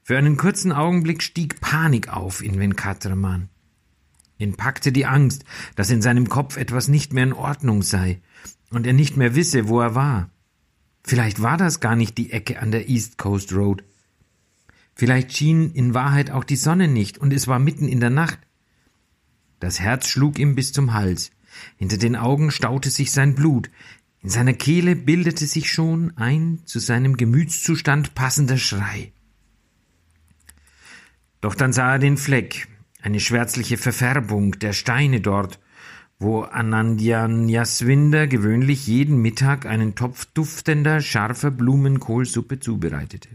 Für 0.02 0.18
einen 0.18 0.38
kurzen 0.38 0.72
Augenblick 0.72 1.22
stieg 1.22 1.60
Panik 1.62 2.10
auf 2.10 2.42
in 2.42 2.58
Venkatraman. 2.58 3.50
Ihn 4.38 4.56
packte 4.56 4.92
die 4.92 5.06
Angst, 5.06 5.44
dass 5.76 5.92
in 5.92 6.02
seinem 6.02 6.28
Kopf 6.30 6.58
etwas 6.58 6.88
nicht 6.88 7.14
mehr 7.14 7.26
in 7.26 7.34
Ordnung 7.34 7.84
sei 7.84 8.22
und 8.72 8.88
er 8.88 8.94
nicht 8.94 9.18
mehr 9.18 9.36
wisse, 9.36 9.68
wo 9.68 9.80
er 9.82 9.94
war. 9.94 10.32
Vielleicht 11.04 11.42
war 11.42 11.58
das 11.58 11.80
gar 11.80 11.96
nicht 11.96 12.18
die 12.18 12.32
Ecke 12.32 12.60
an 12.60 12.72
der 12.72 12.90
East 12.90 13.18
Coast 13.18 13.54
Road. 13.54 13.84
Vielleicht 15.02 15.36
schien 15.36 15.72
in 15.72 15.96
Wahrheit 15.96 16.30
auch 16.30 16.44
die 16.44 16.56
Sonne 16.56 16.88
nicht 16.88 17.18
und 17.18 17.34
es 17.34 17.48
war 17.48 17.58
mitten 17.58 17.88
in 17.88 18.00
der 18.00 18.12
Nacht. 18.12 18.38
Das 19.60 19.80
Herz 19.80 20.08
schlug 20.08 20.38
ihm 20.38 20.54
bis 20.54 20.74
zum 20.74 20.94
Hals. 20.94 21.32
Hinter 21.76 21.98
den 21.98 22.16
Augen 22.16 22.52
staute 22.52 22.92
sich 22.92 23.12
sein 23.12 23.34
Blut. 23.34 23.72
In 24.22 24.30
seiner 24.30 24.54
Kehle 24.54 24.96
bildete 24.96 25.48
sich 25.48 25.72
schon 25.72 26.16
ein 26.18 26.60
zu 26.66 26.78
seinem 26.78 27.18
Gemütszustand 27.18 28.14
passender 28.14 28.60
Schrei. 28.60 29.12
Doch 31.40 31.56
dann 31.56 31.74
sah 31.74 31.94
er 31.94 32.00
den 32.00 32.18
Fleck, 32.18 32.68
eine 33.02 33.20
schwärzliche 33.20 33.78
Verfärbung 33.78 34.60
der 34.60 34.74
Steine 34.74 35.20
dort, 35.20 35.60
wo 36.20 36.42
Anandyan 36.42 37.50
Jaswinder 37.50 38.28
gewöhnlich 38.28 38.86
jeden 38.86 39.20
Mittag 39.20 39.66
einen 39.66 39.96
Topf 39.96 40.26
duftender, 40.26 41.02
scharfer 41.02 41.50
Blumenkohlsuppe 41.50 42.60
zubereitete. 42.60 43.30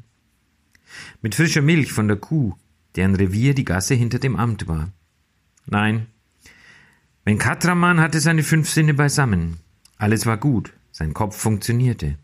Mit 1.22 1.34
frischer 1.34 1.62
Milch 1.62 1.92
von 1.92 2.08
der 2.08 2.16
Kuh, 2.16 2.54
deren 2.94 3.14
Revier 3.14 3.54
die 3.54 3.64
Gasse 3.64 3.94
hinter 3.94 4.18
dem 4.18 4.36
Amt 4.36 4.68
war. 4.68 4.92
Nein, 5.66 6.06
Venkatraman 7.26 7.98
hatte 7.98 8.20
seine 8.20 8.44
fünf 8.44 8.70
Sinne 8.70 8.94
beisammen. 8.94 9.56
Alles 9.98 10.26
war 10.26 10.36
gut, 10.36 10.72
sein 10.92 11.12
Kopf 11.12 11.36
funktionierte. 11.36 12.18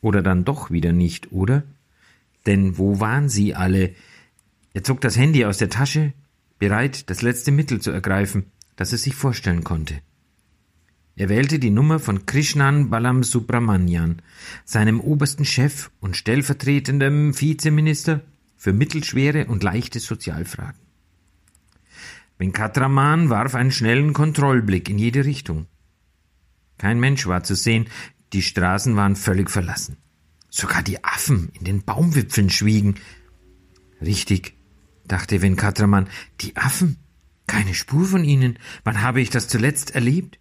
Oder 0.00 0.22
dann 0.22 0.44
doch 0.44 0.70
wieder 0.70 0.92
nicht, 0.92 1.32
oder? 1.32 1.64
Denn 2.46 2.78
wo 2.78 3.00
waren 3.00 3.28
sie 3.28 3.56
alle? 3.56 3.96
Er 4.72 4.84
zog 4.84 5.00
das 5.00 5.16
Handy 5.16 5.44
aus 5.44 5.58
der 5.58 5.68
Tasche, 5.68 6.12
bereit, 6.60 7.10
das 7.10 7.22
letzte 7.22 7.50
Mittel 7.50 7.80
zu 7.80 7.90
ergreifen, 7.90 8.44
das 8.76 8.92
er 8.92 8.98
sich 8.98 9.16
vorstellen 9.16 9.64
konnte. 9.64 10.00
Er 11.18 11.28
wählte 11.28 11.58
die 11.58 11.70
Nummer 11.70 11.98
von 11.98 12.26
Krishnan 12.26 12.90
Balam 12.90 13.24
Subramanian, 13.24 14.22
seinem 14.64 15.00
obersten 15.00 15.44
Chef 15.44 15.90
und 15.98 16.16
stellvertretendem 16.16 17.38
Vizeminister 17.38 18.20
für 18.56 18.72
mittelschwere 18.72 19.46
und 19.46 19.64
leichte 19.64 19.98
Sozialfragen. 19.98 20.78
Venkatraman 22.38 23.30
warf 23.30 23.56
einen 23.56 23.72
schnellen 23.72 24.12
Kontrollblick 24.12 24.88
in 24.88 24.96
jede 24.96 25.24
Richtung. 25.24 25.66
Kein 26.78 27.00
Mensch 27.00 27.26
war 27.26 27.42
zu 27.42 27.56
sehen, 27.56 27.88
die 28.32 28.42
Straßen 28.42 28.94
waren 28.94 29.16
völlig 29.16 29.50
verlassen. 29.50 29.96
Sogar 30.50 30.84
die 30.84 31.02
Affen 31.02 31.50
in 31.54 31.64
den 31.64 31.82
Baumwipfeln 31.82 32.48
schwiegen. 32.48 32.94
Richtig, 34.00 34.54
dachte 35.04 35.42
Venkatraman, 35.42 36.06
die 36.42 36.56
Affen. 36.56 36.96
Keine 37.48 37.74
Spur 37.74 38.04
von 38.04 38.22
ihnen. 38.22 38.60
Wann 38.84 39.02
habe 39.02 39.20
ich 39.20 39.30
das 39.30 39.48
zuletzt 39.48 39.96
erlebt? 39.96 40.38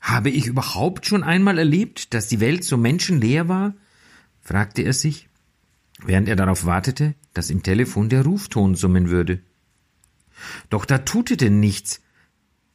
Habe 0.00 0.30
ich 0.30 0.46
überhaupt 0.46 1.06
schon 1.06 1.22
einmal 1.22 1.58
erlebt, 1.58 2.14
dass 2.14 2.28
die 2.28 2.40
Welt 2.40 2.64
so 2.64 2.76
menschenleer 2.76 3.48
war? 3.48 3.74
fragte 4.40 4.82
er 4.82 4.94
sich, 4.94 5.28
während 6.04 6.28
er 6.28 6.36
darauf 6.36 6.64
wartete, 6.64 7.14
dass 7.34 7.50
im 7.50 7.62
Telefon 7.62 8.08
der 8.08 8.24
Rufton 8.24 8.74
summen 8.74 9.10
würde. 9.10 9.40
Doch 10.70 10.84
da 10.84 10.98
tutete 10.98 11.50
nichts. 11.50 12.00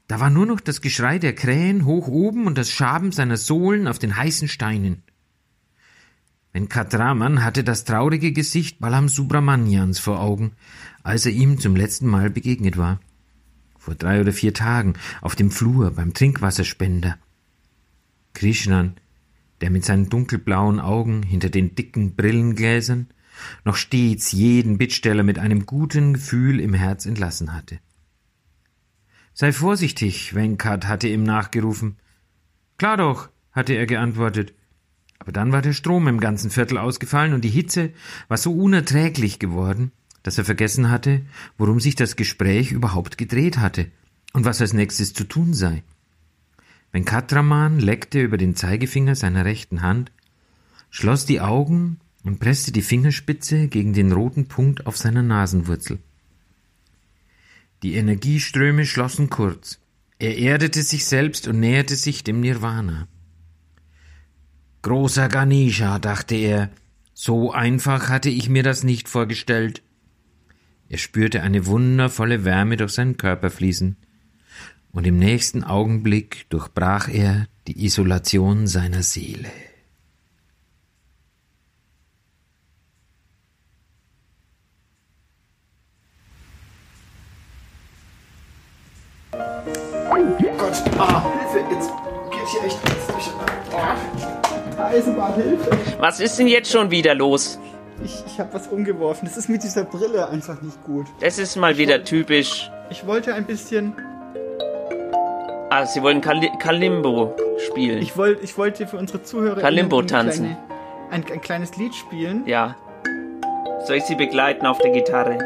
Da 0.07 0.19
war 0.19 0.29
nur 0.29 0.45
noch 0.45 0.59
das 0.59 0.81
Geschrei 0.81 1.17
der 1.17 1.33
Krähen 1.33 1.85
hoch 1.85 2.07
oben 2.07 2.45
und 2.45 2.57
das 2.57 2.69
Schaben 2.69 3.11
seiner 3.11 3.37
Sohlen 3.37 3.87
auf 3.87 3.97
den 3.97 4.15
heißen 4.15 4.47
Steinen. 4.47 5.01
Venkatraman 6.53 7.43
hatte 7.43 7.63
das 7.63 7.83
traurige 7.83 8.31
Gesicht 8.31 8.79
Balam 8.79 9.09
Subramanians 9.09 9.99
vor 9.99 10.21
Augen, 10.21 10.53
als 11.03 11.25
er 11.25 11.33
ihm 11.33 11.59
zum 11.59 11.75
letzten 11.75 12.07
Mal 12.07 12.29
begegnet 12.29 12.77
war. 12.77 12.99
Vor 13.85 13.93
drei 13.93 14.19
oder 14.19 14.33
vier 14.33 14.51
Tagen 14.51 14.95
auf 15.21 15.35
dem 15.35 15.51
Flur 15.51 15.91
beim 15.91 16.11
Trinkwasserspender. 16.11 17.19
Krishnan, 18.33 18.95
der 19.61 19.69
mit 19.69 19.85
seinen 19.85 20.09
dunkelblauen 20.09 20.79
Augen 20.79 21.21
hinter 21.21 21.49
den 21.51 21.75
dicken 21.75 22.15
Brillengläsern 22.15 23.05
noch 23.63 23.75
stets 23.75 24.31
jeden 24.31 24.79
Bittsteller 24.79 25.21
mit 25.21 25.37
einem 25.37 25.67
guten 25.67 26.15
Gefühl 26.15 26.59
im 26.61 26.73
Herz 26.73 27.05
entlassen 27.05 27.53
hatte. 27.53 27.77
Sei 29.35 29.53
vorsichtig, 29.53 30.33
Venkat 30.33 30.87
hatte 30.87 31.07
ihm 31.07 31.21
nachgerufen. 31.21 31.97
Klar 32.79 32.97
doch, 32.97 33.29
hatte 33.51 33.73
er 33.73 33.85
geantwortet. 33.85 34.55
Aber 35.19 35.31
dann 35.31 35.51
war 35.51 35.61
der 35.61 35.73
Strom 35.73 36.07
im 36.07 36.19
ganzen 36.19 36.49
Viertel 36.49 36.79
ausgefallen 36.79 37.33
und 37.33 37.45
die 37.45 37.49
Hitze 37.49 37.93
war 38.29 38.37
so 38.37 38.51
unerträglich 38.51 39.37
geworden, 39.37 39.91
dass 40.25 40.39
er 40.39 40.43
vergessen 40.43 40.89
hatte, 40.89 41.21
worum 41.55 41.79
sich 41.79 41.93
das 41.93 42.15
Gespräch 42.15 42.71
überhaupt 42.71 43.19
gedreht 43.19 43.59
hatte 43.59 43.91
und 44.33 44.43
was 44.43 44.59
als 44.59 44.73
nächstes 44.73 45.13
zu 45.13 45.23
tun 45.23 45.53
sei. 45.53 45.83
Venkatraman 46.91 47.79
leckte 47.79 48.21
über 48.21 48.37
den 48.37 48.55
Zeigefinger 48.55 49.13
seiner 49.13 49.45
rechten 49.45 49.83
Hand, 49.83 50.11
schloss 50.89 51.27
die 51.27 51.41
Augen 51.41 51.99
und 52.23 52.39
presste 52.39 52.71
die 52.71 52.81
Fingerspitze 52.81 53.67
gegen 53.67 53.93
den 53.93 54.11
roten 54.11 54.47
Punkt 54.47 54.87
auf 54.87 54.97
seiner 54.97 55.21
Nasenwurzel. 55.21 55.99
Die 57.83 57.93
Energieströme 57.93 58.87
schlossen 58.87 59.29
kurz. 59.29 59.79
Er 60.17 60.39
erdete 60.39 60.81
sich 60.81 61.05
selbst 61.05 61.47
und 61.47 61.59
näherte 61.59 61.95
sich 61.95 62.23
dem 62.23 62.39
Nirvana. 62.39 63.07
Großer 64.81 65.29
Ganesha, 65.29 65.99
dachte 65.99 66.33
er, 66.33 66.71
so 67.13 67.51
einfach 67.51 68.09
hatte 68.09 68.31
ich 68.31 68.49
mir 68.49 68.63
das 68.63 68.83
nicht 68.83 69.07
vorgestellt. 69.07 69.83
Er 70.95 70.99
spürte 70.99 71.41
eine 71.41 71.65
wundervolle 71.65 72.45
Wärme 72.45 72.77
durch 72.77 72.93
seinen 72.93 73.17
Körper 73.17 73.49
fließen, 73.49 73.97
und 74.93 75.05
im 75.05 75.17
nächsten 75.17 75.61
Augenblick 75.61 76.49
durchbrach 76.49 77.09
er 77.09 77.47
die 77.67 77.83
Isolation 77.83 78.65
seiner 78.65 79.03
Seele. 79.03 79.49
Gott, 90.57 90.83
ah, 90.97 91.25
Hilfe, 91.41 91.73
jetzt 91.73 91.91
geht 92.31 92.47
hier 92.47 92.63
echt 92.63 92.83
nichts 92.85 93.07
durch. 93.07 93.31
Oh, 93.73 94.81
Eisenbahn, 94.81 95.33
Hilfe. 95.33 95.77
Was 95.99 96.21
ist 96.21 96.39
denn 96.39 96.47
jetzt 96.47 96.71
schon 96.71 96.89
wieder 96.89 97.13
los? 97.13 97.59
Ich, 98.03 98.23
ich 98.27 98.39
habe 98.39 98.53
was 98.53 98.67
umgeworfen. 98.67 99.25
Das 99.27 99.37
ist 99.37 99.49
mit 99.49 99.63
dieser 99.63 99.83
Brille 99.83 100.27
einfach 100.29 100.61
nicht 100.61 100.83
gut. 100.83 101.07
Das 101.19 101.37
ist 101.37 101.55
mal 101.55 101.77
wieder 101.77 102.03
typisch. 102.03 102.69
Ich 102.89 103.07
wollte 103.07 103.33
ein 103.33 103.45
bisschen. 103.45 103.93
Ah, 105.69 105.85
Sie 105.85 106.01
wollen 106.01 106.21
Kali 106.21 106.51
Kalimbo 106.59 107.35
spielen. 107.57 108.01
Ich, 108.01 108.17
wollt, 108.17 108.43
ich 108.43 108.57
wollte 108.57 108.87
für 108.87 108.97
unsere 108.97 109.23
Zuhörer. 109.23 109.61
Kalimbo 109.61 110.01
tanzen. 110.01 110.57
Ein, 111.09 111.23
ein 111.31 111.41
kleines 111.41 111.77
Lied 111.77 111.95
spielen. 111.95 112.43
Ja. 112.45 112.75
Soll 113.85 113.97
ich 113.97 114.03
Sie 114.03 114.15
begleiten 114.15 114.65
auf 114.65 114.77
der 114.79 114.91
Gitarre? 114.91 115.37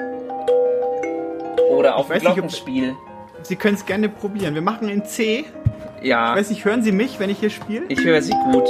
Oder 1.72 1.96
auf 1.96 2.08
dem 2.08 2.20
Glockenspiel? 2.20 2.96
Sie 3.44 3.56
können 3.56 3.76
es 3.76 3.86
gerne 3.86 4.10
probieren. 4.10 4.56
Wir 4.56 4.62
machen 4.62 4.90
in 4.90 5.06
C. 5.06 5.46
Ja. 6.02 6.32
Ich 6.32 6.40
weiß 6.40 6.50
nicht, 6.50 6.66
hören 6.66 6.84
Sie 6.84 6.92
mich, 6.92 7.20
wenn 7.20 7.30
ich 7.30 7.40
hier 7.40 7.50
spiele? 7.50 7.86
Ich 7.90 8.04
höre 8.04 8.22
Sie 8.22 8.34
gut. 8.52 8.68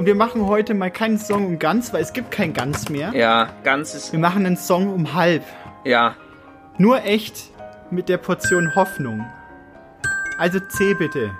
Und 0.00 0.06
wir 0.06 0.14
machen 0.14 0.46
heute 0.46 0.72
mal 0.72 0.90
keinen 0.90 1.18
Song 1.18 1.44
um 1.44 1.58
ganz, 1.58 1.92
weil 1.92 2.00
es 2.00 2.14
gibt 2.14 2.30
kein 2.30 2.54
ganz 2.54 2.88
mehr. 2.88 3.12
Ja, 3.14 3.50
ganz 3.64 3.92
ist. 3.94 4.12
Wir 4.12 4.18
machen 4.18 4.46
einen 4.46 4.56
Song 4.56 4.90
um 4.94 5.12
halb. 5.12 5.44
Ja. 5.84 6.16
Nur 6.78 7.04
echt 7.04 7.50
mit 7.90 8.08
der 8.08 8.16
Portion 8.16 8.74
Hoffnung. 8.74 9.26
Also 10.38 10.58
C 10.58 10.94
bitte. 10.94 11.32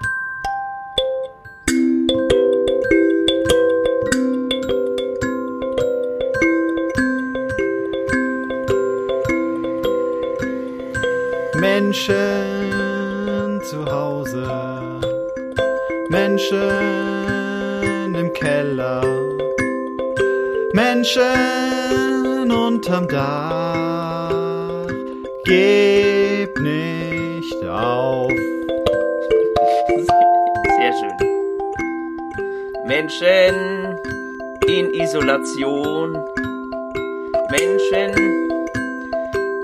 Menschen 11.54 12.02
zu 13.62 13.90
Hause, 13.90 15.00
Menschen 16.10 17.09
Keller, 18.40 19.02
Menschen 20.72 22.50
unterm 22.50 23.06
Dach, 23.06 24.30
Gib 25.44 26.58
nicht 26.60 27.64
auf. 27.66 28.32
Sehr 30.76 30.92
schön. 30.98 31.16
Menschen 32.86 33.98
in 34.66 34.94
Isolation. 34.94 36.18
Menschen 37.50 38.14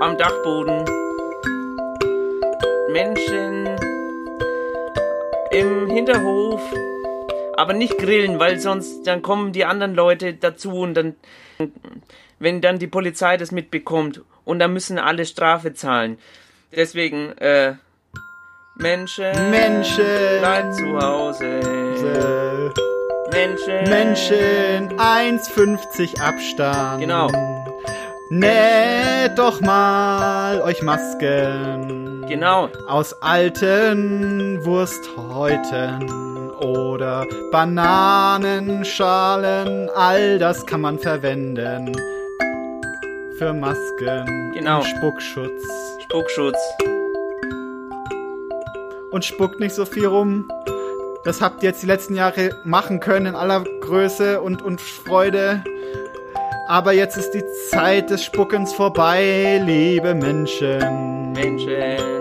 am 0.01 0.17
Dachboden. 0.19 0.85
Menschen 2.93 3.69
im 5.53 5.87
Hinterhof. 5.89 6.61
Aber 7.57 7.73
nicht 7.73 7.99
grillen, 7.99 8.39
weil 8.39 8.59
sonst 8.59 9.07
dann 9.07 9.23
kommen 9.23 9.53
die 9.53 9.65
anderen 9.65 9.95
Leute 9.95 10.35
dazu 10.35 10.73
und 10.73 10.95
dann, 10.95 11.15
wenn 12.39 12.61
dann 12.61 12.79
die 12.79 12.87
Polizei 12.87 13.37
das 13.37 13.53
mitbekommt 13.53 14.23
und 14.45 14.59
dann 14.59 14.73
müssen 14.73 14.99
alle 14.99 15.25
Strafe 15.25 15.75
zahlen. 15.75 16.19
Deswegen, 16.75 17.33
äh, 17.39 17.75
Menschen, 18.77 19.51
Menschen. 19.51 20.05
bleibt 20.41 20.75
zu 20.75 20.99
Hause. 20.99 21.61
Menschen, 23.33 23.89
Menschen, 23.89 24.99
1,50 24.99 26.21
Abstand. 26.21 27.01
Genau. 27.01 27.31
Näht 28.31 29.39
doch 29.39 29.61
mal 29.61 30.61
euch 30.61 30.83
Masken. 30.83 32.27
Genau. 32.29 32.69
Aus 32.89 33.15
alten 33.23 34.65
Wursthäuten 34.65 36.26
oder 36.61 37.27
Bananenschalen. 37.51 39.91
All 39.95 40.39
das 40.39 40.65
kann 40.67 40.81
man 40.81 40.99
verwenden. 40.99 41.93
Für 43.39 43.53
Masken. 43.53 44.53
Genau. 44.55 44.79
Und 44.79 44.87
Spuckschutz. 44.87 45.63
Spuckschutz. 46.05 46.57
Und 49.11 49.25
spuckt 49.25 49.61
nicht 49.61 49.75
so 49.75 49.85
viel 49.85 50.07
rum. 50.07 50.51
Das 51.25 51.41
habt 51.41 51.63
ihr 51.63 51.71
jetzt 51.71 51.83
die 51.83 51.87
letzten 51.87 52.15
Jahre 52.15 52.51
machen 52.65 53.01
können 53.01 53.27
in 53.27 53.35
aller 53.35 53.65
Größe 53.81 54.41
und, 54.41 54.63
und 54.63 54.81
Freude. 54.81 55.65
Aber 56.69 56.93
jetzt 56.93 57.17
ist 57.17 57.33
die 57.33 57.45
Zeit 57.71 58.11
des 58.11 58.25
Spuckens 58.25 58.73
vorbei, 58.73 59.61
liebe 59.65 60.15
Menschen. 60.15 61.33
Menschen. 61.33 62.16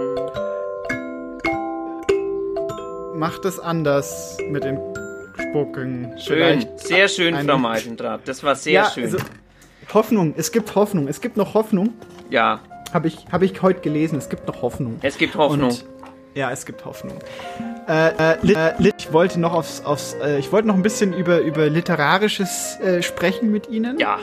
Macht 3.16 3.46
es 3.46 3.60
anders 3.60 4.38
mit 4.50 4.64
dem 4.64 4.78
Spucken. 5.40 6.14
Schön, 6.18 6.36
Vielleicht 6.38 6.80
sehr 6.80 7.08
schön, 7.08 7.36
Frau 7.36 7.58
Meisendraht. 7.58 8.22
Das 8.26 8.44
war 8.44 8.56
sehr 8.56 8.74
ja, 8.74 8.90
schön. 8.92 9.04
Also, 9.06 9.18
Hoffnung, 9.94 10.34
es 10.38 10.52
gibt 10.52 10.76
Hoffnung. 10.76 11.08
Es 11.08 11.22
gibt 11.22 11.38
noch 11.38 11.54
Hoffnung. 11.54 11.94
ja, 12.30 12.60
Habe 12.94 13.08
ich, 13.08 13.26
hab 13.32 13.42
ich 13.42 13.62
heute 13.62 13.82
gelesen, 13.82 14.18
es 14.18 14.30
gibt 14.30 14.48
noch 14.48 14.62
Hoffnung. 14.62 14.98
es 15.02 15.18
gibt 15.18 15.36
Hoffnung. 15.36 15.70
Und, 15.70 15.86
ja, 16.34 16.52
es 16.52 16.66
gibt 16.66 16.84
Hoffnung. 16.84 17.18
Äh, 17.88 18.10
äh, 18.10 18.52
äh, 18.82 18.92
ich 18.98 19.14
wollte 19.14 19.40
noch 19.40 19.54
aufs, 19.54 19.82
aufs 19.86 20.16
äh, 20.22 20.38
ich 20.40 20.52
wollte 20.52 20.68
noch 20.68 20.76
ein 20.76 20.82
bisschen 20.84 21.14
über, 21.14 21.40
über 21.40 21.70
literarisches 21.70 22.78
äh, 22.82 23.02
sprechen 23.02 23.52
mit 23.52 23.70
Ihnen. 23.70 23.98
ja, 24.00 24.18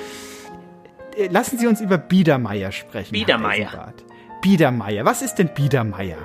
Äh, 1.16 1.28
Lassen 1.28 1.57
Sie 1.59 1.66
uns 1.66 1.80
über 1.80 1.97
Biedermeier 1.97 2.72
sprechen. 2.72 3.12
Biedermeier. 3.12 3.95
Biedermeier. 4.43 5.05
Was 5.07 5.22
ist 5.22 5.36
denn 5.36 5.49
Biedermeier? 5.55 6.18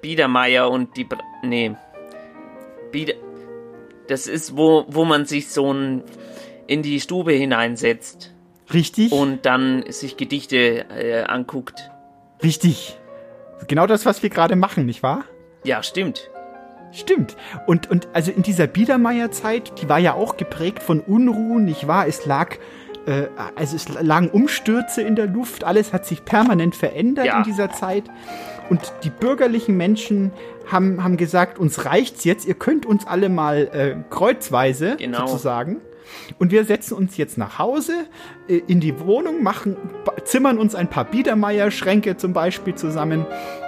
Biedermeier 0.00 0.70
und 0.70 0.96
die. 0.96 1.04
Bra 1.04 1.18
nee. 1.42 1.74
Bieder. 2.92 3.14
Das 4.08 4.26
ist, 4.26 4.56
wo, 4.56 4.84
wo 4.88 5.04
man 5.04 5.26
sich 5.26 5.48
so 5.50 5.72
ein 5.72 6.02
in 6.66 6.82
die 6.82 7.00
Stube 7.00 7.32
hineinsetzt 7.32 8.32
Richtig? 8.72 9.12
und 9.12 9.44
dann 9.46 9.84
sich 9.88 10.16
Gedichte 10.16 10.86
äh, 10.90 11.24
anguckt. 11.24 11.90
Richtig. 12.42 12.98
Genau 13.66 13.86
das, 13.86 14.06
was 14.06 14.22
wir 14.22 14.30
gerade 14.30 14.56
machen, 14.56 14.86
nicht 14.86 15.02
wahr? 15.02 15.24
Ja, 15.64 15.82
stimmt. 15.82 16.30
Stimmt. 16.92 17.36
Und, 17.66 17.90
und 17.90 18.08
also 18.14 18.30
in 18.30 18.42
dieser 18.42 18.66
Biedermeierzeit, 18.66 19.80
die 19.82 19.88
war 19.88 19.98
ja 19.98 20.14
auch 20.14 20.36
geprägt 20.36 20.82
von 20.82 21.00
Unruhen, 21.00 21.64
nicht 21.64 21.86
wahr? 21.86 22.06
Es 22.06 22.24
lag, 22.24 22.56
äh, 23.06 23.26
also 23.56 23.76
es 23.76 23.88
lagen 23.88 24.30
Umstürze 24.30 25.02
in 25.02 25.16
der 25.16 25.26
Luft, 25.26 25.64
alles 25.64 25.92
hat 25.92 26.06
sich 26.06 26.24
permanent 26.24 26.74
verändert 26.74 27.26
Ja. 27.26 27.38
in 27.38 27.44
dieser 27.44 27.70
Zeit. 27.72 28.04
Und 28.70 28.92
die 29.02 29.10
bürgerlichen 29.10 29.76
Menschen 29.76 30.32
haben, 30.70 31.02
haben 31.02 31.16
gesagt, 31.16 31.58
uns 31.58 31.84
reicht's 31.84 32.24
jetzt, 32.24 32.46
ihr 32.46 32.54
könnt 32.54 32.84
uns 32.86 33.06
alle 33.06 33.28
mal 33.28 33.68
äh, 33.72 33.96
kreuzweise 34.10 34.96
Genau. 34.98 35.26
sozusagen. 35.26 35.78
Und 36.38 36.52
wir 36.52 36.64
setzen 36.64 36.94
uns 36.94 37.16
jetzt 37.18 37.36
nach 37.36 37.58
Hause 37.58 37.92
äh, 38.48 38.60
in 38.66 38.80
die 38.80 38.98
Wohnung, 39.00 39.42
machen, 39.42 39.76
zimmern 40.24 40.58
uns 40.58 40.74
ein 40.74 40.88
paar 40.88 41.04
Biedermeier-Schränke 41.04 42.16
zum 42.16 42.32
Beispiel 42.32 42.74
zusammen. 42.74 43.26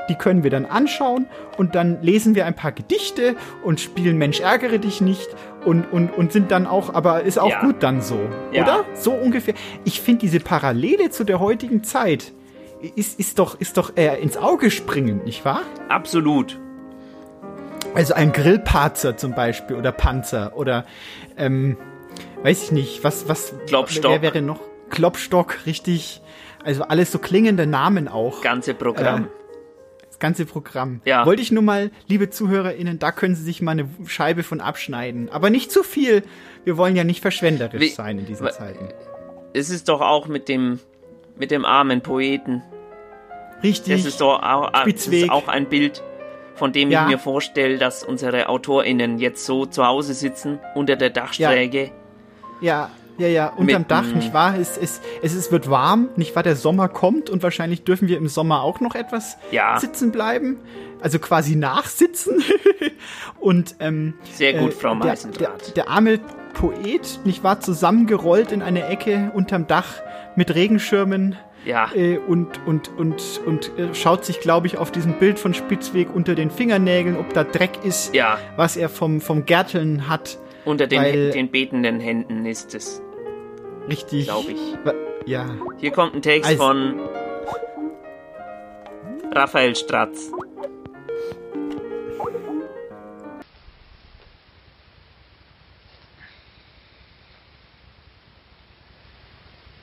Die 0.08 0.14
können 0.14 0.42
wir 0.42 0.50
dann 0.50 0.64
anschauen 0.66 1.26
und 1.58 1.74
dann 1.74 2.02
lesen 2.02 2.34
wir 2.34 2.46
ein 2.46 2.56
paar 2.56 2.72
Gedichte 2.72 3.36
und 3.62 3.78
spielen 3.80 4.16
Mensch 4.18 4.40
ärgere 4.40 4.78
dich 4.78 5.00
nicht 5.00 5.28
und, 5.64 5.84
und, 5.92 6.08
und 6.16 6.32
sind 6.32 6.50
dann 6.50 6.66
auch, 6.66 6.92
aber 6.94 7.22
ist 7.22 7.38
auch 7.38 7.50
Ja. 7.50 7.60
gut 7.60 7.76
dann 7.80 8.00
so, 8.02 8.18
Ja. 8.52 8.62
oder? 8.64 8.84
So 8.94 9.12
ungefähr. 9.12 9.54
Ich 9.84 10.00
finde 10.00 10.20
diese 10.22 10.40
Parallele 10.40 11.10
zu 11.10 11.24
der 11.24 11.40
heutigen 11.40 11.84
Zeit 11.84 12.32
ist, 12.96 13.18
ist 13.18 13.38
doch, 13.38 13.60
ist 13.60 13.76
doch 13.76 13.92
eher 13.96 14.18
ins 14.18 14.36
Auge 14.36 14.70
springend, 14.70 15.24
nicht 15.24 15.44
wahr? 15.44 15.62
Absolut. 15.88 16.58
Also 17.94 18.14
ein 18.14 18.32
Grillparzer 18.32 19.16
zum 19.16 19.34
Beispiel 19.34 19.76
oder 19.76 19.90
Panzer 19.92 20.56
oder 20.56 20.84
ähm, 21.36 21.76
weiß 22.42 22.62
ich 22.64 22.72
nicht, 22.72 23.04
was, 23.04 23.28
was 23.28 23.54
Klopstock. 23.66 24.12
wer 24.12 24.22
wäre 24.22 24.42
noch? 24.42 24.60
Klopstock, 24.90 25.66
richtig. 25.66 26.20
Also 26.64 26.82
alles 26.84 27.10
so 27.10 27.18
klingende 27.18 27.66
Namen 27.66 28.06
auch. 28.06 28.42
Ganze 28.42 28.74
Programm. 28.74 29.28
Das 30.06 30.18
ganze 30.18 30.44
Programm. 30.44 31.00
Ja. 31.04 31.24
Wollte 31.26 31.40
ich 31.42 31.50
nur 31.50 31.62
mal, 31.62 31.90
liebe 32.06 32.28
ZuhörerInnen, 32.30 32.98
da 32.98 33.10
können 33.12 33.34
Sie 33.34 33.42
sich 33.42 33.62
mal 33.62 33.72
eine 33.72 33.88
Scheibe 34.06 34.42
von 34.42 34.60
abschneiden. 34.60 35.30
Aber 35.30 35.48
nicht 35.50 35.72
zu 35.72 35.82
viel. 35.82 36.22
Wir 36.64 36.76
wollen 36.76 36.94
ja 36.96 37.04
nicht 37.04 37.22
verschwenderisch 37.22 37.80
Wie- 37.80 37.88
sein 37.88 38.18
in 38.18 38.26
diesen 38.26 38.50
Zeiten. 38.50 38.88
es 39.54 39.70
ist 39.70 39.88
doch 39.88 40.00
auch 40.00 40.26
mit 40.28 40.48
dem 40.48 40.78
mit 41.38 41.50
dem 41.50 41.64
armen 41.64 42.02
Poeten. 42.02 42.62
Richtig. 43.62 43.92
Das 43.96 44.04
ist 44.06 44.20
doch 44.20 44.42
auch, 44.42 44.70
das 44.70 45.06
ist 45.06 45.30
auch 45.30 45.48
ein 45.48 45.66
Bild, 45.66 46.02
von 46.54 46.72
dem 46.72 46.90
Ja. 46.90 47.02
ich 47.04 47.08
mir 47.10 47.18
vorstelle, 47.18 47.78
dass 47.78 48.02
unsere 48.04 48.48
AutorInnen 48.48 49.18
jetzt 49.18 49.44
so 49.46 49.66
zu 49.66 49.86
Hause 49.86 50.14
sitzen, 50.14 50.58
unter 50.74 50.96
der 50.96 51.10
Dachschräge. 51.10 51.90
Ja, 52.60 52.90
ja, 53.18 53.28
ja, 53.28 53.48
unterm 53.48 53.82
Mit, 53.82 53.90
Dach, 53.90 54.06
nicht 54.14 54.32
wahr? 54.32 54.54
Es, 54.58 54.78
es, 54.78 55.02
es, 55.22 55.34
es 55.34 55.52
wird 55.52 55.68
warm, 55.68 56.08
nicht 56.16 56.34
wahr? 56.36 56.42
Der 56.42 56.56
Sommer 56.56 56.88
kommt 56.88 57.28
und 57.28 57.42
wahrscheinlich 57.42 57.84
dürfen 57.84 58.08
wir 58.08 58.16
im 58.16 58.28
Sommer 58.28 58.62
auch 58.62 58.80
noch 58.80 58.94
etwas 58.94 59.36
Ja. 59.50 59.78
sitzen 59.78 60.10
bleiben. 60.10 60.58
Also 61.02 61.18
quasi 61.18 61.54
nachsitzen. 61.56 62.42
und 63.38 63.76
ähm, 63.80 64.14
Sehr 64.32 64.54
gut, 64.54 64.70
äh, 64.70 64.74
Frau 64.74 64.94
der, 64.94 65.00
der, 65.00 65.08
Meisendraht. 65.10 65.76
der 65.76 65.88
arme 65.88 66.18
Poet, 66.54 67.20
nicht 67.24 67.44
wahr, 67.44 67.60
zusammengerollt 67.60 68.52
in 68.52 68.62
eine 68.62 68.86
Ecke 68.86 69.30
unterm 69.34 69.66
Dach 69.66 69.86
mit 70.36 70.54
Regenschirmen 70.54 71.36
Ja, 71.64 71.90
äh, 71.94 72.16
und, 72.18 72.48
und, 72.66 72.90
und, 72.96 73.40
und 73.46 73.78
äh, 73.78 73.94
schaut 73.94 74.24
sich, 74.24 74.40
glaube 74.40 74.66
ich, 74.66 74.78
auf 74.78 74.90
diesem 74.90 75.18
Bild 75.18 75.38
von 75.38 75.52
Spitzweg 75.52 76.08
unter 76.14 76.34
den 76.34 76.50
Fingernägeln, 76.50 77.16
ob 77.18 77.32
da 77.34 77.44
Dreck 77.44 77.84
ist, 77.84 78.14
ja, 78.14 78.38
was 78.56 78.76
er 78.76 78.88
vom, 78.88 79.20
vom 79.20 79.44
Gärteln 79.44 80.08
hat. 80.08 80.38
unter 80.64 80.86
den, 80.86 81.02
Weil- 81.02 81.30
den 81.32 81.50
betenden 81.50 82.00
Händen 82.00 82.46
ist 82.46 82.74
es, 82.74 83.02
Richtig. 83.88 84.24
glaube 84.24 84.52
ich. 84.52 84.58
Ja. 85.26 85.46
Hier 85.78 85.90
kommt 85.90 86.14
ein 86.14 86.22
Text 86.22 86.48
Also- 86.50 86.62
von 86.64 86.94
Raphael 89.32 89.76
Stratz. 89.76 90.30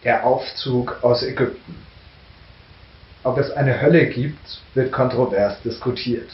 Der 0.04 0.26
Aufzug 0.26 1.00
aus 1.02 1.24
Ägypten. 1.24 1.76
Ob 3.24 3.40
es 3.40 3.50
eine 3.52 3.82
Hölle 3.82 4.06
gibt, 4.06 4.62
wird 4.76 4.92
kontrovers 4.92 5.60
diskutiert. 5.64 6.30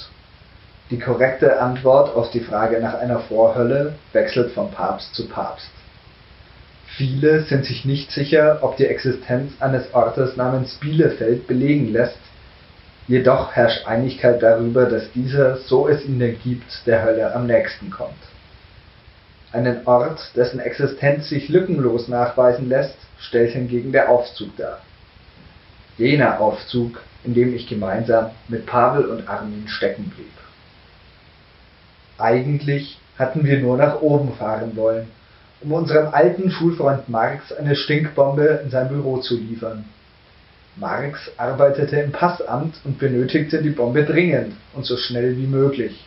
Die 0.89 0.99
korrekte 0.99 1.61
Antwort 1.61 2.13
auf 2.13 2.29
die 2.31 2.41
Frage 2.41 2.81
nach 2.81 2.95
einer 2.95 3.19
Vorhölle 3.21 3.95
wechselt 4.11 4.51
von 4.51 4.69
Papst 4.69 5.15
zu 5.15 5.29
Papst. 5.29 5.71
Viele 6.97 7.43
sind 7.43 7.65
sich 7.65 7.85
nicht 7.85 8.11
sicher, 8.11 8.59
ob 8.61 8.75
die 8.75 8.85
Existenz 8.85 9.53
eines 9.61 9.93
Ortes 9.93 10.35
namens 10.35 10.75
Bielefeld 10.75 11.47
belegen 11.47 11.93
lässt, 11.93 12.19
jedoch 13.07 13.53
herrscht 13.53 13.87
Einigkeit 13.87 14.43
darüber, 14.43 14.85
dass 14.85 15.09
dieser, 15.13 15.55
so 15.55 15.87
es 15.87 16.03
ihn 16.03 16.19
denn 16.19 16.37
gibt, 16.43 16.85
der 16.85 17.01
Hölle 17.01 17.33
am 17.33 17.47
nächsten 17.47 17.89
kommt. 17.89 18.13
Einen 19.53 19.85
Ort, 19.85 20.31
dessen 20.35 20.59
Existenz 20.59 21.29
sich 21.29 21.47
lückenlos 21.47 22.07
nachweisen 22.07 22.69
lässt, 22.69 22.97
stellt 23.19 23.51
hingegen 23.51 23.91
der 23.91 24.09
Aufzug 24.09 24.57
dar. 24.57 24.79
Jener 25.95 26.39
Aufzug, 26.39 26.99
in 27.23 27.35
dem 27.35 27.55
ich 27.55 27.67
gemeinsam 27.67 28.31
mit 28.47 28.65
Pavel 28.65 29.05
und 29.05 29.29
Armin 29.29 29.67
stecken 29.67 30.11
blieb. 30.15 30.31
Eigentlich 32.17 32.99
hatten 33.19 33.45
wir 33.45 33.59
nur 33.59 33.77
nach 33.77 34.01
oben 34.01 34.33
fahren 34.33 34.75
wollen, 34.75 35.07
um 35.61 35.71
unserem 35.71 36.11
alten 36.11 36.49
Schulfreund 36.49 37.07
Marx 37.07 37.53
eine 37.53 37.75
Stinkbombe 37.75 38.61
in 38.63 38.71
sein 38.71 38.89
Büro 38.89 39.19
zu 39.19 39.37
liefern. 39.37 39.85
Marx 40.77 41.29
arbeitete 41.37 41.97
im 41.97 42.11
Passamt 42.11 42.81
und 42.85 42.97
benötigte 42.97 43.61
die 43.61 43.69
Bombe 43.69 44.03
dringend 44.03 44.55
und 44.73 44.87
so 44.87 44.97
schnell 44.97 45.37
wie 45.37 45.45
möglich. 45.45 46.03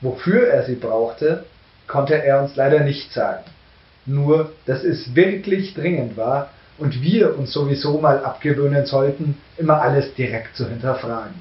Wofür 0.00 0.48
er 0.48 0.64
sie 0.64 0.76
brauchte, 0.76 1.44
konnte 1.88 2.22
er 2.22 2.42
uns 2.42 2.56
leider 2.56 2.80
nicht 2.80 3.12
sagen. 3.12 3.44
Nur, 4.04 4.52
dass 4.66 4.84
es 4.84 5.14
wirklich 5.14 5.74
dringend 5.74 6.16
war 6.16 6.50
und 6.78 7.02
wir 7.02 7.38
uns 7.38 7.52
sowieso 7.52 7.98
mal 7.98 8.24
abgewöhnen 8.24 8.86
sollten, 8.86 9.38
immer 9.56 9.80
alles 9.80 10.14
direkt 10.14 10.56
zu 10.56 10.68
hinterfragen. 10.68 11.34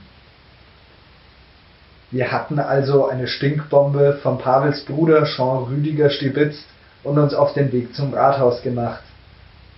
Wir 2.12 2.32
hatten 2.32 2.60
also 2.60 3.08
eine 3.08 3.28
Stinkbombe 3.28 4.20
von 4.24 4.38
Pavels 4.38 4.86
Bruder 4.86 5.26
Jean 5.26 5.64
Rüdiger 5.64 6.10
stibitzt 6.10 6.66
und 7.04 7.18
uns 7.18 7.34
auf 7.34 7.54
den 7.54 7.72
Weg 7.72 7.94
zum 7.94 8.14
Rathaus 8.14 8.62
gemacht. 8.62 9.04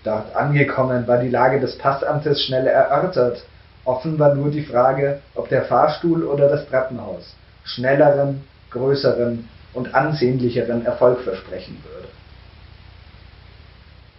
Dort 0.03 0.35
angekommen 0.35 1.07
war 1.07 1.17
die 1.17 1.29
Lage 1.29 1.59
des 1.59 1.77
Passamtes 1.77 2.43
schnell 2.43 2.67
erörtert. 2.67 3.43
Offen 3.85 4.19
war 4.19 4.35
nur 4.35 4.51
die 4.51 4.63
Frage, 4.63 5.21
ob 5.35 5.49
der 5.49 5.63
Fahrstuhl 5.63 6.23
oder 6.23 6.47
das 6.47 6.67
Treppenhaus 6.67 7.33
schnelleren, 7.63 8.43
größeren 8.71 9.47
und 9.77 9.93
ansehnlicheren 9.93 10.85
Erfolg 10.85 11.21
versprechen 11.21 11.77
würde. 11.83 12.07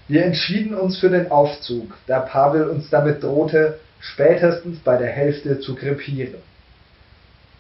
Wir 0.07 0.25
entschieden 0.25 0.75
uns 0.75 0.99
für 0.99 1.11
den 1.11 1.31
Aufzug, 1.31 1.93
da 2.07 2.21
Pavel 2.21 2.69
uns 2.69 2.89
damit 2.89 3.23
drohte, 3.23 3.79
spätestens 4.01 4.79
bei 4.79 4.97
der 4.97 5.11
Hälfte 5.11 5.59
zu 5.59 5.75
krepieren. 5.75 6.41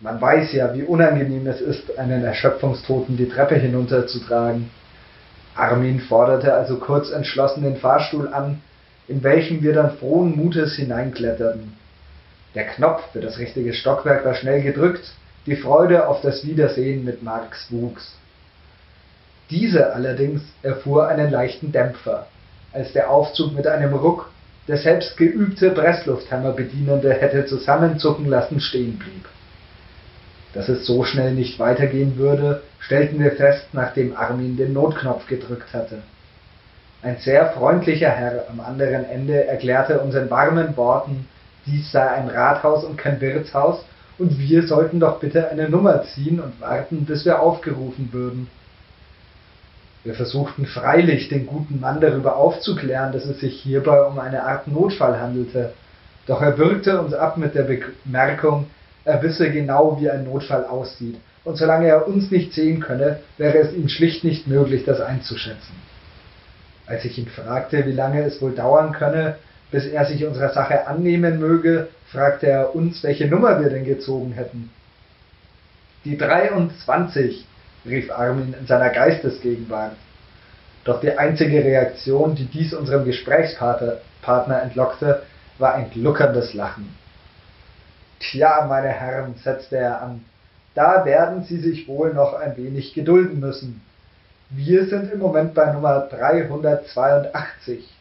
Man 0.01 0.21
weiß 0.21 0.53
ja, 0.53 0.73
wie 0.75 0.85
unangenehm 0.85 1.47
es 1.49 1.61
ist, 1.61 1.99
einen 1.99 2.25
Erschöpfungstoten 2.25 3.17
die 3.17 3.29
Treppe 3.29 3.57
hinunterzutragen. 3.57 4.71
Armin 5.57 6.01
forderte 6.01 6.55
also 6.55 6.79
kurz 6.79 7.11
entschlossen 7.11 7.65
den 7.65 7.77
Fahrstuhl 7.77 8.33
an, 8.33 8.63
in 9.09 9.25
welchen 9.25 9.63
wir 9.63 9.75
dann 9.75 9.97
frohen 9.99 10.37
Mutes 10.37 10.77
hineinkletterten. 10.77 11.73
Der 12.55 12.67
Knopf 12.69 13.03
für 13.13 13.21
das 13.21 13.39
richtige 13.39 13.75
Stockwerk 13.75 14.25
war 14.25 14.35
schnell 14.35 14.63
gedrückt, 14.63 15.13
die 15.49 15.57
Freude 15.57 16.07
auf 16.07 16.21
das 16.21 16.45
Wiedersehen 16.45 17.05
mit 17.07 17.23
Marx 17.23 17.69
wuchs. 17.71 18.15
Diese 19.49 19.95
allerdings 19.95 20.43
erfuhr 20.63 21.09
einen 21.09 21.31
leichten 21.31 21.73
Dämpfer, 21.73 22.27
als 22.75 22.93
der 22.93 23.11
Aufzug 23.11 23.55
mit 23.55 23.67
einem 23.67 23.95
Ruck, 23.95 24.31
der 24.69 24.77
selbst 24.77 25.17
geübte 25.17 25.71
Presslufthammerbedienende 25.71 27.15
hätte 27.15 27.47
zusammenzucken 27.47 28.27
lassen, 28.27 28.61
stehen 28.61 28.99
blieb. 28.99 29.25
Dass 30.53 30.69
es 30.69 30.87
so 30.87 31.03
schnell 31.05 31.33
nicht 31.33 31.59
weitergehen 31.59 32.19
würde, 32.19 32.63
stellten 32.81 33.19
wir 33.19 33.33
fest, 33.33 33.69
nachdem 33.73 34.15
Armin 34.15 34.59
den 34.59 34.75
Notknopf 34.75 35.27
gedrückt 35.29 35.73
hatte. 35.73 36.03
Ein 37.01 37.17
sehr 37.21 37.53
freundlicher 37.53 38.11
Herr 38.11 38.45
am 38.51 38.61
anderen 38.61 39.07
Ende 39.07 39.47
erklärte 39.47 40.01
uns 40.01 40.15
in 40.15 40.29
warmen 40.29 40.77
Worten, 40.77 41.27
dies 41.65 41.91
sei 41.91 42.07
ein 42.07 42.29
Rathaus 42.29 42.85
und 42.85 42.99
kein 42.99 43.19
Wirtshaus 43.23 43.83
und 44.19 44.39
wir 44.39 44.66
sollten 44.66 45.01
doch 45.01 45.21
bitte 45.21 45.49
eine 45.49 45.69
Nummer 45.69 46.03
ziehen 46.03 46.41
und 46.41 46.61
warten, 46.61 47.05
bis 47.05 47.25
wir 47.25 47.41
aufgerufen 47.41 48.09
würden. 48.12 48.49
Wir 50.05 50.14
versuchten 50.14 50.66
freilich, 50.66 51.29
den 51.29 51.47
guten 51.47 51.81
Mann 51.81 52.01
darüber 52.01 52.37
aufzuklären, 52.37 53.12
dass 53.12 53.25
es 53.25 53.41
sich 53.41 53.61
hierbei 53.61 54.03
um 54.03 54.19
eine 54.19 54.45
Art 54.45 54.66
Notfall 54.69 55.21
handelte, 55.21 55.73
doch 56.27 56.43
er 56.43 56.59
würgte 56.59 57.01
uns 57.01 57.14
ab 57.14 57.37
mit 57.37 57.55
der 57.55 57.66
Bemerkung, 58.05 58.66
er 59.05 59.23
wisse 59.23 59.51
genau, 59.51 59.99
wie 60.01 60.11
ein 60.11 60.25
Notfall 60.25 60.64
aussieht, 60.66 61.16
und 61.45 61.57
solange 61.57 61.87
er 61.87 62.07
uns 62.07 62.31
nicht 62.31 62.53
sehen 62.53 62.81
könne, 62.81 63.21
wäre 63.39 63.59
es 63.59 63.73
ihm 63.73 63.89
schlicht 63.89 64.25
nicht 64.25 64.47
möglich, 64.47 64.85
das 64.85 65.01
einzuschätzen. 65.01 65.75
Als 66.87 67.05
ich 67.05 67.19
ihn 67.19 67.29
fragte, 67.29 67.87
wie 67.87 67.93
lange 67.93 68.23
es 68.23 68.41
wohl 68.41 68.55
dauern 68.55 68.93
könne, 68.93 69.37
bis 69.71 69.87
er 69.87 70.07
sich 70.07 70.25
unserer 70.25 70.53
Sache 70.53 70.87
annehmen 70.87 71.39
möge, 71.39 71.89
fragte 72.11 72.47
er 72.47 72.75
uns, 72.75 73.03
welche 73.03 73.29
Nummer 73.29 73.61
wir 73.61 73.69
denn 73.69 73.85
gezogen 73.85 74.33
hätten. 74.33 74.71
Die 76.05 76.16
23, 76.16 77.47
rief 77.85 78.11
Armin 78.11 78.55
in 78.59 78.66
seiner 78.66 78.91
Geistesgegenwart. 78.91 79.93
Doch 80.85 81.01
die 81.01 81.19
einzige 81.19 81.62
Reaktion, 81.64 82.35
die 82.35 82.47
dies 82.47 82.73
unserem 82.73 83.05
Gesprächspartner 83.05 84.62
entlockte, 84.62 85.23
war 85.59 85.75
ein 85.75 85.91
gluckerndes 85.91 86.55
Lachen. 86.55 86.97
Tja, 88.21 88.64
meine 88.69 88.89
Herren, 88.89 89.35
setzte 89.43 89.77
er 89.77 90.01
an, 90.01 90.25
da 90.75 91.05
werden 91.05 91.45
Sie 91.45 91.59
sich 91.59 91.89
wohl 91.89 92.14
noch 92.14 92.35
ein 92.35 92.57
wenig 92.57 92.95
gedulden 92.95 93.41
müssen. 93.41 93.83
Wir 94.51 94.87
sind 94.87 95.12
im 95.12 95.19
Moment 95.19 95.55
bei 95.55 95.73
Nummer 95.73 96.09
382. 96.11 97.98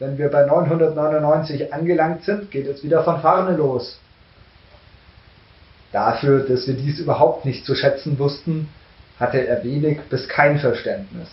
Wenn 0.00 0.16
wir 0.16 0.30
bei 0.30 0.46
999 0.46 1.74
angelangt 1.74 2.24
sind, 2.24 2.50
geht 2.50 2.66
es 2.66 2.82
wieder 2.82 3.04
von 3.04 3.20
vorne 3.20 3.54
los. 3.54 4.00
Dafür, 5.92 6.40
dass 6.40 6.66
wir 6.66 6.74
dies 6.74 6.98
überhaupt 7.00 7.44
nicht 7.44 7.66
zu 7.66 7.74
schätzen 7.74 8.18
wussten, 8.18 8.70
hatte 9.18 9.46
er 9.46 9.62
wenig 9.62 10.00
bis 10.08 10.26
kein 10.26 10.58
Verständnis. 10.58 11.28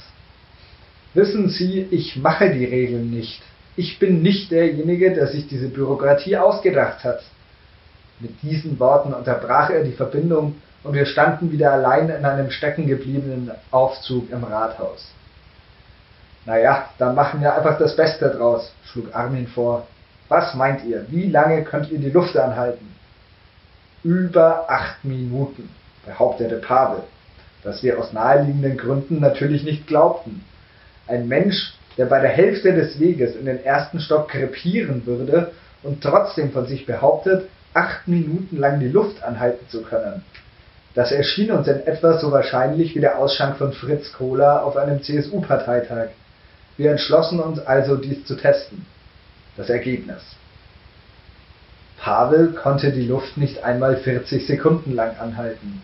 Wissen 1.14 1.48
Sie, 1.48 1.88
ich 1.92 2.18
mache 2.18 2.52
die 2.52 2.66
Regeln 2.66 3.10
nicht. 3.10 3.42
Ich 3.78 4.00
bin 4.00 4.22
nicht 4.22 4.52
derjenige, 4.52 5.14
der 5.14 5.28
sich 5.28 5.48
diese 5.48 5.70
Bürokratie 5.70 6.36
ausgedacht 6.36 7.06
hat. 7.06 7.22
Mit 8.20 8.42
diesen 8.42 8.78
Worten 8.82 9.14
unterbrach 9.14 9.70
er 9.70 9.86
die 9.86 9.94
Verbindung 9.94 10.56
und 10.84 10.94
wir 10.94 11.06
standen 11.06 11.54
wieder 11.54 11.72
allein 11.72 12.10
in 12.10 12.26
einem 12.26 12.52
steckengebliebenen 12.52 13.52
Aufzug 13.72 14.30
im 14.30 14.44
Rathaus. 14.44 15.14
Naja, 16.48 16.90
dann 16.98 17.14
machen 17.14 17.42
wir 17.42 17.54
einfach 17.54 17.78
das 17.78 17.98
Beste 17.98 18.30
draus, 18.30 18.72
schlug 18.86 19.14
Armin 19.14 19.48
vor. 19.48 19.86
Was 20.30 20.56
meint 20.56 20.86
ihr? 20.86 21.06
Wie 21.10 21.30
lange 21.30 21.62
könnt 21.66 21.92
ihr 21.92 22.00
die 22.00 22.10
Luft 22.10 22.38
anhalten? 22.38 22.96
Über 24.02 24.66
acht 24.70 25.04
Minuten, 25.04 25.70
behauptete 26.06 26.56
Pavel, 26.56 27.04
was 27.64 27.84
wir 27.84 28.00
aus 28.00 28.14
naheliegenden 28.14 28.78
Gründen 28.78 29.20
natürlich 29.20 29.64
nicht 29.64 29.88
glaubten. 29.88 30.46
Ein 31.06 31.28
Mensch, 31.28 31.74
der 31.98 32.06
bei 32.06 32.22
der 32.22 32.30
Hälfte 32.30 32.74
des 32.74 32.98
Weges 32.98 33.36
in 33.36 33.46
den 33.46 33.66
ersten 33.66 34.00
Stock 34.00 34.30
krepieren 34.30 35.06
würde 35.06 35.52
und 35.84 36.02
trotzdem 36.02 36.54
von 36.54 36.66
sich 36.66 36.86
behauptet, 36.86 37.50
acht 37.74 38.08
Minuten 38.08 38.56
lang 38.58 38.80
die 38.80 38.88
Luft 38.88 39.22
anhalten 39.22 39.68
zu 39.68 39.82
können. 39.82 40.24
Das 40.94 41.12
erschien 41.12 41.52
uns 41.52 41.68
in 41.68 41.86
etwa 41.86 42.18
so 42.18 42.32
wahrscheinlich 42.32 42.96
wie 42.96 43.02
der 43.02 43.18
Ausschank 43.18 43.58
von 43.58 43.74
Fritz 43.74 44.14
Kohler 44.14 44.64
auf 44.66 44.78
einem 44.78 45.04
CSU-Parteitag. 45.04 46.08
Wir 46.78 46.92
entschlossen 46.92 47.40
uns 47.40 47.60
also, 47.60 47.96
dies 47.96 48.26
zu 48.26 48.36
testen. 48.36 48.86
Das 49.56 49.70
Ergebnis. 49.70 50.22
Pavel 52.00 52.54
konnte 52.54 52.92
die 52.92 53.08
Luft 53.08 53.38
nicht 53.38 53.64
einmal 53.64 53.98
40 53.98 54.46
Sekunden 54.46 54.94
lang 54.94 55.18
anhalten. 55.18 55.82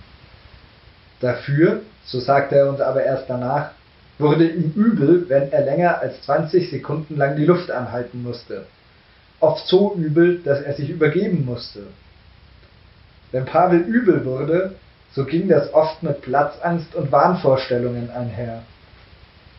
Dafür, 1.19 1.81
so 2.05 2.19
sagte 2.19 2.55
er 2.55 2.69
uns 2.69 2.81
aber 2.81 3.03
erst 3.03 3.29
danach, 3.29 3.71
wurde 4.19 4.47
ihm 4.47 4.71
übel, 4.75 5.27
wenn 5.27 5.51
er 5.51 5.65
länger 5.65 5.99
als 5.99 6.21
20 6.21 6.69
Sekunden 6.69 7.17
lang 7.17 7.35
die 7.35 7.45
Luft 7.45 7.71
anhalten 7.71 8.21
musste 8.21 8.65
oft 9.43 9.67
so 9.67 9.93
übel, 9.95 10.39
dass 10.39 10.61
er 10.61 10.73
sich 10.73 10.89
übergeben 10.89 11.45
musste. 11.45 11.83
Wenn 13.31 13.45
Pavel 13.45 13.81
übel 13.81 14.23
wurde, 14.25 14.75
so 15.13 15.25
ging 15.25 15.47
das 15.49 15.73
oft 15.73 16.01
mit 16.01 16.21
Platzangst 16.21 16.95
und 16.95 17.11
Wahnvorstellungen 17.11 18.09
einher. 18.09 18.63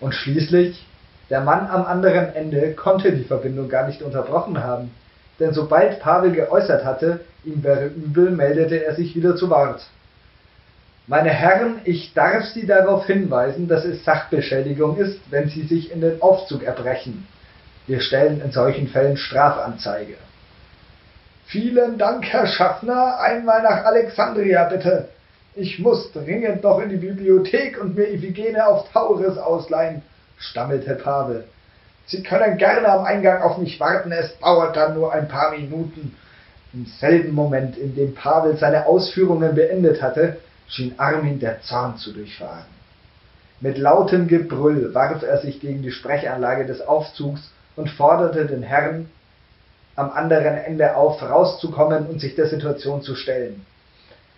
Und 0.00 0.14
schließlich, 0.14 0.84
der 1.30 1.40
Mann 1.40 1.66
am 1.68 1.84
anderen 1.84 2.34
Ende 2.34 2.74
konnte 2.74 3.12
die 3.12 3.24
Verbindung 3.24 3.68
gar 3.68 3.86
nicht 3.86 4.02
unterbrochen 4.02 4.62
haben, 4.62 4.90
denn 5.40 5.52
sobald 5.52 6.00
Pavel 6.00 6.32
geäußert 6.32 6.84
hatte, 6.84 7.20
ihm 7.44 7.62
wäre 7.62 7.86
übel, 7.86 8.30
meldete 8.30 8.84
er 8.84 8.94
sich 8.94 9.16
wieder 9.16 9.36
zu 9.36 9.50
Wort. 9.50 9.84
Meine 11.06 11.30
Herren, 11.30 11.80
ich 11.84 12.14
darf 12.14 12.44
Sie 12.46 12.66
darauf 12.66 13.06
hinweisen, 13.06 13.68
dass 13.68 13.84
es 13.84 14.04
Sachbeschädigung 14.04 14.96
ist, 14.96 15.20
wenn 15.30 15.48
Sie 15.48 15.62
sich 15.62 15.92
in 15.92 16.00
den 16.00 16.22
Aufzug 16.22 16.62
erbrechen. 16.62 17.26
Wir 17.86 18.00
stellen 18.00 18.40
in 18.40 18.52
solchen 18.52 18.88
Fällen 18.88 19.18
Strafanzeige. 19.18 20.14
Vielen 21.46 21.98
Dank, 21.98 22.24
Herr 22.24 22.46
Schaffner. 22.46 23.20
Einmal 23.20 23.62
nach 23.62 23.84
Alexandria, 23.84 24.64
bitte. 24.64 25.08
Ich 25.54 25.78
muss 25.78 26.10
dringend 26.12 26.62
noch 26.62 26.80
in 26.80 26.88
die 26.88 26.96
Bibliothek 26.96 27.80
und 27.80 27.94
mir 27.94 28.08
Iphigene 28.10 28.66
auf 28.66 28.90
Tauris 28.90 29.36
ausleihen, 29.36 30.02
stammelte 30.38 30.94
Pavel. 30.94 31.44
Sie 32.06 32.22
können 32.22 32.58
gerne 32.58 32.88
am 32.88 33.04
Eingang 33.04 33.42
auf 33.42 33.58
mich 33.58 33.80
warten, 33.80 34.12
es 34.12 34.38
dauert 34.38 34.76
dann 34.76 34.94
nur 34.94 35.12
ein 35.12 35.28
paar 35.28 35.52
Minuten. 35.52 36.14
Im 36.72 36.86
selben 36.86 37.32
Moment, 37.32 37.76
in 37.78 37.94
dem 37.94 38.14
Pavel 38.14 38.56
seine 38.56 38.86
Ausführungen 38.86 39.54
beendet 39.54 40.02
hatte, 40.02 40.38
schien 40.68 40.94
Armin 40.98 41.38
der 41.38 41.62
Zorn 41.62 41.96
zu 41.98 42.12
durchfahren. 42.12 42.64
Mit 43.60 43.78
lautem 43.78 44.28
Gebrüll 44.28 44.92
warf 44.92 45.22
er 45.22 45.38
sich 45.38 45.60
gegen 45.60 45.82
die 45.82 45.92
Sprechanlage 45.92 46.66
des 46.66 46.80
Aufzugs 46.82 47.50
und 47.76 47.88
forderte 47.90 48.46
den 48.46 48.62
Herrn 48.62 49.08
am 49.96 50.10
anderen 50.10 50.56
Ende 50.58 50.96
auf, 50.96 51.22
rauszukommen 51.22 52.06
und 52.06 52.20
sich 52.20 52.34
der 52.34 52.48
Situation 52.48 53.02
zu 53.02 53.14
stellen. 53.14 53.64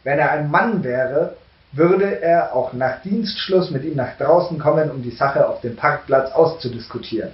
Wenn 0.04 0.18
er 0.18 0.30
ein 0.30 0.50
Mann 0.50 0.84
wäre, 0.84 1.36
würde 1.72 2.20
er 2.20 2.54
auch 2.54 2.72
nach 2.72 3.02
Dienstschluss 3.02 3.70
mit 3.70 3.84
ihm 3.84 3.96
nach 3.96 4.16
draußen 4.18 4.58
kommen, 4.58 4.90
um 4.90 5.02
die 5.02 5.10
Sache 5.10 5.46
auf 5.46 5.60
dem 5.60 5.76
Parkplatz 5.76 6.32
auszudiskutieren. 6.32 7.32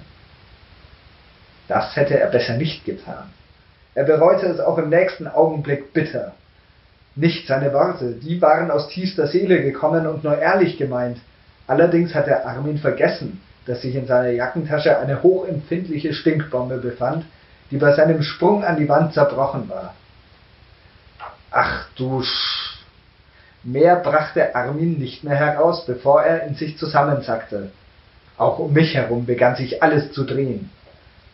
Das 1.67 1.95
hätte 1.95 2.19
er 2.19 2.27
besser 2.27 2.57
nicht 2.57 2.83
getan. 2.85 3.29
Er 3.95 4.03
bereute 4.03 4.47
es 4.47 4.59
auch 4.59 4.77
im 4.77 4.89
nächsten 4.89 5.27
Augenblick 5.27 5.93
bitter. 5.93 6.33
Nicht 7.15 7.47
seine 7.47 7.71
Worte, 7.73 8.13
die 8.13 8.41
waren 8.41 8.71
aus 8.71 8.89
tiefster 8.89 9.27
Seele 9.27 9.61
gekommen 9.61 10.07
und 10.07 10.23
nur 10.23 10.37
ehrlich 10.37 10.77
gemeint. 10.77 11.19
Allerdings 11.67 12.13
hatte 12.15 12.45
Armin 12.45 12.79
vergessen, 12.79 13.39
dass 13.65 13.81
sich 13.81 13.95
in 13.95 14.07
seiner 14.07 14.31
Jackentasche 14.31 14.97
eine 14.97 15.21
hochempfindliche 15.21 16.13
Stinkbombe 16.13 16.77
befand, 16.77 17.25
die 17.71 17.77
bei 17.77 17.93
seinem 17.93 18.23
Sprung 18.23 18.63
an 18.63 18.77
die 18.77 18.89
Wand 18.89 19.13
zerbrochen 19.13 19.69
war. 19.69 19.93
Ach 21.51 21.87
du 21.95 22.23
Sch 22.23 22.62
Mehr 23.63 23.95
brachte 23.95 24.55
Armin 24.55 24.99
nicht 24.99 25.23
mehr 25.23 25.35
heraus, 25.35 25.85
bevor 25.85 26.21
er 26.21 26.45
in 26.47 26.55
sich 26.55 26.77
zusammensackte. 26.77 27.71
Auch 28.37 28.59
um 28.59 28.73
mich 28.73 28.93
herum 28.93 29.25
begann 29.25 29.55
sich 29.55 29.81
alles 29.81 30.11
zu 30.11 30.25
drehen. 30.25 30.69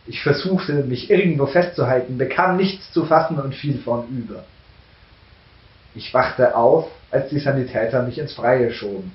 Ich 0.06 0.22
versuchte, 0.22 0.72
mich 0.84 1.10
irgendwo 1.10 1.46
festzuhalten, 1.46 2.18
bekam 2.18 2.56
nichts 2.56 2.92
zu 2.92 3.04
fassen 3.04 3.38
und 3.38 3.54
fiel 3.54 3.78
vornüber. 3.78 4.44
Ich 5.94 6.14
wachte 6.14 6.56
auf, 6.56 6.88
als 7.10 7.30
die 7.30 7.40
Sanitäter 7.40 8.02
mich 8.02 8.18
ins 8.18 8.34
Freie 8.34 8.70
schoben. 8.70 9.12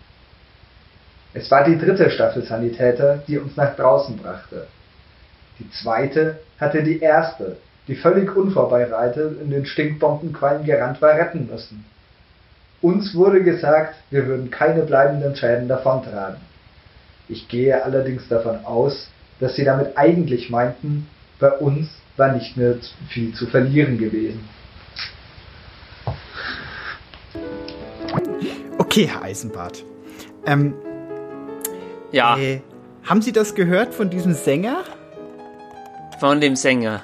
Es 1.34 1.50
war 1.52 1.64
die 1.64 1.78
dritte 1.78 2.10
Staffel 2.10 2.44
Sanitäter, 2.44 3.24
die 3.28 3.38
uns 3.38 3.56
nach 3.56 3.76
draußen 3.76 4.18
brachte. 4.18 4.68
Die 5.60 5.70
zweite 5.72 6.40
hatte 6.60 6.84
die 6.84 7.00
erste, 7.00 7.58
die 7.88 7.96
völlig 7.96 8.36
unvorbereitet 8.36 9.42
in 9.42 9.52
den 9.52 9.66
Stinkbombenqualm 9.66 10.66
gerannt 10.66 11.02
war, 11.02 11.14
retten 11.14 11.48
müssen. 11.48 11.86
Uns 12.86 13.16
wurde 13.16 13.42
gesagt, 13.42 13.96
wir 14.12 14.28
würden 14.28 14.52
keine 14.52 14.84
bleibenden 14.84 15.36
Schäden 15.36 15.68
davontragen. 15.68 16.38
Ich 17.28 17.48
gehe 17.48 17.84
allerdings 17.84 18.28
davon 18.30 18.64
aus, 18.64 19.10
dass 19.40 19.56
sie 19.56 19.64
damit 19.64 19.98
eigentlich 19.98 20.52
meinten, 20.52 21.08
bei 21.40 21.50
uns 21.50 21.90
war 22.16 22.32
nicht 22.34 22.56
mehr 22.58 22.76
viel 23.10 23.34
zu 23.34 23.48
verlieren 23.48 23.98
gewesen. 23.98 24.48
Okay, 28.78 29.10
Herr 29.12 29.24
Eisenbart. 29.24 29.84
Ähm, 30.46 30.76
ja. 32.12 32.38
Äh, 32.38 32.62
haben 33.04 33.24
Sie 33.24 33.32
das 33.32 33.56
gehört 33.56 33.96
von 33.96 34.12
diesem 34.12 34.34
Sänger? 34.34 34.84
Von 36.20 36.40
dem 36.40 36.56
Sänger. 36.56 37.02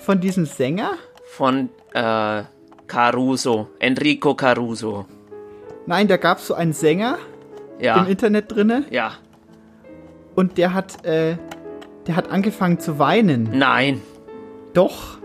Von 0.00 0.20
diesem 0.20 0.44
Sänger? 0.44 0.98
Von 1.24 1.70
äh, 1.94 2.42
Caruso, 2.86 3.68
Enrico 3.78 4.34
Caruso. 4.34 5.06
Nein, 5.86 6.08
da 6.08 6.16
gab 6.16 6.38
es 6.38 6.46
so 6.46 6.54
einen 6.54 6.72
Sänger 6.72 7.18
ja. 7.80 7.96
im 8.02 8.06
Internet 8.06 8.52
drinne. 8.54 8.84
Ja. 8.90 9.12
Und 10.34 10.58
der 10.58 10.74
hat, 10.74 11.04
äh, 11.04 11.36
der 12.06 12.16
hat 12.16 12.30
angefangen 12.30 12.80
zu 12.80 12.98
weinen. 12.98 13.50
Nein. 13.52 14.00
Doch. 14.72 15.18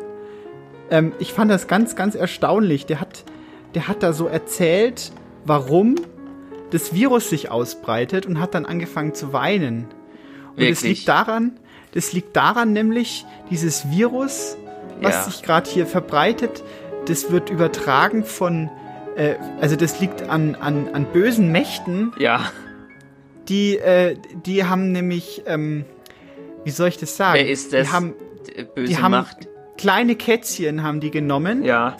Ähm, 0.91 1.13
ich 1.19 1.33
fand 1.33 1.49
das 1.49 1.67
ganz, 1.67 1.95
ganz 1.95 2.15
erstaunlich. 2.15 2.85
Der 2.85 3.01
hat, 3.01 3.23
der 3.73 3.87
hat 3.87 4.03
da 4.03 4.13
so 4.13 4.27
erzählt, 4.27 5.11
warum 5.45 5.95
das 6.71 6.93
Virus 6.93 7.29
sich 7.29 7.49
ausbreitet 7.49 8.25
und 8.25 8.39
hat 8.39 8.53
dann 8.53 8.65
angefangen 8.65 9.13
zu 9.13 9.33
weinen. 9.33 9.87
Und 10.51 10.57
Wirklich? 10.57 10.69
das 10.69 10.83
liegt 10.83 11.07
daran, 11.07 11.51
das 11.93 12.13
liegt 12.13 12.35
daran 12.35 12.73
nämlich, 12.73 13.25
dieses 13.49 13.89
Virus, 13.89 14.57
was 15.01 15.15
Ja. 15.15 15.23
sich 15.23 15.41
gerade 15.41 15.69
hier 15.69 15.87
verbreitet, 15.87 16.63
das 17.07 17.31
wird 17.31 17.49
übertragen 17.49 18.23
von, 18.23 18.69
äh, 19.19 19.35
also 19.61 19.75
das 19.75 19.99
liegt 19.99 20.23
an, 20.29 20.55
an, 20.55 20.89
an 20.93 21.05
bösen 21.05 21.51
Mächten, 21.51 22.13
Ja. 22.17 22.51
die, 23.47 23.77
äh, 23.77 24.15
die 24.45 24.63
haben 24.65 24.91
nämlich, 24.91 25.43
ähm, 25.45 25.85
wie 26.63 26.71
soll 26.71 26.87
ich 26.89 26.97
das 26.97 27.15
sagen? 27.17 27.35
Wer 27.39 27.49
ist 27.49 27.73
das? 27.73 27.87
Die 27.87 27.93
haben, 27.93 28.13
Böse 28.75 28.87
die 28.87 28.97
haben 28.97 29.11
Macht. 29.11 29.47
kleine 29.77 30.15
Kätzchen 30.15 30.83
haben 30.83 30.99
die 30.99 31.11
genommen, 31.11 31.63
Ja. 31.63 31.97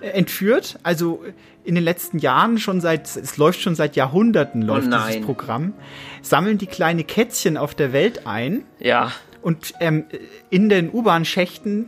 äh, 0.00 0.08
entführt. 0.10 0.78
Also 0.82 1.22
in 1.64 1.74
den 1.74 1.84
letzten 1.84 2.18
Jahren 2.18 2.58
schon 2.58 2.80
seit, 2.80 3.04
es 3.16 3.36
läuft 3.36 3.60
schon 3.60 3.74
seit 3.74 3.94
Jahrhunderten 3.96 4.62
läuft 4.62 4.88
Oh 4.92 4.96
dieses 5.06 5.24
Programm, 5.24 5.74
sammeln 6.22 6.56
die 6.58 6.66
kleine 6.66 7.04
Kätzchen 7.04 7.56
auf 7.58 7.74
der 7.74 7.92
Welt 7.92 8.26
ein 8.26 8.64
Ja. 8.78 9.12
und 9.42 9.74
ähm, 9.80 10.04
in 10.50 10.68
den 10.70 10.90
U-Bahn-Schächten 10.92 11.86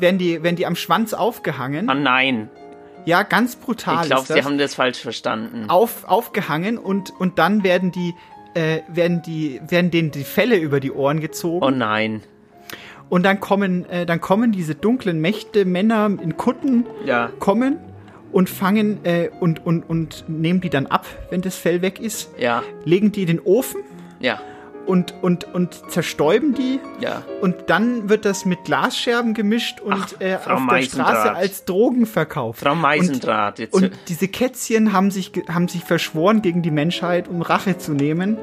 werden 0.00 0.18
die, 0.18 0.42
werden 0.42 0.56
die 0.56 0.66
am 0.66 0.76
Schwanz 0.76 1.14
aufgehangen. 1.14 1.88
Ah 1.88 1.94
nein. 1.94 2.50
Ja, 3.04 3.22
ganz 3.24 3.56
brutal 3.56 4.02
Ich 4.02 4.08
glaube, 4.10 4.32
Sie 4.32 4.42
haben 4.44 4.58
das 4.58 4.74
falsch 4.74 4.98
verstanden. 5.00 5.64
auf, 5.68 6.04
aufgehangen 6.04 6.78
und, 6.78 7.12
und 7.18 7.38
dann 7.38 7.62
werden 7.64 7.90
die, 7.92 8.14
äh, 8.54 8.80
werden 8.88 9.22
die, 9.22 9.60
werden 9.66 9.90
denen 9.90 10.10
die 10.10 10.24
Felle 10.24 10.56
über 10.56 10.78
die 10.80 10.92
Ohren 10.92 11.20
gezogen. 11.20 11.64
Oh 11.64 11.70
nein. 11.70 12.22
Und 13.08 13.24
dann 13.24 13.40
kommen, 13.40 13.84
äh, 13.90 14.06
dann 14.06 14.20
kommen 14.20 14.52
diese 14.52 14.74
dunklen 14.74 15.20
Mächte, 15.20 15.64
Männer 15.64 16.06
in 16.22 16.36
Kutten, 16.36 16.86
Ja. 17.04 17.30
kommen 17.40 17.78
und 18.30 18.48
fangen 18.48 19.04
äh, 19.04 19.28
und, 19.40 19.66
und, 19.66 19.82
und 19.90 20.24
nehmen 20.28 20.60
die 20.62 20.70
dann 20.70 20.86
ab, 20.86 21.04
wenn 21.30 21.42
das 21.42 21.56
Fell 21.56 21.82
weg 21.82 22.00
ist, 22.00 22.30
Ja. 22.38 22.62
legen 22.84 23.12
die 23.12 23.22
in 23.22 23.26
den 23.26 23.40
Ofen 23.40 23.80
Ja. 24.20 24.40
Und, 24.86 25.14
und, 25.22 25.44
und 25.54 25.90
zerstäuben 25.90 26.54
die. 26.54 26.80
Ja. 27.00 27.22
Und 27.40 27.56
dann 27.68 28.08
wird 28.08 28.24
das 28.24 28.44
mit 28.44 28.64
Glasscherben 28.64 29.34
gemischt 29.34 29.80
und 29.80 29.94
Ach, 29.94 30.20
äh, 30.20 30.36
auf 30.36 30.66
der. 30.68 30.82
Straße 30.82 31.34
als 31.34 31.64
Drogen 31.64 32.06
verkauft. 32.06 32.60
Frau 32.60 32.74
Meisendraht, 32.74 33.58
jetzt. 33.58 33.74
Und 33.74 33.92
diese 34.08 34.28
Kätzchen 34.28 34.92
haben 34.92 35.10
sich, 35.10 35.32
haben 35.48 35.68
sich 35.68 35.84
verschworen 35.84 36.42
gegen 36.42 36.62
die 36.62 36.70
Menschheit, 36.70 37.28
um 37.28 37.42
Rache 37.42 37.78
zu 37.78 37.92
nehmen. 37.92 38.36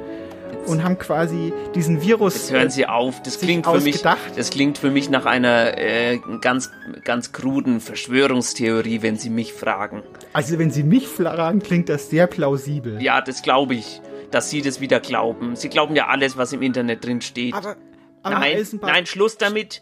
Und 0.66 0.84
haben 0.84 1.00
quasi 1.00 1.54
diesen 1.74 2.02
Virus. 2.02 2.34
Jetzt 2.36 2.52
hören 2.52 2.70
Sie 2.70 2.86
auf. 2.86 3.24
Das 3.24 3.40
klingt 3.40 3.66
für 3.66 3.80
mich, 3.80 4.04
das 4.36 4.50
klingt 4.50 4.78
für 4.78 4.92
mich 4.92 5.10
nach 5.10 5.26
einer 5.26 5.78
äh, 5.78 6.20
ganz, 6.42 6.70
ganz 7.04 7.32
kruden 7.32 7.80
Verschwörungstheorie, 7.80 9.02
wenn 9.02 9.18
Sie 9.18 9.30
mich 9.30 9.54
fragen. 9.54 10.04
Also, 10.34 10.60
wenn 10.60 10.70
Sie 10.70 10.84
mich 10.84 11.08
fragen, 11.08 11.62
klingt 11.62 11.90
das 11.90 12.10
sehr 12.10 12.28
plausibel. 12.28 13.02
Ja, 13.02 13.22
das 13.22 13.42
glaube 13.42 13.76
ich, 13.76 14.02
dass 14.32 14.50
Sie 14.50 14.62
das 14.62 14.80
wieder 14.82 15.00
glauben. 15.00 15.56
Sie 15.56 15.70
glauben 15.70 15.96
ja 15.96 16.08
alles, 16.08 16.38
was 16.38 16.54
im 16.54 16.62
Internet 16.62 17.06
drin 17.06 17.22
steht. 17.22 17.54
Aber, 17.54 17.76
aber 18.24 18.40
nein, 18.40 18.66
nein, 18.82 19.06
Schluss 19.06 19.38
damit. 19.38 19.82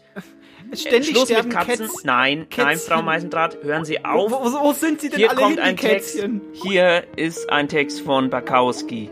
Äh, 0.70 0.76
ständig 0.76 1.10
Schluss 1.10 1.28
mit 1.30 1.50
Katzen. 1.50 1.86
Kätz- 1.86 2.00
nein, 2.04 2.38
nein, 2.38 2.48
Kätzchen. 2.48 2.78
Frau 2.92 3.02
Meisendraht, 3.02 3.62
hören 3.62 3.84
Sie 3.84 4.04
auf. 4.04 4.30
Wo, 4.30 4.40
wo, 4.44 4.64
wo 4.68 4.72
sind 4.72 5.00
Sie 5.00 5.08
denn 5.08 5.18
Hier 5.18 5.30
alle 5.30 5.38
kommt 5.40 5.54
hin, 5.56 5.60
ein 5.60 5.76
die 5.76 5.82
Text. 5.82 6.14
Kätzchen? 6.14 6.40
Hier 6.52 7.04
ist 7.16 7.50
ein 7.50 7.68
Text 7.68 8.00
von 8.02 8.28
Bakowski. 8.30 9.10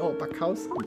Oh, 0.00 0.12
Bakowski. 0.12 0.84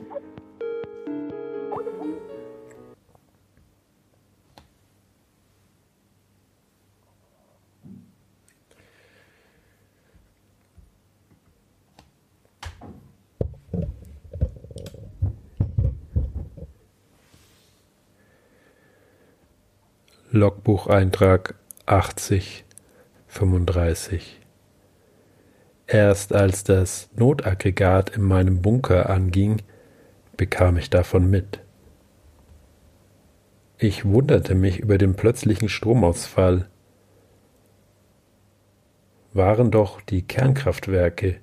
Logbucheintrag 20.32 21.56
80 21.86 22.64
35 23.26 24.40
Erst 25.88 26.32
als 26.32 26.62
das 26.62 27.10
Notaggregat 27.16 28.10
in 28.10 28.22
meinem 28.22 28.62
Bunker 28.62 29.10
anging, 29.10 29.60
bekam 30.36 30.76
ich 30.76 30.88
davon 30.88 31.28
mit. 31.28 31.58
Ich 33.76 34.04
wunderte 34.04 34.54
mich 34.54 34.78
über 34.78 34.98
den 34.98 35.16
plötzlichen 35.16 35.68
Stromausfall. 35.68 36.68
Waren 39.32 39.72
doch 39.72 40.00
die 40.00 40.22
Kernkraftwerke 40.22 41.40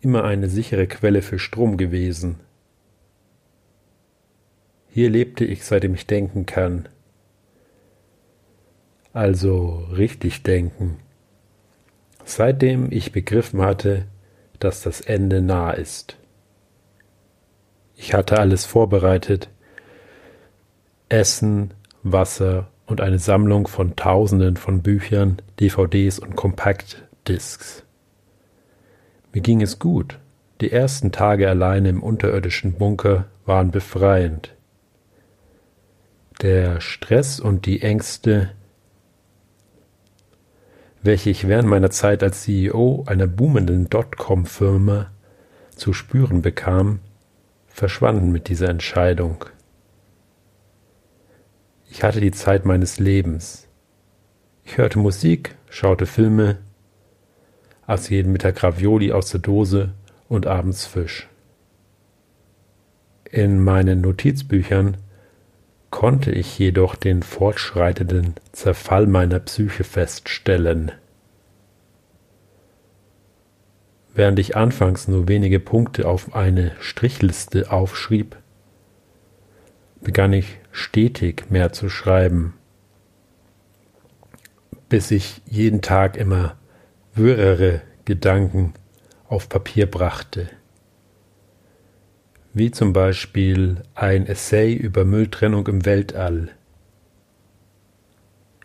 immer 0.00 0.24
eine 0.24 0.48
sichere 0.48 0.86
Quelle 0.86 1.20
für 1.20 1.38
Strom 1.38 1.76
gewesen. 1.76 2.40
Hier 4.88 5.10
lebte 5.10 5.44
ich, 5.44 5.66
seitdem 5.66 5.92
ich 5.92 6.06
denken 6.06 6.46
kann. 6.46 6.88
Also 9.14 9.86
richtig 9.92 10.42
denken. 10.42 10.98
Seitdem 12.24 12.90
ich 12.90 13.12
begriffen 13.12 13.62
hatte, 13.62 14.06
dass 14.58 14.82
das 14.82 15.00
Ende 15.00 15.40
nah 15.40 15.70
ist. 15.70 16.16
Ich 17.94 18.12
hatte 18.12 18.40
alles 18.40 18.64
vorbereitet. 18.64 19.50
Essen, 21.08 21.74
Wasser 22.02 22.66
und 22.86 23.00
eine 23.00 23.20
Sammlung 23.20 23.68
von 23.68 23.94
Tausenden 23.94 24.56
von 24.56 24.82
Büchern, 24.82 25.40
DVDs 25.60 26.18
und 26.18 26.34
Compact-Discs. 26.34 27.84
Mir 29.32 29.42
ging 29.42 29.62
es 29.62 29.78
gut. 29.78 30.18
Die 30.60 30.72
ersten 30.72 31.12
Tage 31.12 31.48
alleine 31.48 31.88
im 31.88 32.02
unterirdischen 32.02 32.72
Bunker 32.72 33.26
waren 33.46 33.70
befreiend. 33.70 34.56
Der 36.42 36.80
Stress 36.80 37.38
und 37.38 37.66
die 37.66 37.80
Ängste, 37.80 38.50
welche 41.04 41.28
ich 41.28 41.46
während 41.46 41.68
meiner 41.68 41.90
Zeit 41.90 42.22
als 42.22 42.42
CEO 42.42 43.04
einer 43.06 43.26
boomenden 43.26 43.90
Dotcom-Firma 43.90 45.10
zu 45.76 45.92
spüren 45.92 46.40
bekam, 46.40 47.00
verschwanden 47.66 48.32
mit 48.32 48.48
dieser 48.48 48.70
Entscheidung. 48.70 49.44
Ich 51.90 52.02
hatte 52.02 52.22
die 52.22 52.30
Zeit 52.30 52.64
meines 52.64 52.98
Lebens. 52.98 53.68
Ich 54.64 54.78
hörte 54.78 54.98
Musik, 54.98 55.56
schaute 55.68 56.06
Filme, 56.06 56.56
aß 57.86 58.08
jeden 58.08 58.32
Mittag 58.32 58.62
Ravioli 58.62 59.12
aus 59.12 59.30
der 59.30 59.40
Dose 59.40 59.92
und 60.28 60.46
abends 60.46 60.86
Fisch. 60.86 61.28
In 63.30 63.62
meinen 63.62 64.00
Notizbüchern 64.00 64.96
konnte 65.94 66.32
ich 66.32 66.58
jedoch 66.58 66.96
den 66.96 67.22
fortschreitenden 67.22 68.34
Zerfall 68.50 69.06
meiner 69.06 69.38
Psyche 69.38 69.84
feststellen. 69.84 70.90
Während 74.12 74.40
ich 74.40 74.56
anfangs 74.56 75.06
nur 75.06 75.28
wenige 75.28 75.60
Punkte 75.60 76.08
auf 76.08 76.34
eine 76.34 76.72
Strichliste 76.80 77.70
aufschrieb, 77.70 78.34
begann 80.00 80.32
ich 80.32 80.58
stetig 80.72 81.44
mehr 81.50 81.72
zu 81.72 81.88
schreiben, 81.88 82.54
bis 84.88 85.12
ich 85.12 85.42
jeden 85.46 85.80
Tag 85.80 86.16
immer 86.16 86.56
wirrere 87.14 87.82
Gedanken 88.04 88.74
auf 89.28 89.48
Papier 89.48 89.88
brachte, 89.88 90.48
wie 92.54 92.70
zum 92.70 92.92
Beispiel 92.92 93.82
ein 93.96 94.26
Essay 94.26 94.72
über 94.72 95.04
Mülltrennung 95.04 95.66
im 95.66 95.84
Weltall. 95.84 96.50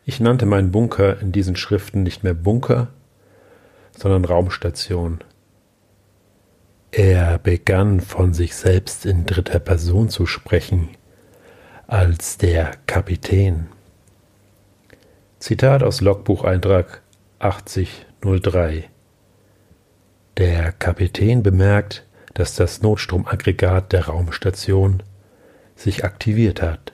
Ich 0.06 0.20
nannte 0.20 0.46
meinen 0.46 0.72
Bunker 0.72 1.20
in 1.20 1.32
diesen 1.32 1.56
Schriften 1.56 2.04
nicht 2.04 2.24
mehr 2.24 2.36
Bunker, 2.36 2.90
sondern 3.98 4.26
Raumstation. 4.26 5.20
Er 6.92 7.40
begann 7.40 8.00
von 8.00 8.34
sich 8.34 8.56
selbst 8.56 9.08
in 9.08 9.26
dritter 9.26 9.60
Person 9.60 10.10
zu 10.10 10.28
sprechen, 10.28 10.90
als 11.88 12.38
der 12.38 12.72
Kapitän. 12.86 13.68
Zitat 15.40 15.82
aus 15.82 16.02
Logbucheintrag 16.02 17.02
8003. 17.40 18.90
Der 20.38 20.72
Kapitän 20.74 21.42
bemerkt, 21.42 22.06
dass 22.34 22.56
das 22.56 22.82
Notstromaggregat 22.82 23.92
der 23.92 24.08
Raumstation 24.08 25.04
sich 25.76 26.04
aktiviert 26.04 26.62
hat. 26.62 26.94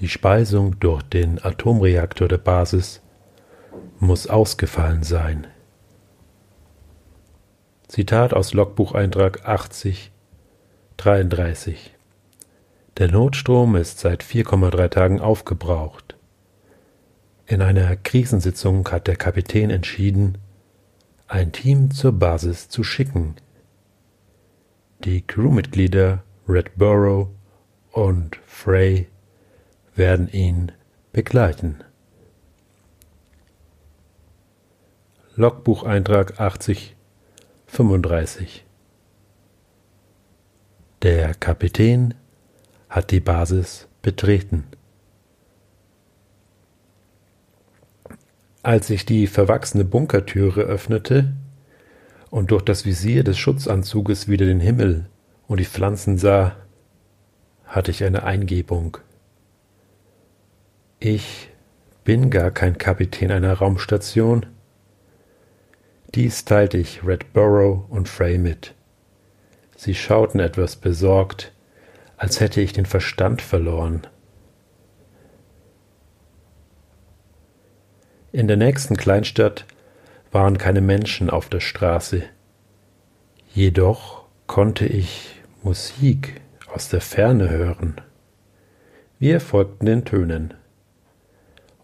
Die 0.00 0.08
Speisung 0.08 0.78
durch 0.80 1.02
den 1.02 1.44
Atomreaktor 1.44 2.28
der 2.28 2.38
Basis 2.38 3.00
muss 3.98 4.26
ausgefallen 4.26 5.02
sein. 5.02 5.46
Zitat 7.88 8.34
aus 8.34 8.54
Logbucheintrag 8.54 9.46
80 9.46 10.10
33 10.96 11.94
Der 12.98 13.10
Notstrom 13.10 13.76
ist 13.76 13.98
seit 14.00 14.22
4,3 14.22 14.88
Tagen 14.88 15.20
aufgebraucht. 15.20 16.16
In 17.46 17.60
einer 17.60 17.94
Krisensitzung 17.96 18.88
hat 18.90 19.06
der 19.06 19.16
Kapitän 19.16 19.70
entschieden, 19.70 20.38
ein 21.28 21.52
Team 21.52 21.90
zur 21.90 22.12
Basis 22.12 22.68
zu 22.68 22.84
schicken. 22.84 23.36
Die 25.04 25.20
Crewmitglieder 25.20 26.22
Red 26.48 26.76
Burrow 26.76 27.28
und 27.92 28.36
Frey 28.46 29.06
werden 29.94 30.32
ihn 30.32 30.72
begleiten. 31.12 31.84
Logbucheintrag 35.36 36.40
80 36.40 36.96
35 37.66 38.64
Der 41.02 41.34
Kapitän 41.34 42.14
hat 42.88 43.10
die 43.10 43.20
Basis 43.20 43.88
betreten. 44.00 44.64
Als 48.62 48.88
ich 48.88 49.04
die 49.04 49.26
verwachsene 49.26 49.84
Bunkertüre 49.84 50.62
öffnete 50.62 51.34
und 52.34 52.50
durch 52.50 52.62
das 52.62 52.84
Visier 52.84 53.22
des 53.22 53.38
Schutzanzuges 53.38 54.26
wieder 54.26 54.44
den 54.44 54.58
Himmel 54.58 55.06
und 55.46 55.60
die 55.60 55.64
Pflanzen 55.64 56.18
sah, 56.18 56.56
hatte 57.64 57.92
ich 57.92 58.02
eine 58.02 58.24
Eingebung. 58.24 58.98
Ich 60.98 61.48
bin 62.02 62.30
gar 62.30 62.50
kein 62.50 62.76
Kapitän 62.76 63.30
einer 63.30 63.52
Raumstation, 63.52 64.46
dies 66.16 66.44
teilte 66.44 66.76
ich 66.76 67.06
Red 67.06 67.32
Burrow 67.34 67.88
und 67.88 68.08
Frey 68.08 68.36
mit. 68.36 68.74
Sie 69.76 69.94
schauten 69.94 70.40
etwas 70.40 70.74
besorgt, 70.74 71.52
als 72.16 72.40
hätte 72.40 72.60
ich 72.60 72.72
den 72.72 72.86
Verstand 72.86 73.42
verloren. 73.42 74.08
In 78.32 78.48
der 78.48 78.56
nächsten 78.56 78.96
Kleinstadt 78.96 79.66
waren 80.34 80.58
keine 80.58 80.80
Menschen 80.80 81.30
auf 81.30 81.48
der 81.48 81.60
Straße. 81.60 82.24
Jedoch 83.54 84.24
konnte 84.48 84.84
ich 84.84 85.40
Musik 85.62 86.40
aus 86.72 86.88
der 86.88 87.00
Ferne 87.00 87.48
hören. 87.50 88.00
Wir 89.20 89.40
folgten 89.40 89.86
den 89.86 90.04
Tönen. 90.04 90.52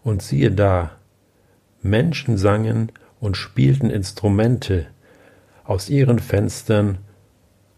Und 0.03 0.21
siehe 0.21 0.51
da, 0.51 0.91
Menschen 1.81 2.37
sangen 2.37 2.91
und 3.21 3.37
spielten 3.37 3.89
Instrumente 3.89 4.87
aus 5.63 5.89
ihren 5.89 6.19
Fenstern 6.19 6.97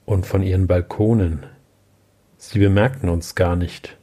und 0.06 0.26
von 0.26 0.42
ihren 0.42 0.66
Balkonen. 0.66 1.46
Sie 2.38 2.58
bemerkten 2.58 3.10
uns 3.10 3.36
gar 3.36 3.56
nicht. 3.56 3.96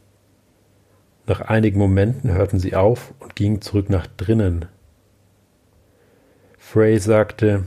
Nach 1.27 1.41
einigen 1.41 1.81
Momenten 1.81 2.31
hörten 2.31 2.61
sie 2.61 2.77
auf 2.77 3.12
und 3.18 3.35
gingen 3.35 3.61
zurück 3.61 3.91
nach 3.91 4.07
drinnen. 4.07 4.66
Frey 6.73 7.01
sagte, 7.01 7.64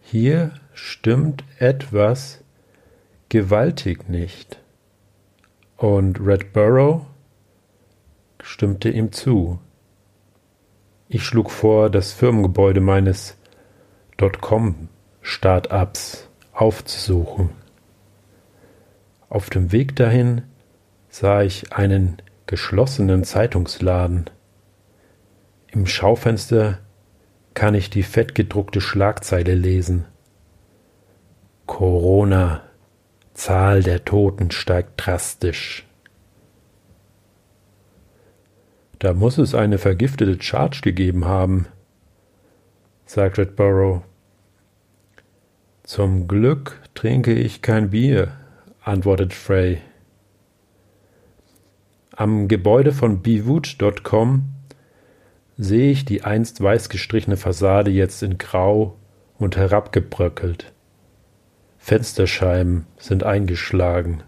hier 0.00 0.52
stimmt 0.74 1.42
etwas 1.58 2.38
gewaltig 3.28 4.08
nicht. 4.08 4.60
Und 5.76 6.20
Red 6.20 6.52
Burrow 6.52 7.06
stimmte 8.40 8.90
ihm 8.90 9.10
zu. 9.10 9.58
Ich 11.08 11.24
schlug 11.24 11.50
vor, 11.50 11.90
das 11.90 12.12
Firmengebäude 12.12 12.80
meines 12.80 13.36
Dotcom-Startups 14.18 16.28
aufzusuchen. 16.52 17.50
Auf 19.28 19.50
dem 19.50 19.72
Weg 19.72 19.96
dahin 19.96 20.42
sah 21.08 21.42
ich 21.42 21.72
einen 21.72 22.22
geschlossenen 22.46 23.24
Zeitungsladen. 23.24 24.30
Im 25.72 25.88
Schaufenster 25.88 26.78
kann 27.54 27.74
ich 27.74 27.90
die 27.90 28.02
fettgedruckte 28.02 28.80
Schlagzeile 28.80 29.54
lesen. 29.54 30.06
Corona, 31.66 32.62
Zahl 33.34 33.82
der 33.82 34.04
Toten 34.04 34.50
steigt 34.50 34.92
drastisch. 34.96 35.86
Da 38.98 39.14
muss 39.14 39.38
es 39.38 39.54
eine 39.54 39.78
vergiftete 39.78 40.40
Charge 40.42 40.80
gegeben 40.82 41.24
haben, 41.24 41.66
sagt 43.06 43.38
Redborough. 43.38 44.02
Zum 45.84 46.28
Glück 46.28 46.80
trinke 46.94 47.32
ich 47.32 47.62
kein 47.62 47.90
Bier, 47.90 48.36
antwortet 48.82 49.32
Frey. 49.32 49.80
Am 52.14 52.46
Gebäude 52.46 52.92
von 52.92 53.22
bewoot.com 53.22 54.59
sehe 55.62 55.90
ich 55.90 56.06
die 56.06 56.24
einst 56.24 56.62
weiß 56.62 56.88
gestrichene 56.88 57.36
Fassade 57.36 57.90
jetzt 57.90 58.22
in 58.22 58.38
grau 58.38 58.96
und 59.36 59.58
herabgebröckelt. 59.58 60.72
Fensterscheiben 61.76 62.86
sind 62.96 63.24
eingeschlagen. 63.24 64.22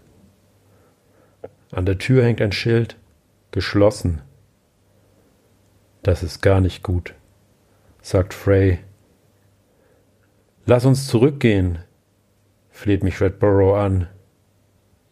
An 1.71 1.87
der 1.87 1.97
Tür 1.97 2.23
hängt 2.23 2.39
ein 2.39 2.51
Schild 2.51 2.97
geschlossen. 3.49 4.21
Das 6.03 6.21
ist 6.21 6.43
gar 6.43 6.61
nicht 6.61 6.83
gut, 6.83 7.15
sagt 8.03 8.35
Frey. 8.35 8.77
Lass 10.67 10.85
uns 10.85 11.07
zurückgehen, 11.07 11.79
fleht 12.69 13.03
mich 13.03 13.21
Redborough 13.21 13.75
an. 13.75 14.07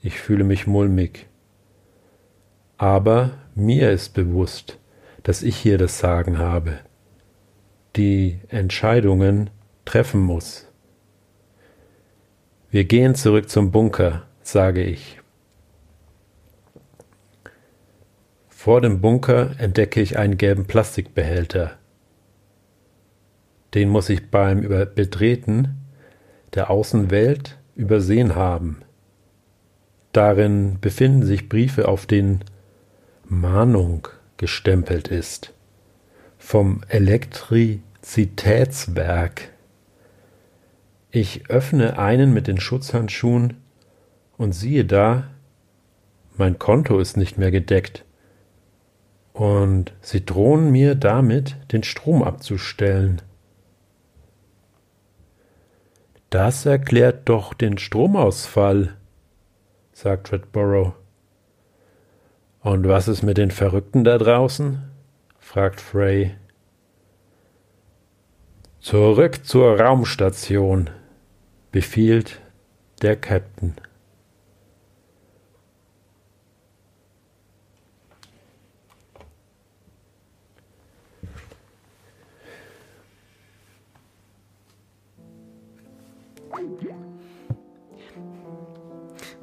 Ich 0.01 0.19
fühle 0.19 0.43
mich 0.43 0.67
mulmig. 0.67 1.26
Aber 2.78 3.32
mir 3.55 3.89
ist 3.89 4.13
bewusst, 4.13 4.78
dass 5.24 5.43
ich 5.43 5.57
hier 5.57 5.78
das 5.78 5.99
Sagen 5.99 6.38
habe, 6.39 6.80
die 7.95 8.39
Entscheidungen 8.49 9.49
treffen 9.86 10.22
muss. 10.22 10.67
Wir 12.69 12.86
gehen 12.86 13.15
zurück 13.15 13.49
zum 13.49 13.72
Bunker, 13.72 14.24
sage 14.41 14.84
ich. 14.84 15.19
Vor 18.47 18.80
dem 18.80 19.01
Bunker 19.01 19.55
entdecke 19.57 20.01
ich 20.01 20.17
einen 20.17 20.38
gelben 20.38 20.65
Plastikbehälter. 20.65 21.78
Den 23.74 23.89
muss 23.89 24.09
ich 24.09 24.30
beim 24.30 24.61
Betreten 24.61 25.78
der 26.53 26.69
Außenwelt 26.69 27.57
übersehen 27.76 28.36
haben. 28.36 28.82
Darin 30.11 30.78
befinden 30.80 31.24
sich 31.24 31.49
Briefe 31.49 31.88
auf 31.88 32.05
den 32.05 32.43
Mahnung 33.26 34.07
gestempelt 34.41 35.07
ist. 35.07 35.53
Vom 36.39 36.81
Elektrizitätswerk. 36.89 39.51
Ich 41.11 41.49
öffne 41.49 41.99
einen 41.99 42.33
mit 42.33 42.47
den 42.47 42.59
Schutzhandschuhen 42.59 43.57
und 44.37 44.53
siehe 44.53 44.83
da, 44.83 45.27
mein 46.37 46.57
Konto 46.57 46.97
ist 46.99 47.17
nicht 47.17 47.37
mehr 47.37 47.51
gedeckt. 47.51 48.03
Und 49.31 49.93
sie 50.01 50.25
drohen 50.25 50.71
mir 50.71 50.95
damit, 50.95 51.55
den 51.71 51.83
Strom 51.83 52.23
abzustellen. 52.23 53.21
Das 56.31 56.65
erklärt 56.65 57.29
doch 57.29 57.53
den 57.53 57.77
Stromausfall, 57.77 58.97
sagt 59.93 60.31
Redborough. 60.31 60.95
Und 62.62 62.88
was 62.88 63.07
ist 63.07 63.24
mit 63.24 63.38
den 63.38 63.51
Verrückten 63.51 64.03
da 64.03 64.18
draußen? 64.18 64.84
fragt 65.39 65.82
Frey. 65.82 66.36
Zurück 68.80 69.45
zur 69.45 69.80
Raumstation, 69.80 70.89
befiehlt 71.72 72.39
der 73.01 73.16
Captain. 73.16 73.76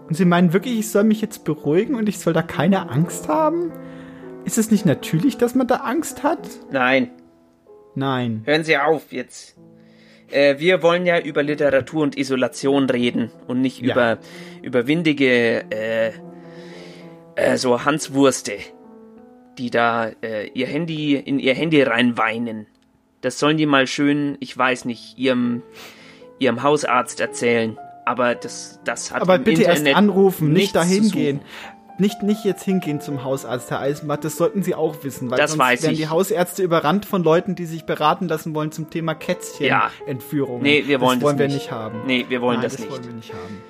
Und 0.08 0.14
Sie 0.14 0.24
meinen 0.24 0.52
wirklich, 0.52 0.78
ich 0.78 0.90
soll 0.90 1.04
mich 1.04 1.20
jetzt 1.20 1.44
beruhigen 1.44 1.94
und 1.94 2.08
ich 2.08 2.18
soll 2.18 2.32
da 2.32 2.42
keine 2.42 2.88
Angst 2.90 3.28
haben? 3.28 3.70
Ist 4.44 4.56
es 4.58 4.70
nicht 4.70 4.86
natürlich, 4.86 5.36
dass 5.36 5.54
man 5.54 5.66
da 5.66 5.76
Angst 5.76 6.22
hat? 6.22 6.48
Nein. 6.70 7.10
Nein. 7.94 8.42
Hören 8.46 8.64
Sie 8.64 8.78
auf 8.78 9.12
jetzt. 9.12 9.56
Äh, 10.30 10.58
wir 10.58 10.82
wollen 10.82 11.04
ja 11.04 11.18
über 11.20 11.42
Literatur 11.42 12.02
und 12.02 12.16
Isolation 12.16 12.88
reden 12.88 13.30
und 13.46 13.60
nicht 13.60 13.80
Ja. 13.82 13.92
über, 13.92 14.18
über 14.62 14.86
windige 14.86 15.64
äh, 15.70 16.12
äh, 17.34 17.56
so 17.56 17.84
Hanswurste, 17.84 18.52
die 19.58 19.70
da 19.70 20.10
äh, 20.22 20.48
ihr 20.54 20.66
Handy 20.66 21.16
in 21.16 21.38
ihr 21.38 21.54
Handy 21.54 21.82
reinweinen. 21.82 22.66
Das 23.20 23.38
sollen 23.38 23.56
die 23.56 23.66
mal 23.66 23.86
schön, 23.86 24.36
ich 24.40 24.56
weiß 24.56 24.84
nicht, 24.84 25.18
ihrem, 25.18 25.62
ihrem 26.38 26.62
Hausarzt 26.62 27.20
erzählen. 27.20 27.76
Aber 28.08 28.34
das, 28.34 28.80
das 28.84 29.12
hat 29.12 29.20
Aber 29.20 29.36
im 29.36 29.44
bitte 29.44 29.62
Internet 29.62 29.86
erst 29.86 29.96
anrufen, 29.98 30.52
nicht 30.52 30.74
dahin 30.74 31.10
gehen. 31.10 31.40
Nicht, 32.00 32.22
nicht 32.22 32.44
jetzt 32.44 32.62
hingehen 32.62 33.00
zum 33.00 33.24
Hausarzt, 33.24 33.70
Herr 33.72 33.80
Eisenbart, 33.80 34.24
das 34.24 34.36
sollten 34.36 34.62
Sie 34.62 34.74
auch 34.74 35.02
wissen, 35.02 35.30
weil 35.30 35.36
Das 35.38 35.50
sonst 35.52 35.82
werden 35.82 35.92
ich. 35.92 35.98
die 35.98 36.08
Hausärzte 36.08 36.62
überrannt 36.62 37.04
von 37.06 37.24
Leuten, 37.24 37.54
die 37.56 37.66
sich 37.66 37.84
beraten 37.86 38.28
lassen 38.28 38.54
wollen 38.54 38.70
zum 38.70 38.88
Thema 38.88 39.12
Ja. 39.12 39.18
Kätzchen-Entführungen. 39.18 40.62
Nee, 40.62 40.84
wir 40.86 41.00
wollen 41.00 41.18
das 41.18 41.24
wollen 41.26 41.36
das 41.38 41.42
wir 41.42 41.46
nicht. 41.48 41.56
nicht 41.64 41.72
haben. 41.72 42.00
Nee, 42.06 42.26
wir 42.28 42.40
wollen 42.40 42.60
Nein, 42.60 42.62
das 42.62 42.72
das 42.76 42.80
nicht. 42.82 42.92
wollen 42.92 43.04
wir 43.04 43.12
nicht 43.14 43.32
haben. 43.34 43.62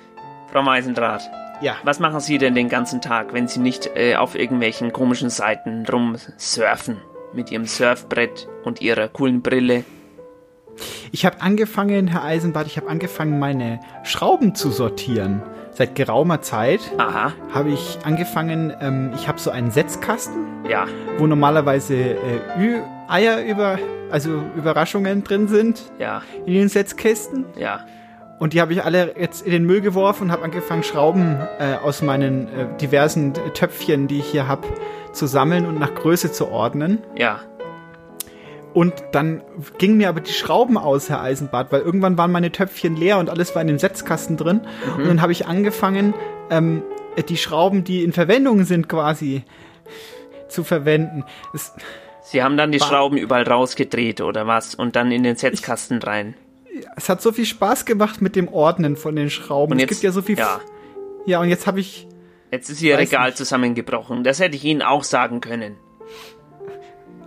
Frau 0.52 0.62
Meisendraht. 0.62 1.22
Ja. 1.62 1.76
Was 1.84 2.00
machen 2.00 2.20
Sie 2.20 2.36
denn 2.38 2.54
den 2.54 2.68
ganzen 2.68 3.00
Tag, 3.00 3.32
wenn 3.32 3.48
Sie 3.48 3.60
nicht 3.60 3.90
äh, 3.96 4.14
auf 4.16 4.34
irgendwelchen 4.34 4.92
komischen 4.92 5.30
Seiten 5.30 5.84
rumsurfen? 5.90 6.98
Mit 7.32 7.50
Ihrem 7.50 7.64
Surfbrett 7.64 8.46
und 8.62 8.80
Ihrer 8.82 9.08
coolen 9.08 9.40
Brille? 9.42 9.84
Ich 11.12 11.24
habe 11.26 11.40
angefangen, 11.40 12.06
Herr 12.08 12.24
Eisenbart, 12.24 12.66
ich 12.66 12.76
habe 12.76 12.88
angefangen, 12.88 13.38
meine 13.38 13.80
Schrauben 14.04 14.54
zu 14.54 14.70
sortieren. 14.70 15.42
Seit 15.72 15.94
geraumer 15.94 16.40
Zeit 16.42 16.80
habe 16.98 17.70
ich 17.70 17.98
angefangen, 18.04 18.72
ähm, 18.80 19.12
ich 19.14 19.28
habe 19.28 19.38
so 19.38 19.50
einen 19.50 19.70
Setzkasten, 19.70 20.46
Ja. 20.68 20.86
wo 21.18 21.26
normalerweise 21.26 21.94
äh, 21.94 22.16
Ü 22.60 22.80
Eier 23.08 23.44
über, 23.44 23.78
also 24.10 24.42
Überraschungen 24.56 25.22
drin 25.24 25.46
sind 25.48 25.82
Ja. 25.98 26.22
in 26.46 26.54
den 26.54 26.68
Setzkästen. 26.68 27.44
Ja. 27.56 27.80
Und 28.40 28.52
die 28.52 28.60
habe 28.60 28.72
ich 28.72 28.84
alle 28.84 29.14
jetzt 29.18 29.44
in 29.46 29.52
den 29.52 29.64
Müll 29.64 29.80
geworfen 29.80 30.24
und 30.24 30.32
habe 30.32 30.44
angefangen, 30.44 30.82
Schrauben 30.82 31.38
äh, 31.58 31.74
aus 31.82 32.02
meinen 32.02 32.48
äh, 32.48 32.66
diversen 32.80 33.32
Töpfchen, 33.54 34.06
die 34.08 34.18
ich 34.18 34.26
hier 34.26 34.46
habe, 34.46 34.66
zu 35.12 35.26
sammeln 35.26 35.64
und 35.66 35.78
nach 35.80 35.94
Größe 35.94 36.30
zu 36.32 36.48
ordnen. 36.48 36.98
Ja. 37.16 37.40
Und 38.74 38.92
dann 39.12 39.42
gingen 39.78 39.96
mir 39.96 40.08
aber 40.08 40.20
die 40.20 40.32
Schrauben 40.32 40.76
aus, 40.76 41.08
Herr 41.08 41.20
Eisenbart, 41.22 41.72
weil 41.72 41.80
irgendwann 41.80 42.16
waren 42.18 42.30
meine 42.30 42.52
Töpfchen 42.52 42.96
leer 42.96 43.18
und 43.18 43.30
alles 43.30 43.54
war 43.54 43.62
in 43.62 43.68
dem 43.68 43.78
Setzkasten 43.78 44.36
drin. 44.36 44.60
Mhm. 44.96 45.02
Und 45.02 45.08
dann 45.08 45.22
habe 45.22 45.32
ich 45.32 45.46
angefangen, 45.46 46.14
ähm, 46.50 46.82
die 47.28 47.36
Schrauben, 47.36 47.82
die 47.82 48.04
in 48.04 48.12
Verwendung 48.12 48.64
sind, 48.64 48.88
quasi 48.88 49.42
zu 50.48 50.62
verwenden. 50.64 51.24
Es, 51.52 51.72
Sie 52.22 52.42
haben 52.42 52.56
dann 52.56 52.70
die 52.72 52.78
Schrauben 52.78 53.16
überall 53.16 53.42
rausgedreht 53.44 54.20
oder 54.20 54.46
was? 54.46 54.74
Und 54.74 54.96
dann 54.96 55.10
in 55.10 55.22
den 55.22 55.36
Setzkasten 55.36 56.00
rein. 56.02 56.34
es 56.96 57.08
hat 57.08 57.22
so 57.22 57.32
viel 57.32 57.46
Spaß 57.46 57.86
gemacht 57.86 58.20
mit 58.22 58.36
dem 58.36 58.48
Ordnen 58.48 58.96
von 58.96 59.16
den 59.16 59.30
Schrauben. 59.30 59.72
Und 59.72 59.78
es 59.78 59.82
jetzt- 59.82 59.90
gibt 59.90 60.02
ja 60.02 60.12
so 60.12 60.22
viel. 60.22 60.38
ja. 60.38 60.60
Ja, 61.26 61.40
und 61.40 61.48
jetzt 61.48 61.66
habe 61.66 61.80
ich. 61.80 62.06
Jetzt 62.50 62.70
ist 62.70 62.80
Ihr 62.80 62.96
Regal 62.96 63.26
nicht. 63.26 63.36
zusammengebrochen. 63.38 64.24
Das 64.24 64.40
hätte 64.40 64.56
ich 64.56 64.64
Ihnen 64.64 64.80
auch 64.82 65.04
sagen 65.04 65.40
können. 65.40 65.76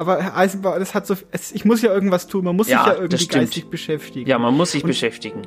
Aber 0.01 0.19
Herr 0.19 0.35
Eisenbart, 0.35 0.81
das 0.81 0.95
hat 0.95 1.05
so. 1.05 1.15
Es, 1.29 1.51
ich 1.51 1.63
muss 1.63 1.83
ja 1.83 1.93
irgendwas 1.93 2.25
tun. 2.25 2.43
Man 2.45 2.55
muss 2.55 2.67
Ja, 2.67 2.79
sich 2.79 2.87
ja 2.87 2.99
irgendwie 2.99 3.27
geistig 3.27 3.69
beschäftigen. 3.69 4.27
Ja, 4.27 4.39
man 4.39 4.55
muss 4.55 4.71
sich 4.71 4.83
Und 4.83 4.87
beschäftigen. 4.87 5.43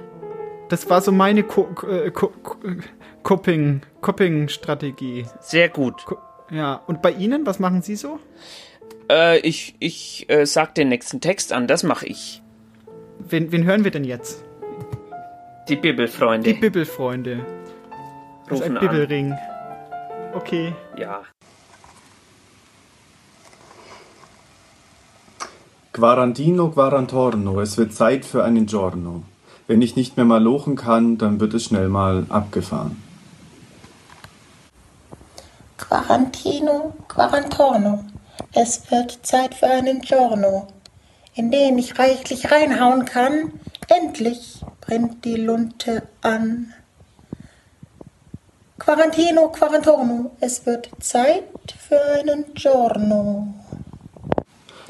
Das 0.68 0.88
war 0.88 1.00
so 1.00 1.10
meine 1.10 1.42
Co 1.42 1.74
äh, 1.90 2.12
Co 2.12 2.28
Co 2.28 2.58
Coping 3.24 3.80
Coping-Strategie. 4.00 5.26
Sehr 5.40 5.68
gut. 5.68 6.04
Co 6.04 6.18
ja. 6.52 6.80
Und 6.86 7.02
bei 7.02 7.10
Ihnen, 7.10 7.44
was 7.46 7.58
machen 7.58 7.82
Sie 7.82 7.96
so? 7.96 8.20
Äh, 9.10 9.40
ich 9.40 9.74
ich 9.80 10.30
äh, 10.30 10.46
sag 10.46 10.76
den 10.76 10.88
nächsten 10.88 11.20
Text 11.20 11.52
an, 11.52 11.66
das 11.66 11.82
mache 11.82 12.06
ich. 12.06 12.40
Wen, 13.18 13.50
wen 13.50 13.64
hören 13.64 13.82
wir 13.82 13.90
denn 13.90 14.04
jetzt? 14.04 14.44
Die 15.68 15.74
Bibelfreunde. 15.74 16.52
Die 16.52 16.60
Bibelfreunde. 16.60 17.44
Das 18.48 18.60
ist 18.60 18.66
ein 18.66 18.76
Rufen 18.76 18.88
an. 18.88 18.94
Bibelring. 18.94 19.34
Okay. 20.32 20.72
ja. 20.96 21.24
Quarantino 25.94 26.70
quarantorno, 26.70 27.60
es 27.60 27.78
wird 27.78 27.94
Zeit 27.94 28.24
für 28.24 28.42
einen 28.42 28.66
Giorno. 28.66 29.22
Wenn 29.68 29.80
ich 29.80 29.94
nicht 29.94 30.16
mehr 30.16 30.26
malochen 30.26 30.74
kann, 30.74 31.18
dann 31.18 31.38
wird 31.38 31.54
es 31.54 31.62
schnell 31.62 31.88
mal 31.88 32.26
abgefahren. 32.30 33.00
Quarantino, 35.76 36.94
Quarantorno. 37.06 38.06
Es 38.52 38.90
wird 38.90 39.20
Zeit 39.22 39.54
für 39.54 39.68
einen 39.68 40.00
Giorno, 40.00 40.66
in 41.36 41.52
den 41.52 41.78
ich 41.78 41.96
reichlich 41.96 42.50
reinhauen 42.50 43.04
kann. 43.04 43.52
Endlich 43.86 44.64
brennt 44.80 45.24
die 45.24 45.36
Lunte 45.36 46.02
an. 46.22 46.74
Quarantino, 48.80 49.48
Quarantorno. 49.50 50.32
Es 50.40 50.66
wird 50.66 50.90
Zeit 50.98 51.44
für 51.78 52.02
einen 52.18 52.52
Giorno. 52.54 53.54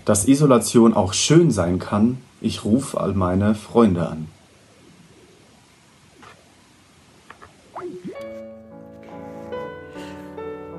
Dass 0.05 0.29
Isolation 0.29 0.93
auch 0.95 1.15
schön 1.15 1.51
sein 1.51 1.79
kann, 1.79 2.19
ich 2.41 2.65
ruf 2.65 2.97
all 2.97 3.15
meine 3.15 3.55
Freunde 3.55 4.07
an. 4.07 4.29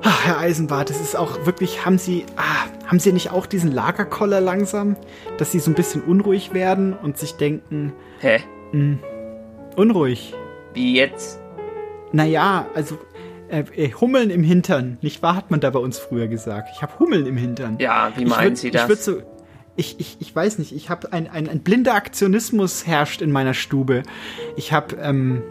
Ah, 0.04 0.20
Herr 0.24 0.38
Eisenbart, 0.38 0.92
es 0.92 1.02
ist 1.02 1.16
auch 1.16 1.46
wirklich, 1.48 1.86
haben 1.86 1.98
Sie, 1.98 2.26
ah, 2.36 2.68
haben 2.86 3.00
Sie 3.00 3.12
nicht 3.12 3.32
auch 3.32 3.48
diesen 3.48 3.72
Lagerkoller 3.72 4.40
langsam, 4.40 4.96
dass 5.40 5.52
Sie 5.52 5.60
so 5.60 5.72
ein 5.72 5.74
bisschen 5.74 6.04
unruhig 6.04 6.54
werden 6.54 6.94
und 6.94 7.18
sich 7.18 7.34
denken, 7.34 7.92
Hä? 8.20 8.42
mh, 8.72 8.98
unruhig? 9.76 10.36
Wie 10.76 10.96
jetzt? 10.96 11.40
Naja, 12.12 12.68
also 12.76 13.00
äh, 13.56 13.86
äh, 13.86 13.92
Hummeln 13.94 14.30
im 14.30 14.44
Hintern, 14.44 14.98
nicht 15.02 15.22
wahr, 15.22 15.36
hat 15.36 15.52
man 15.52 15.60
da 15.60 15.70
bei 15.70 15.80
uns 15.80 15.98
früher 15.98 16.28
gesagt. 16.28 16.70
Ich 16.76 16.82
habe 16.82 16.98
Hummeln 17.00 17.26
im 17.26 17.38
Hintern. 17.38 17.78
Ja, 17.80 18.12
wie 18.16 18.24
Ich 18.24 18.30
meinen 18.30 18.54
würd- 18.54 18.58
Sie 18.58 18.68
Ich 18.68 18.74
das? 18.74 18.88
würd 18.90 19.02
so, 19.02 19.18
ich, 19.78 20.00
ich, 20.00 20.18
ich 20.20 20.36
weiß 20.36 20.58
nicht, 20.60 20.74
ich 20.76 20.90
habe 20.90 21.12
ein, 21.12 21.30
ein, 21.30 21.50
ein 21.50 21.60
blinder 21.60 21.96
Aktionismus 21.96 22.88
herrscht 22.88 23.22
in 23.22 23.32
meiner 23.32 23.54
Stube. 23.54 24.04
Ich 24.56 24.72
habe 24.72 24.96
ähm, 25.02 25.42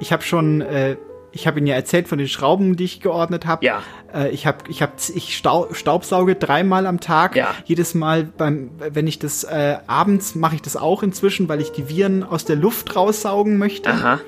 ich 0.00 0.12
habe 0.12 0.22
schon, 0.22 0.60
äh, 0.60 0.96
ich 1.32 1.46
habe 1.46 1.58
Ihnen 1.58 1.66
ja 1.66 1.74
erzählt 1.74 2.06
von 2.06 2.18
den 2.18 2.28
Schrauben, 2.28 2.76
die 2.76 2.84
ich 2.84 3.00
geordnet 3.00 3.46
habe. 3.46 3.64
Ja. 3.64 3.82
Äh, 4.14 4.28
ich 4.30 4.46
habe, 4.46 4.58
ich 4.68 4.82
habe, 4.82 4.92
ich 5.14 5.36
stau, 5.36 5.68
staubsauge 5.72 6.34
dreimal 6.34 6.86
am 6.86 7.00
Tag. 7.00 7.36
Ja. 7.36 7.54
Jedes 7.64 7.94
Mal 7.94 8.24
beim, 8.24 8.70
wenn 8.78 9.06
ich 9.06 9.18
das 9.18 9.44
äh, 9.44 9.76
abends 9.86 10.34
mache 10.34 10.56
ich 10.56 10.62
das 10.62 10.76
auch 10.76 11.02
inzwischen, 11.02 11.48
weil 11.48 11.60
ich 11.60 11.72
die 11.72 11.88
Viren 11.88 12.22
aus 12.22 12.44
der 12.44 12.56
Luft 12.56 12.94
raussaugen 12.94 13.56
möchte. 13.56 13.90
Aha. 13.90 14.20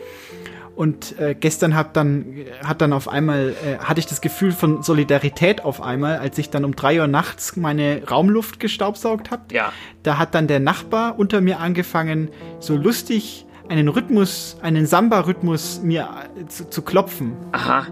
Und 0.77 1.19
äh, 1.19 1.35
gestern 1.35 1.75
hat 1.75 1.97
dann 1.97 2.37
hat 2.63 2.83
dann 2.83 2.93
auf 2.93 3.09
einmal 3.09 3.55
äh, 3.65 3.79
hatte 3.79 3.99
ich 3.99 4.07
das 4.07 4.21
Gefühl 4.21 4.53
von 4.53 4.83
Solidarität 4.83 5.65
auf 5.65 5.81
einmal, 5.81 6.19
als 6.19 6.37
ich 6.37 6.51
dann 6.51 6.67
um 6.67 6.77
drei 6.77 7.01
Uhr 7.01 7.07
nachts 7.07 7.57
meine 7.57 8.03
Raumluft 8.07 8.61
gestaubsaugt 8.61 9.31
habe. 9.31 9.43
Ja. 9.53 9.73
Da 10.03 10.19
hat 10.19 10.35
dann 10.35 10.47
der 10.47 10.61
Nachbar 10.61 11.19
unter 11.19 11.41
mir 11.41 11.61
angefangen, 11.61 12.31
so 12.61 12.77
lustig 12.77 13.47
einen 13.69 13.89
Rhythmus, 13.89 14.59
einen 14.61 14.85
Samba-Rhythmus 14.87 15.81
mir 15.83 16.09
äh, 16.39 16.47
zu, 16.47 16.69
zu 16.69 16.83
klopfen. 16.83 17.33
Aha. 17.53 17.87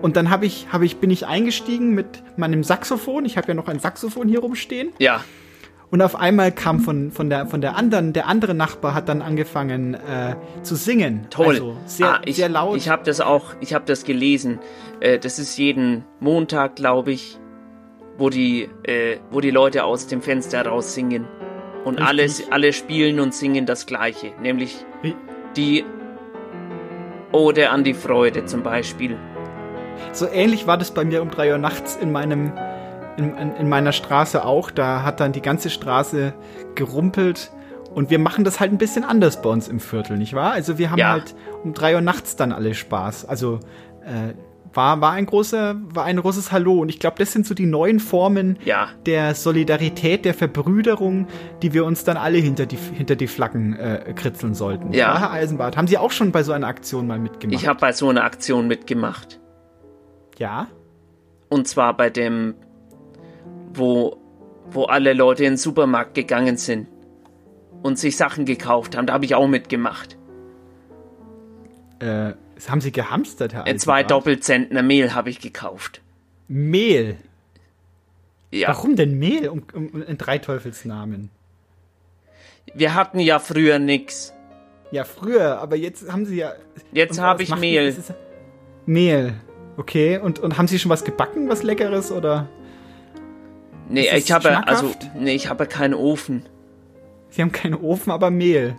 Und 0.00 0.16
dann 0.16 0.30
habe 0.30 0.46
ich, 0.46 0.68
hab 0.72 0.82
ich, 0.82 0.98
bin 0.98 1.10
ich 1.10 1.26
eingestiegen 1.26 1.92
mit 1.92 2.22
meinem 2.36 2.62
Saxophon. 2.62 3.24
Ich 3.24 3.36
habe 3.36 3.48
ja 3.48 3.54
noch 3.54 3.66
ein 3.66 3.80
Saxophon 3.80 4.28
hier 4.28 4.38
rumstehen. 4.38 4.92
Ja. 4.98 5.24
Und 5.90 6.02
auf 6.02 6.16
einmal 6.16 6.52
kam 6.52 6.80
von, 6.80 7.10
von, 7.10 7.30
der, 7.30 7.46
von 7.46 7.60
der 7.60 7.76
anderen, 7.76 8.12
der 8.12 8.26
andere 8.26 8.54
Nachbar 8.54 8.94
hat 8.94 9.08
dann 9.08 9.22
angefangen 9.22 9.94
äh, 9.94 10.36
zu 10.62 10.74
singen. 10.74 11.26
Toll. 11.30 11.54
Also 11.54 11.76
sehr, 11.86 12.06
ah, 12.06 12.20
ich, 12.24 12.36
sehr 12.36 12.50
laut. 12.50 12.76
Ich 12.76 12.88
habe 12.90 13.04
das 13.04 13.20
auch, 13.20 13.54
ich 13.60 13.72
habe 13.72 13.84
das 13.86 14.04
gelesen. 14.04 14.58
Äh, 15.00 15.18
das 15.18 15.38
ist 15.38 15.56
jeden 15.56 16.04
Montag, 16.20 16.76
glaube 16.76 17.12
ich, 17.12 17.38
wo 18.18 18.28
die, 18.28 18.68
äh, 18.82 19.16
wo 19.30 19.40
die 19.40 19.50
Leute 19.50 19.84
aus 19.84 20.06
dem 20.06 20.20
Fenster 20.20 20.66
raus 20.66 20.94
singen. 20.94 21.26
Und 21.84 21.94
Richtig. 21.94 22.06
alles, 22.06 22.42
alle 22.50 22.72
spielen 22.74 23.18
und 23.18 23.32
singen 23.32 23.64
das 23.64 23.86
Gleiche. 23.86 24.32
Nämlich 24.42 24.84
die 25.56 25.84
Ode 27.32 27.70
an 27.70 27.84
die 27.84 27.94
Freude 27.94 28.44
zum 28.44 28.62
Beispiel. 28.62 29.16
So 30.12 30.26
ähnlich 30.26 30.66
war 30.66 30.76
das 30.76 30.90
bei 30.92 31.04
mir 31.04 31.22
um 31.22 31.30
drei 31.30 31.52
Uhr 31.52 31.58
nachts 31.58 31.96
in 31.96 32.12
meinem 32.12 32.52
in, 33.18 33.36
in, 33.36 33.54
in 33.56 33.68
meiner 33.68 33.92
Straße 33.92 34.44
auch. 34.44 34.70
Da 34.70 35.02
hat 35.02 35.20
dann 35.20 35.32
die 35.32 35.42
ganze 35.42 35.68
Straße 35.70 36.32
gerumpelt. 36.74 37.50
Und 37.94 38.10
wir 38.10 38.18
machen 38.18 38.44
das 38.44 38.60
halt 38.60 38.70
ein 38.72 38.78
bisschen 38.78 39.02
anders 39.04 39.42
bei 39.42 39.48
uns 39.50 39.66
im 39.68 39.80
Viertel, 39.80 40.16
nicht 40.18 40.34
wahr? 40.34 40.52
Also 40.52 40.78
wir 40.78 40.90
haben 40.90 40.98
Ja. 40.98 41.10
halt 41.12 41.34
um 41.64 41.72
drei 41.74 41.94
Uhr 41.94 42.00
nachts 42.00 42.36
dann 42.36 42.52
alle 42.52 42.74
Spaß. 42.74 43.24
Also 43.24 43.60
äh, 44.04 44.34
war, 44.74 45.00
war 45.00 45.12
ein 45.12 45.24
großer, 45.26 45.74
war 45.94 46.04
ein 46.04 46.18
großes 46.18 46.52
Hallo. 46.52 46.78
Und 46.80 46.90
ich 46.90 47.00
glaube, 47.00 47.16
das 47.18 47.32
sind 47.32 47.46
so 47.46 47.54
die 47.54 47.64
neuen 47.66 47.98
Formen 47.98 48.58
Ja. 48.64 48.88
der 49.06 49.34
Solidarität, 49.34 50.26
der 50.26 50.34
Verbrüderung, 50.34 51.26
die 51.62 51.72
wir 51.72 51.86
uns 51.86 52.04
dann 52.04 52.18
alle 52.18 52.36
hinter 52.38 52.66
die, 52.66 52.76
hinter 52.76 53.16
die 53.16 53.26
Flaggen 53.26 53.74
äh, 53.74 54.12
kritzeln 54.14 54.54
sollten. 54.54 54.92
Ja. 54.92 55.18
Herr 55.18 55.30
Eisenbart, 55.32 55.76
haben 55.78 55.88
Sie 55.88 55.96
auch 55.98 56.12
schon 56.12 56.30
bei 56.30 56.42
so 56.42 56.52
einer 56.52 56.66
Aktion 56.68 57.06
mal 57.06 57.18
mitgemacht? 57.18 57.60
Ich 57.60 57.66
habe 57.66 57.80
bei 57.80 57.92
so 57.92 58.10
einer 58.10 58.22
Aktion 58.22 58.68
mitgemacht. 58.68 59.40
Ja? 60.38 60.68
Und 61.48 61.66
zwar 61.66 61.96
bei 61.96 62.10
dem, 62.10 62.54
wo, 63.78 64.18
wo 64.70 64.84
alle 64.84 65.12
Leute 65.12 65.44
in 65.44 65.52
den 65.52 65.56
Supermarkt 65.56 66.14
gegangen 66.14 66.56
sind 66.56 66.88
und 67.82 67.98
sich 67.98 68.16
Sachen 68.16 68.44
gekauft 68.44 68.96
haben. 68.96 69.06
Da 69.06 69.14
habe 69.14 69.24
ich 69.24 69.34
auch 69.34 69.48
mitgemacht. 69.48 70.16
Äh, 72.00 72.32
haben 72.68 72.80
Sie 72.80 72.92
gehamstert, 72.92 73.54
Herr 73.54 73.66
Äh, 73.66 73.76
Zwei? 73.76 74.02
Doppelzentner 74.02 74.82
Mehl 74.82 75.14
habe 75.14 75.30
ich 75.30 75.40
gekauft. 75.40 76.00
Mehl. 76.48 77.16
Ja. 78.50 78.68
Warum 78.68 78.96
denn 78.96 79.18
Mehl 79.18 79.48
um, 79.48 79.62
um, 79.74 80.02
in 80.02 80.18
drei 80.18 80.38
Teufelsnamen? 80.38 81.30
Wir 82.74 82.94
hatten 82.94 83.20
ja 83.20 83.38
früher 83.38 83.78
nix. 83.78 84.32
Ja, 84.90 85.04
früher, 85.04 85.58
aber 85.58 85.76
jetzt 85.76 86.10
haben 86.10 86.24
Sie 86.24 86.36
ja. 86.36 86.52
Jetzt 86.92 87.20
habe 87.20 87.42
ich 87.42 87.54
Mehl. 87.56 87.94
Mehl. 88.86 89.34
Okay, 89.76 90.18
und, 90.18 90.38
und 90.38 90.58
haben 90.58 90.66
Sie 90.66 90.78
schon 90.78 90.90
was 90.90 91.04
gebacken, 91.04 91.48
was 91.48 91.62
Leckeres 91.62 92.10
oder? 92.10 92.48
Nee, 93.88 94.08
ich 94.16 94.32
habe 94.32 94.66
also 94.66 94.94
nee, 95.18 95.34
ich 95.34 95.48
habe 95.48 95.66
keinen 95.66 95.94
Ofen. 95.94 96.44
Sie 97.30 97.42
haben 97.42 97.52
keinen 97.52 97.74
Ofen, 97.74 98.10
aber 98.10 98.30
Mehl. 98.30 98.76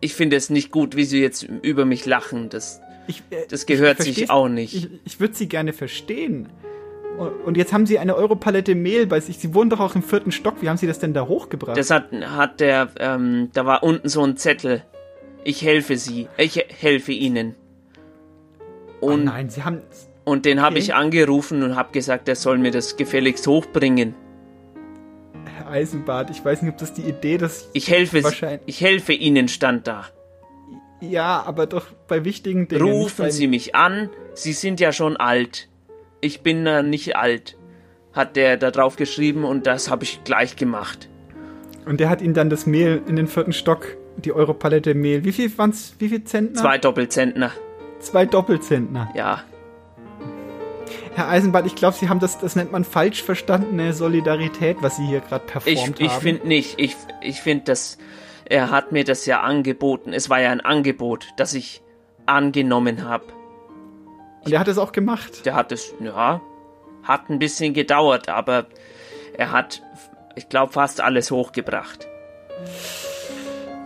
Ich 0.00 0.14
finde 0.14 0.36
es 0.36 0.50
nicht 0.50 0.70
gut, 0.70 0.96
wie 0.96 1.04
sie 1.04 1.20
jetzt 1.20 1.42
über 1.42 1.84
mich 1.84 2.06
lachen. 2.06 2.50
Das 2.50 2.80
Ich, 3.06 3.22
äh, 3.30 3.46
das 3.48 3.66
gehört 3.66 4.00
ich 4.00 4.14
sich 4.14 4.30
auch 4.30 4.48
nicht. 4.48 4.74
Ich, 4.74 4.88
ich 5.04 5.20
würde 5.20 5.34
Sie 5.34 5.48
gerne 5.48 5.72
verstehen. 5.72 6.48
Und, 7.18 7.30
und 7.44 7.56
jetzt 7.56 7.72
haben 7.72 7.86
Sie 7.86 7.98
eine 7.98 8.16
Europalette 8.16 8.74
Mehl 8.74 9.06
bei 9.06 9.20
sich. 9.20 9.38
Sie 9.38 9.54
wohnen 9.54 9.70
doch 9.70 9.80
auch 9.80 9.94
im 9.94 10.02
vierten 10.02 10.32
Stock. 10.32 10.56
Wie 10.60 10.68
haben 10.68 10.76
Sie 10.76 10.86
das 10.86 10.98
denn 10.98 11.14
da 11.14 11.26
hochgebracht? 11.26 11.76
Das 11.76 11.90
hat, 11.90 12.12
hat 12.12 12.60
der, 12.60 12.88
ähm, 12.98 13.50
da 13.52 13.66
war 13.66 13.82
unten 13.82 14.08
so 14.08 14.22
ein 14.24 14.36
Zettel. 14.36 14.82
Ich 15.44 15.62
helfe 15.62 15.96
sie. 15.96 16.28
Ich 16.38 16.56
helfe 16.56 17.12
ihnen. 17.12 17.54
Und, 19.00 19.12
oh 19.12 19.24
nein, 19.24 19.50
Sie 19.50 19.62
haben. 19.62 19.82
Und 20.24 20.44
den 20.46 20.60
habe 20.62 20.74
Okay. 20.76 20.84
ich 20.84 20.94
angerufen 20.94 21.62
und 21.62 21.76
habe 21.76 21.92
gesagt, 21.92 22.28
er 22.28 22.36
soll 22.36 22.58
mir 22.58 22.70
das 22.70 22.96
gefälligst 22.96 23.46
hochbringen. 23.46 24.14
Herr 25.56 25.68
Eisenbart, 25.70 26.30
ich 26.30 26.44
weiß 26.44 26.62
nicht, 26.62 26.72
ob 26.72 26.78
das 26.78 26.94
die 26.94 27.02
Idee, 27.02 27.38
dass 27.38 27.68
Ich 27.72 27.90
helfe, 27.90 28.22
ich 28.66 28.80
helfe 28.80 29.12
ihnen, 29.12 29.48
stand 29.48 29.86
da. 29.86 30.06
Ja, 31.00 31.42
aber 31.46 31.66
doch 31.66 31.86
bei 32.08 32.24
wichtigen 32.24 32.66
Dingen. 32.68 32.82
Rufen 32.82 33.30
Sie 33.30 33.46
mich 33.46 33.74
an. 33.74 34.08
Sie 34.34 34.52
sind 34.52 34.80
ja 34.80 34.92
schon 34.92 35.16
alt. 35.18 35.68
Ich 36.20 36.40
bin 36.40 36.66
äh, 36.66 36.82
nicht 36.82 37.16
alt. 37.16 37.58
Hat 38.14 38.36
der 38.36 38.56
da 38.56 38.70
drauf 38.70 38.96
geschrieben 38.96 39.44
und 39.44 39.66
das 39.66 39.90
habe 39.90 40.04
ich 40.04 40.24
gleich 40.24 40.56
gemacht. 40.56 41.08
Und 41.84 42.00
der 42.00 42.08
hat 42.08 42.22
Ihnen 42.22 42.32
dann 42.32 42.48
das 42.48 42.64
Mehl 42.64 43.02
in 43.06 43.16
den 43.16 43.26
vierten 43.26 43.52
Stock, 43.52 43.86
die 44.16 44.32
Europalette 44.32 44.94
Mehl. 44.94 45.24
Wie 45.24 45.32
viel 45.32 45.50
waren's? 45.58 45.94
Wie 45.98 46.08
viel 46.08 46.24
Zentner? 46.24 46.58
Zwei 46.62 46.78
Doppelzentner. 46.78 47.50
Zwei 47.98 48.24
Doppelzentner. 48.24 49.10
Ja. 49.14 49.42
Herr 51.14 51.28
Eisenbart, 51.28 51.66
ich 51.66 51.76
glaube, 51.76 51.96
Sie 51.96 52.08
haben 52.08 52.18
das, 52.18 52.38
das 52.38 52.56
nennt 52.56 52.72
man 52.72 52.84
falsch 52.84 53.22
verstandene 53.22 53.92
Solidarität, 53.92 54.78
was 54.80 54.96
Sie 54.96 55.06
hier 55.06 55.20
gerade 55.20 55.44
Ich, 55.46 55.52
performt 55.52 56.00
ich 56.00 56.10
haben. 56.10 56.20
finde 56.20 56.48
nicht. 56.48 56.74
Ich, 56.78 56.96
ich 57.20 57.40
finde, 57.40 57.64
dass 57.66 57.98
er 58.46 58.70
hat 58.70 58.90
mir 58.92 59.04
das 59.04 59.24
ja 59.26 59.40
angeboten. 59.40 60.12
Es 60.12 60.28
war 60.28 60.40
ja 60.40 60.50
ein 60.50 60.60
Angebot, 60.60 61.28
das 61.36 61.54
ich 61.54 61.82
angenommen 62.26 63.08
habe. 63.08 63.24
Und 64.44 64.52
er 64.52 64.58
hat 64.60 64.68
es 64.68 64.76
auch 64.76 64.92
gemacht. 64.92 65.46
Der 65.46 65.54
hat 65.54 65.72
es, 65.72 65.94
ja, 66.00 66.40
hat 67.04 67.30
ein 67.30 67.38
bisschen 67.38 67.74
gedauert, 67.74 68.28
aber 68.28 68.66
er 69.36 69.52
hat, 69.52 69.82
ich 70.34 70.48
glaube, 70.48 70.72
fast 70.72 71.00
alles 71.00 71.30
hochgebracht. 71.30 72.06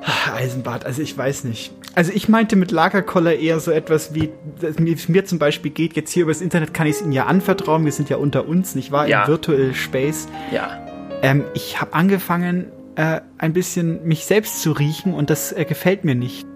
Herr 0.09 0.35
Eisenbart, 0.35 0.87
also 0.87 1.03
ich 1.03 1.17
weiß 1.17 1.45
nicht. 1.45 1.73
Also 1.95 2.13
ich 2.15 2.29
meinte 2.29 2.57
mit 2.57 2.71
Lagerkoller 2.71 3.35
eher 3.37 3.61
so 3.61 3.71
etwas 3.71 4.15
wie, 4.15 4.31
wie 4.61 4.93
es 4.93 5.09
mir 5.09 5.25
zum 5.25 5.39
Beispiel 5.39 5.71
geht, 5.71 5.97
jetzt 5.97 6.13
hier 6.13 6.25
übers 6.25 6.41
Internet 6.41 6.73
kann 6.73 6.87
ich 6.87 6.97
es 6.97 7.03
Ihnen 7.03 7.13
ja 7.13 7.27
anvertrauen, 7.27 7.85
wir 7.85 7.93
sind 7.93 8.09
ja 8.09 8.17
unter 8.17 8.47
uns, 8.47 8.75
nicht 8.75 8.93
wahr? 8.93 9.09
Ja. 9.09 9.23
Im 9.23 9.29
Virtual 9.29 9.75
Space. 9.75 10.29
Ja. 10.53 10.87
Ähm, 11.23 11.45
ich 11.55 11.81
habe 11.81 11.95
angefangen, 11.95 12.67
äh, 12.97 13.21
ein 13.39 13.53
bisschen 13.53 14.05
mich 14.05 14.25
selbst 14.25 14.63
zu 14.63 14.73
riechen 14.73 15.15
und 15.15 15.31
das 15.31 15.53
äh, 15.53 15.65
gefällt 15.65 16.05
mir 16.05 16.15
nicht. 16.15 16.47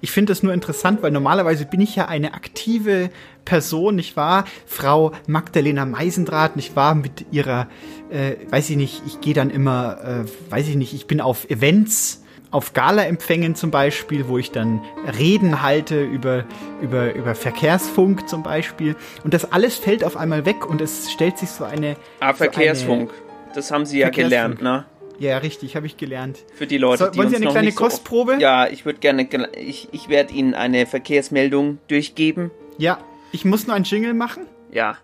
Ich 0.00 0.10
finde 0.10 0.30
das 0.32 0.42
nur 0.42 0.54
interessant, 0.54 1.02
weil 1.02 1.10
normalerweise 1.10 1.66
bin 1.66 1.80
ich 1.80 1.94
ja 1.94 2.06
eine 2.06 2.34
aktive 2.34 3.10
Person, 3.44 3.96
nicht 3.96 4.16
wahr? 4.16 4.46
Frau 4.66 5.12
Magdalena 5.26 5.84
Meisendrath, 5.84 6.56
nicht 6.56 6.74
wahr? 6.76 6.94
Mit 6.94 7.26
ihrer, 7.30 7.68
äh, 8.10 8.36
weiß 8.50 8.70
ich 8.70 8.76
nicht, 8.76 9.02
ich 9.06 9.20
gehe 9.20 9.34
dann 9.34 9.50
immer, 9.50 9.98
äh, 10.02 10.50
weiß 10.50 10.68
ich 10.68 10.76
nicht, 10.76 10.94
ich 10.94 11.06
bin 11.06 11.20
auf 11.20 11.50
Events, 11.50 12.23
auf 12.54 12.72
Gala-Empfängen 12.72 13.56
zum 13.56 13.72
Beispiel, 13.72 14.28
wo 14.28 14.38
ich 14.38 14.52
dann 14.52 14.80
Reden 15.18 15.60
halte 15.60 16.00
über, 16.04 16.44
über, 16.80 17.12
über 17.12 17.34
Verkehrsfunk 17.34 18.28
zum 18.28 18.44
Beispiel. 18.44 18.94
Und 19.24 19.34
das 19.34 19.50
alles 19.50 19.76
fällt 19.76 20.04
auf 20.04 20.16
einmal 20.16 20.46
weg 20.46 20.64
und 20.64 20.80
es 20.80 21.10
stellt 21.10 21.36
sich 21.36 21.50
so 21.50 21.64
eine. 21.64 21.96
Ah, 22.20 22.30
so 22.32 22.36
Verkehrsfunk. 22.38 23.10
Das 23.56 23.72
haben 23.72 23.84
Sie 23.84 23.98
ja 23.98 24.06
Verkehrsfunk. 24.06 24.58
gelernt, 24.58 24.62
ne? 24.62 24.84
Ja, 25.18 25.38
richtig, 25.38 25.74
habe 25.74 25.86
ich 25.86 25.96
gelernt. 25.96 26.44
Für 26.54 26.68
die 26.68 26.78
Leute, 26.78 27.06
So, 27.06 27.10
die 27.10 27.18
wollen 27.18 27.28
Sie 27.30 27.36
eine 27.36 27.46
kleine 27.46 27.66
nicht 27.66 27.78
so 27.78 27.84
Kostprobe? 27.84 28.36
Ja, 28.38 28.68
ich 28.68 28.84
würde 28.84 29.00
gerne, 29.00 29.28
ich, 29.60 29.88
ich 29.90 30.08
werde 30.08 30.32
Ihnen 30.32 30.54
eine 30.54 30.86
Verkehrsmeldung 30.86 31.78
durchgeben. 31.88 32.52
Ja, 32.78 32.98
ich 33.32 33.44
muss 33.44 33.66
nur 33.66 33.74
einen 33.74 33.84
Jingle 33.84 34.14
machen. 34.14 34.46
Ja. 34.70 34.96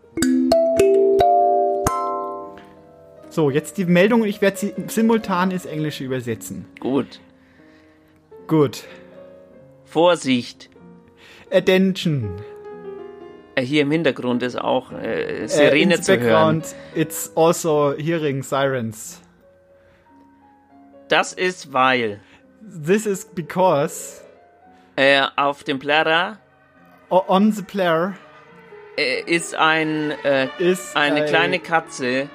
So, 3.29 3.51
jetzt 3.51 3.77
die 3.77 3.87
Meldung 3.87 4.23
und 4.23 4.29
ich 4.29 4.41
werde 4.41 4.57
sie 4.57 4.73
simultan 4.87 5.51
ins 5.51 5.65
Englische 5.65 6.05
übersetzen. 6.05 6.67
Gut. 6.81 7.21
Gut. 8.51 8.83
Vorsicht. 9.85 10.69
Attention. 11.53 12.35
Äh, 13.55 13.63
Hier 13.63 13.83
im 13.83 13.93
Hintergrund 13.93 14.43
ist 14.43 14.57
auch 14.61 14.91
äh, 14.91 15.47
Sirene 15.47 15.95
Äh, 15.95 15.97
in 15.97 16.03
zu 16.03 16.13
the 16.13 16.19
background, 16.19 16.65
hören. 16.67 16.75
it's 17.01 17.31
also 17.37 17.95
hearing 17.97 18.43
sirens. 18.43 19.21
Das 21.09 21.33
ist, 21.33 21.73
weil 21.73 22.21
This 22.85 23.07
is 23.07 23.25
because 23.25 24.21
äh, 24.97 25.23
auf 25.37 25.63
dem 25.65 25.79
Plärrer 25.79 26.39
o- 27.09 27.23
on 27.29 27.53
the 27.53 27.63
player 27.63 28.15
äh, 28.99 29.23
ist 29.27 29.55
ein 29.55 30.11
äh, 30.25 30.49
ist 30.59 30.97
eine 30.97 31.23
ein- 31.23 31.27
kleine 31.29 31.59
Katze 31.61 32.29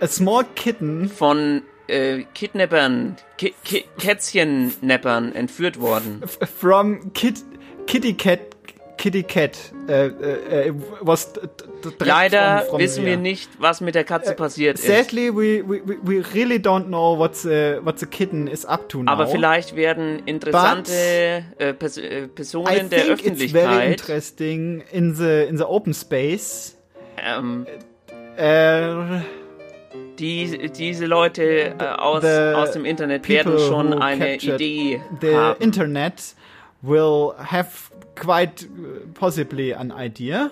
a 0.00 0.06
small 0.06 0.44
kitten 0.56 1.08
von 1.10 1.62
äh, 1.88 2.22
Kidnappern, 2.34 3.16
Ki 3.38 3.54
Ki 3.64 3.84
Kätzchennappern 3.98 5.34
entführt 5.34 5.80
worden. 5.80 6.22
from 6.58 7.12
kid, 7.12 7.36
Kitty 7.86 8.14
Cat 8.14 8.40
Kitty 8.98 9.24
Cat 9.24 9.58
äh, 9.88 10.06
äh, 10.06 10.68
äh, 10.68 10.72
was 11.00 11.32
Leider 11.98 12.58
from, 12.60 12.68
from 12.70 12.78
wissen 12.78 13.04
wir 13.04 13.12
there. 13.14 13.20
nicht, 13.22 13.50
was 13.58 13.80
mit 13.80 13.96
der 13.96 14.04
Katze 14.04 14.34
passiert 14.34 14.78
ist. 14.78 14.86
Sadly, 14.86 15.30
we, 15.34 15.64
we, 15.66 15.80
we- 16.04 16.24
really 16.34 16.58
don't 16.58 16.86
know 16.86 17.18
what 17.18 17.34
the, 17.34 17.78
what 17.82 17.98
the 17.98 18.06
kitten 18.06 18.46
is 18.46 18.64
up 18.64 18.88
to 18.88 19.02
now. 19.02 19.10
Aber 19.10 19.26
vielleicht 19.26 19.74
werden 19.74 20.20
interessante 20.26 20.92
äh, 21.58 21.72
Pers 21.74 21.96
äh, 21.96 22.24
I 22.24 22.26
Personen 22.28 22.90
der 22.90 23.16
think 23.16 23.26
it's 23.26 23.50
very 23.50 23.66
Öffentlichkeit 23.66 23.90
interesting 23.90 24.84
in 24.92 25.14
the 25.16 25.42
in 25.48 25.56
the 25.58 25.64
open 25.64 25.92
space. 25.94 26.76
ähm, 27.18 27.66
Äh, 28.36 29.20
die, 30.18 30.70
diese 30.70 31.06
Leute 31.06 31.74
äh, 31.78 31.84
aus, 31.98 32.22
the 32.22 32.54
aus 32.54 32.72
dem 32.72 32.84
Internet 32.84 33.28
werden 33.28 33.58
schon 33.58 33.92
eine 34.00 34.36
Idee 34.36 35.00
the 35.20 35.34
haben. 35.34 35.60
Internet 35.60 36.34
will 36.82 37.32
have 37.38 37.90
quite 38.14 38.66
uh, 38.66 39.06
possibly 39.14 39.72
an 39.74 39.92
idea. 39.96 40.50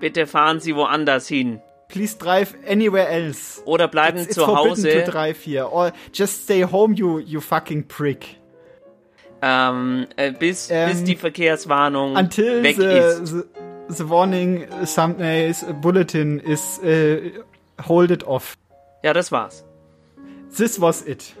Bitte 0.00 0.26
fahren 0.26 0.60
Sie 0.60 0.74
woanders 0.74 1.28
hin. 1.28 1.60
Please 1.88 2.16
drive 2.16 2.54
anywhere 2.68 3.08
else. 3.08 3.60
Oder 3.64 3.88
bleiben 3.88 4.18
It's, 4.18 4.28
it's 4.28 4.34
zu 4.36 4.46
Hause. 4.46 5.04
to 5.04 5.10
drive 5.10 5.42
here. 5.44 5.66
Or 5.70 5.92
just 6.12 6.44
stay 6.44 6.62
home, 6.64 6.94
you, 6.94 7.18
you 7.18 7.40
fucking 7.40 7.88
prick. 7.88 8.36
Ähm, 9.42 10.06
äh, 10.16 10.32
bis, 10.32 10.68
bis 10.68 10.70
Ähm, 10.70 11.04
die 11.04 11.16
Verkehrswarnung 11.16 12.14
Until 12.16 12.62
weg 12.62 12.76
the, 12.76 12.84
ist. 12.84 13.26
the, 13.26 13.42
the 13.88 14.08
warning 14.08 14.66
is- 14.82 15.64
bulletin 15.80 16.38
is 16.40 16.78
uh, 16.84 17.42
hold 17.88 18.10
it 18.10 18.24
off. 18.24 18.56
Ja, 19.02 19.12
das 19.12 19.30
war's. 19.32 19.64
This 20.56 20.80
was 20.80 21.06
it. 21.06 21.34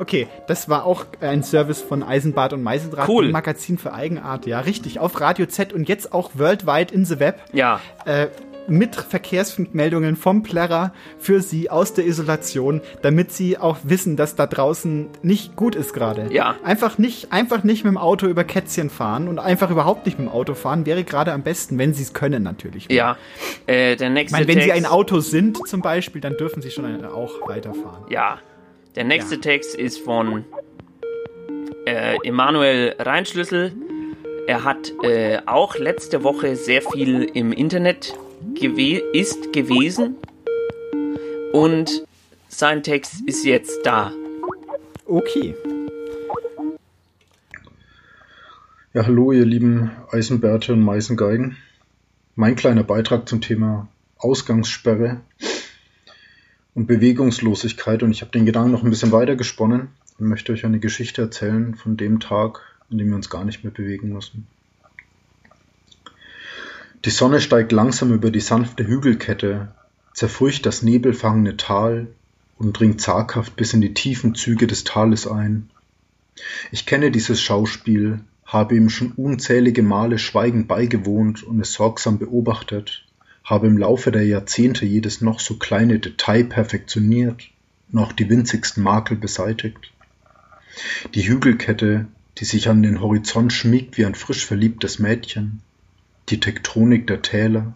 Okay, 0.00 0.28
das 0.46 0.68
war 0.68 0.84
auch 0.84 1.06
ein 1.20 1.42
Service 1.42 1.82
von 1.82 2.04
Eisenbad 2.04 2.52
und 2.52 2.62
Meisendraht, 2.62 3.08
Cool. 3.08 3.26
dem 3.26 3.32
Magazin 3.32 3.78
für 3.78 3.92
Eigenart, 3.92 4.46
ja, 4.46 4.60
richtig, 4.60 5.00
auf 5.00 5.20
Radio 5.20 5.46
Z 5.46 5.72
und 5.72 5.88
jetzt 5.88 6.12
auch 6.12 6.30
worldwide 6.34 6.94
in 6.94 7.04
the 7.04 7.18
web. 7.18 7.40
Ja. 7.52 7.80
Äh, 8.04 8.28
mit 8.68 8.96
Verkehrsmeldungen 8.96 10.16
vom 10.16 10.42
Plärrer 10.42 10.92
für 11.18 11.40
Sie 11.40 11.70
aus 11.70 11.94
der 11.94 12.06
Isolation, 12.06 12.80
damit 13.02 13.32
Sie 13.32 13.58
auch 13.58 13.78
wissen, 13.82 14.16
dass 14.16 14.36
da 14.36 14.46
draußen 14.46 15.08
nicht 15.22 15.56
gut 15.56 15.74
ist 15.74 15.92
gerade. 15.92 16.28
Ja. 16.32 16.56
Einfach 16.64 16.98
nicht, 16.98 17.32
einfach 17.32 17.64
nicht 17.64 17.84
mit 17.84 17.92
dem 17.92 17.98
Auto 17.98 18.26
über 18.26 18.44
Kätzchen 18.44 18.90
fahren 18.90 19.28
und 19.28 19.38
einfach 19.38 19.70
überhaupt 19.70 20.06
nicht 20.06 20.18
mit 20.18 20.28
dem 20.28 20.32
Auto 20.32 20.54
fahren, 20.54 20.86
wäre 20.86 21.04
gerade 21.04 21.32
am 21.32 21.42
besten, 21.42 21.78
wenn 21.78 21.94
Sie 21.94 22.02
es 22.02 22.12
können 22.12 22.42
natürlich. 22.42 22.88
Ja. 22.90 23.16
Äh, 23.66 23.96
der 23.96 24.08
Ich 24.08 24.14
nächste 24.14 24.32
meine, 24.36 24.48
wenn 24.48 24.54
Text. 24.56 24.66
Sie 24.66 24.72
ein 24.72 24.86
Auto 24.86 25.20
sind 25.20 25.66
zum 25.66 25.80
Beispiel, 25.82 26.20
dann 26.20 26.36
dürfen 26.36 26.62
Sie 26.62 26.70
schon 26.70 27.04
auch 27.04 27.48
weiterfahren. 27.48 28.04
Ja. 28.10 28.38
Der 28.96 29.04
nächste 29.04 29.40
Text 29.40 29.76
ist 29.76 29.98
von 30.00 30.44
äh, 31.86 32.16
Emanuel 32.24 32.94
Reinschlüssel. 32.98 33.72
Er 34.46 34.64
hat 34.64 34.92
äh, 35.02 35.38
auch 35.46 35.76
letzte 35.76 36.24
Woche 36.24 36.56
sehr 36.56 36.82
viel 36.82 37.24
im 37.34 37.52
Internet 37.52 38.14
gewe 38.58 38.98
ist 39.12 39.52
gewesen. 39.52 40.16
Und 41.52 42.04
sein 42.48 42.82
Text 42.82 43.22
ist 43.26 43.44
jetzt 43.44 43.80
da. 43.84 44.12
Okay. 45.06 45.54
Ja, 48.94 49.06
hallo, 49.06 49.32
ihr 49.32 49.44
lieben 49.44 49.90
Eisenbärte 50.10 50.72
und 50.72 50.82
Meisengeigen. 50.82 51.56
Mein 52.34 52.56
kleiner 52.56 52.84
Beitrag 52.84 53.28
zum 53.28 53.40
Thema 53.40 53.88
Ausgangssperre 54.16 55.20
und 56.74 56.86
Bewegungslosigkeit. 56.86 58.02
Und 58.02 58.10
ich 58.10 58.22
habe 58.22 58.32
den 58.32 58.46
Gedanken 58.46 58.72
noch 58.72 58.82
ein 58.82 58.90
bisschen 58.90 59.12
weiter 59.12 59.36
gesponnen 59.36 59.88
und 60.18 60.28
möchte 60.28 60.52
euch 60.52 60.64
eine 60.64 60.80
Geschichte 60.80 61.22
erzählen 61.22 61.74
von 61.74 61.96
dem 61.96 62.18
Tag, 62.18 62.60
an 62.90 62.98
dem 62.98 63.08
wir 63.08 63.16
uns 63.16 63.30
gar 63.30 63.44
nicht 63.44 63.62
mehr 63.62 63.72
bewegen 63.72 64.12
müssen. 64.12 64.46
Die 67.04 67.10
Sonne 67.10 67.40
steigt 67.40 67.70
langsam 67.70 68.12
über 68.12 68.32
die 68.32 68.40
sanfte 68.40 68.84
Hügelkette, 68.84 69.68
zerfurcht 70.14 70.66
das 70.66 70.82
nebelfangene 70.82 71.56
Tal 71.56 72.08
und 72.56 72.78
dringt 72.78 73.00
zaghaft 73.00 73.54
bis 73.54 73.72
in 73.72 73.80
die 73.80 73.94
tiefen 73.94 74.34
Züge 74.34 74.66
des 74.66 74.82
Tales 74.82 75.28
ein. 75.28 75.70
Ich 76.72 76.86
kenne 76.86 77.12
dieses 77.12 77.40
Schauspiel, 77.40 78.20
habe 78.44 78.76
ihm 78.76 78.88
schon 78.90 79.12
unzählige 79.12 79.82
Male 79.82 80.18
schweigend 80.18 80.66
beigewohnt 80.66 81.44
und 81.44 81.60
es 81.60 81.72
sorgsam 81.72 82.18
beobachtet, 82.18 83.04
habe 83.44 83.68
im 83.68 83.78
Laufe 83.78 84.10
der 84.10 84.26
Jahrzehnte 84.26 84.84
jedes 84.84 85.20
noch 85.20 85.38
so 85.38 85.56
kleine 85.56 86.00
Detail 86.00 86.44
perfektioniert, 86.44 87.44
noch 87.90 88.12
die 88.12 88.28
winzigsten 88.28 88.82
Makel 88.82 89.16
beseitigt. 89.16 89.92
Die 91.14 91.28
Hügelkette, 91.28 92.06
die 92.38 92.44
sich 92.44 92.68
an 92.68 92.82
den 92.82 93.00
Horizont 93.00 93.52
schmiegt 93.52 93.98
wie 93.98 94.04
ein 94.04 94.16
frisch 94.16 94.44
verliebtes 94.44 94.98
Mädchen, 94.98 95.60
die 96.30 96.40
Tektonik 96.40 97.06
der 97.06 97.22
Täler, 97.22 97.74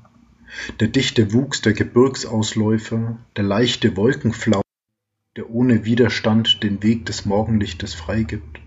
der 0.81 0.89
dichte 0.89 1.33
Wuchs 1.33 1.63
der 1.63 1.73
Gebirgsausläufer, 1.73 3.19
der 3.37 3.45
leichte 3.45 3.97
Wolkenflau, 3.97 4.61
der 5.37 5.51
ohne 5.51 5.85
Widerstand 5.85 6.63
den 6.63 6.83
Weg 6.83 7.07
des 7.07 7.25
Morgenlichtes 7.25 7.95
freigibt, 7.95 8.61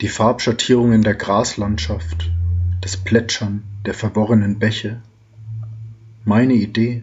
die 0.00 0.08
Farbschattierungen 0.08 1.02
der 1.02 1.14
Graslandschaft, 1.14 2.30
das 2.80 2.96
Plätschern 2.96 3.64
der 3.84 3.94
verworrenen 3.94 4.58
Bäche. 4.58 5.02
Meine 6.24 6.54
Idee, 6.54 7.02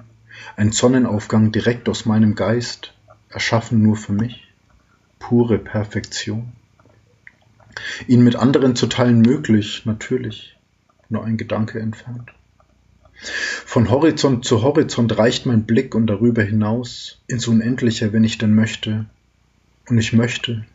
ein 0.56 0.72
Sonnenaufgang 0.72 1.52
direkt 1.52 1.90
aus 1.90 2.06
meinem 2.06 2.36
Geist, 2.36 2.94
erschaffen 3.30 3.82
nur 3.82 3.98
für 3.98 4.14
mich, 4.14 4.54
pure 5.20 5.60
Perfektion. 5.60 6.54
Ihn 8.08 8.24
mit 8.24 8.36
anderen 8.36 8.76
zu 8.76 8.88
teilen 8.88 9.22
möglich, 9.22 9.86
natürlich, 9.86 10.57
nur 11.10 11.24
ein 11.24 11.38
Gedanke 11.38 11.80
entfernt. 11.80 12.32
Von 13.66 13.90
Horizont 13.90 14.46
zu 14.46 14.62
Horizont 14.62 15.18
reicht 15.18 15.46
mein 15.46 15.64
Blick 15.64 15.96
und 15.96 16.08
darüber 16.08 16.44
hinaus 16.44 17.20
ins 17.28 17.48
Unendliche, 17.48 18.14
wenn 18.14 18.24
ich 18.24 18.38
denn 18.38 18.54
möchte. 18.54 19.06
Und 19.88 19.98
ich 19.98 20.14
möchte, 20.14 20.66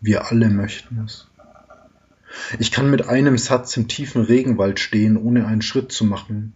wir 0.00 0.30
alle 0.30 0.50
möchten 0.50 1.02
es. 1.04 1.28
Ich 2.58 2.70
kann 2.70 2.90
mit 2.90 3.08
einem 3.08 3.38
Satz 3.38 3.76
im 3.76 3.88
tiefen 3.88 4.22
Regenwald 4.22 4.80
stehen, 4.80 5.16
ohne 5.16 5.46
einen 5.46 5.62
Schritt 5.62 5.92
zu 5.92 6.04
machen, 6.04 6.52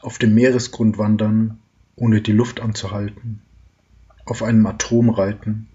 auf 0.00 0.18
dem 0.18 0.34
Meeresgrund 0.34 0.98
wandern, 0.98 1.58
ohne 1.94 2.20
die 2.20 2.32
Luft 2.32 2.60
anzuhalten, 2.60 3.40
auf 4.24 4.42
einem 4.42 4.66
Atom 4.66 5.10
reiten, 5.10 5.68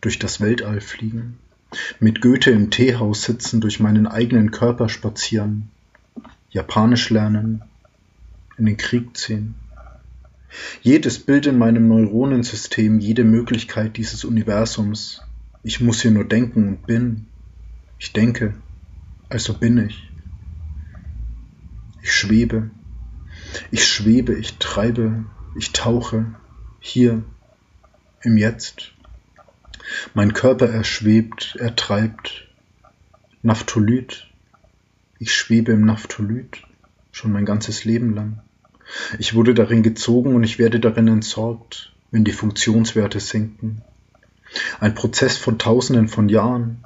durch 0.00 0.18
das 0.18 0.40
Weltall 0.40 0.80
fliegen, 0.80 1.38
mit 1.98 2.20
Goethe 2.20 2.50
im 2.50 2.70
Teehaus 2.70 3.22
sitzen, 3.22 3.60
durch 3.60 3.80
meinen 3.80 4.06
eigenen 4.06 4.50
Körper 4.50 4.88
spazieren, 4.88 5.70
Japanisch 6.52 7.08
lernen, 7.08 7.62
in 8.58 8.66
den 8.66 8.76
Krieg 8.76 9.16
ziehen. 9.16 9.54
Jedes 10.82 11.18
Bild 11.18 11.46
in 11.46 11.56
meinem 11.56 11.88
Neuronensystem, 11.88 13.00
jede 13.00 13.24
Möglichkeit 13.24 13.96
dieses 13.96 14.24
Universums. 14.24 15.22
Ich 15.62 15.80
muss 15.80 16.02
hier 16.02 16.10
nur 16.10 16.24
denken 16.24 16.68
und 16.68 16.86
bin. 16.86 17.26
Ich 17.98 18.12
denke, 18.12 18.54
also 19.30 19.54
bin 19.54 19.78
ich. 19.78 20.10
Ich 22.02 22.12
schwebe. 22.12 22.70
Ich 23.70 23.86
schwebe, 23.86 24.34
ich 24.34 24.58
treibe, 24.58 25.24
ich 25.56 25.72
tauche. 25.72 26.34
Hier, 26.80 27.22
im 28.20 28.36
Jetzt. 28.36 28.92
Mein 30.12 30.34
Körper 30.34 30.68
erschwebt, 30.68 31.56
er 31.58 31.74
treibt. 31.76 32.48
Naphtholyt. 33.40 34.31
Ich 35.24 35.36
schwebe 35.36 35.70
im 35.70 35.86
Naphtholyt, 35.86 36.64
schon 37.12 37.30
mein 37.30 37.44
ganzes 37.44 37.84
Leben 37.84 38.12
lang. 38.12 38.40
Ich 39.20 39.34
wurde 39.34 39.54
darin 39.54 39.84
gezogen 39.84 40.34
und 40.34 40.42
ich 40.42 40.58
werde 40.58 40.80
darin 40.80 41.06
entsorgt, 41.06 41.92
wenn 42.10 42.24
die 42.24 42.32
Funktionswerte 42.32 43.20
sinken. 43.20 43.82
Ein 44.80 44.96
Prozess 44.96 45.36
von 45.36 45.60
tausenden 45.60 46.08
von 46.08 46.28
Jahren. 46.28 46.82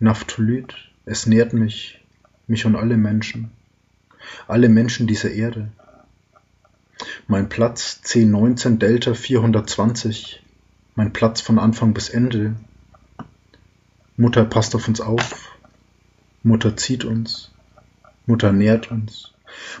Naphtholyt, 0.00 0.74
es 1.06 1.24
nährt 1.24 1.54
mich, 1.54 1.98
mich 2.46 2.66
und 2.66 2.76
alle 2.76 2.98
Menschen. 2.98 3.52
Alle 4.46 4.68
Menschen 4.68 5.06
dieser 5.06 5.30
Erde. 5.30 5.72
Mein 7.26 7.48
Platz 7.48 8.00
1019 8.04 8.80
Delta 8.80 9.14
420. 9.14 10.42
Mein 10.94 11.14
Platz 11.14 11.40
von 11.40 11.58
Anfang 11.58 11.94
bis 11.94 12.10
Ende. 12.10 12.54
Mutter 14.18 14.44
passt 14.44 14.74
auf 14.74 14.88
uns 14.88 15.00
auf. 15.00 15.56
Mutter 16.42 16.76
zieht 16.76 17.06
uns. 17.06 17.51
Mutter 18.26 18.52
nährt 18.52 18.90
uns. 18.90 19.32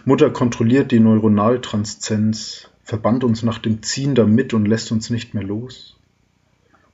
Mutter 0.04 0.30
kontrolliert 0.30 0.90
die 0.90 1.00
Neuronaltranszenz, 1.00 2.68
verbannt 2.82 3.24
uns 3.24 3.42
nach 3.42 3.58
dem 3.58 3.82
Ziehen 3.82 4.14
damit 4.14 4.52
und 4.54 4.66
lässt 4.66 4.92
uns 4.92 5.10
nicht 5.10 5.34
mehr 5.34 5.44
los. 5.44 5.96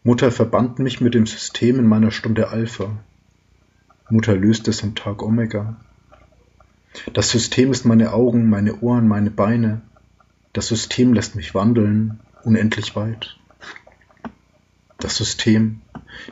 Mutter 0.04 0.30
verband 0.30 0.78
mich 0.78 1.00
mit 1.00 1.14
dem 1.14 1.26
System 1.26 1.78
in 1.78 1.86
meiner 1.86 2.10
Stunde 2.10 2.50
Alpha. 2.50 2.98
Mutter 4.10 4.36
löst 4.36 4.68
es 4.68 4.82
am 4.82 4.94
Tag 4.94 5.22
Omega. 5.22 5.76
Das 7.12 7.30
System 7.30 7.72
ist 7.72 7.84
meine 7.84 8.12
Augen, 8.12 8.48
meine 8.48 8.80
Ohren, 8.80 9.08
meine 9.08 9.30
Beine. 9.30 9.82
Das 10.52 10.68
System 10.68 11.12
lässt 11.12 11.34
mich 11.34 11.54
wandeln, 11.54 12.20
unendlich 12.42 12.96
weit. 12.96 13.38
Das 14.98 15.16
System, 15.16 15.80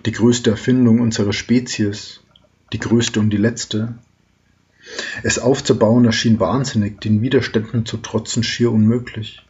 die 0.05 0.12
größte 0.12 0.51
Erfindung 0.51 1.01
unserer 1.01 1.32
Spezies, 1.32 2.20
die 2.72 2.80
größte 2.80 3.20
und 3.20 3.30
die 3.30 3.36
letzte. 3.36 3.94
Es 5.23 5.39
aufzubauen 5.39 6.05
erschien 6.05 6.41
wahnsinnig, 6.41 7.01
den 7.01 7.23
Widerständen 7.23 7.87
zu 7.87 7.97
trotzen 7.97 8.43
schier 8.43 8.71
unmöglich. 8.71 9.45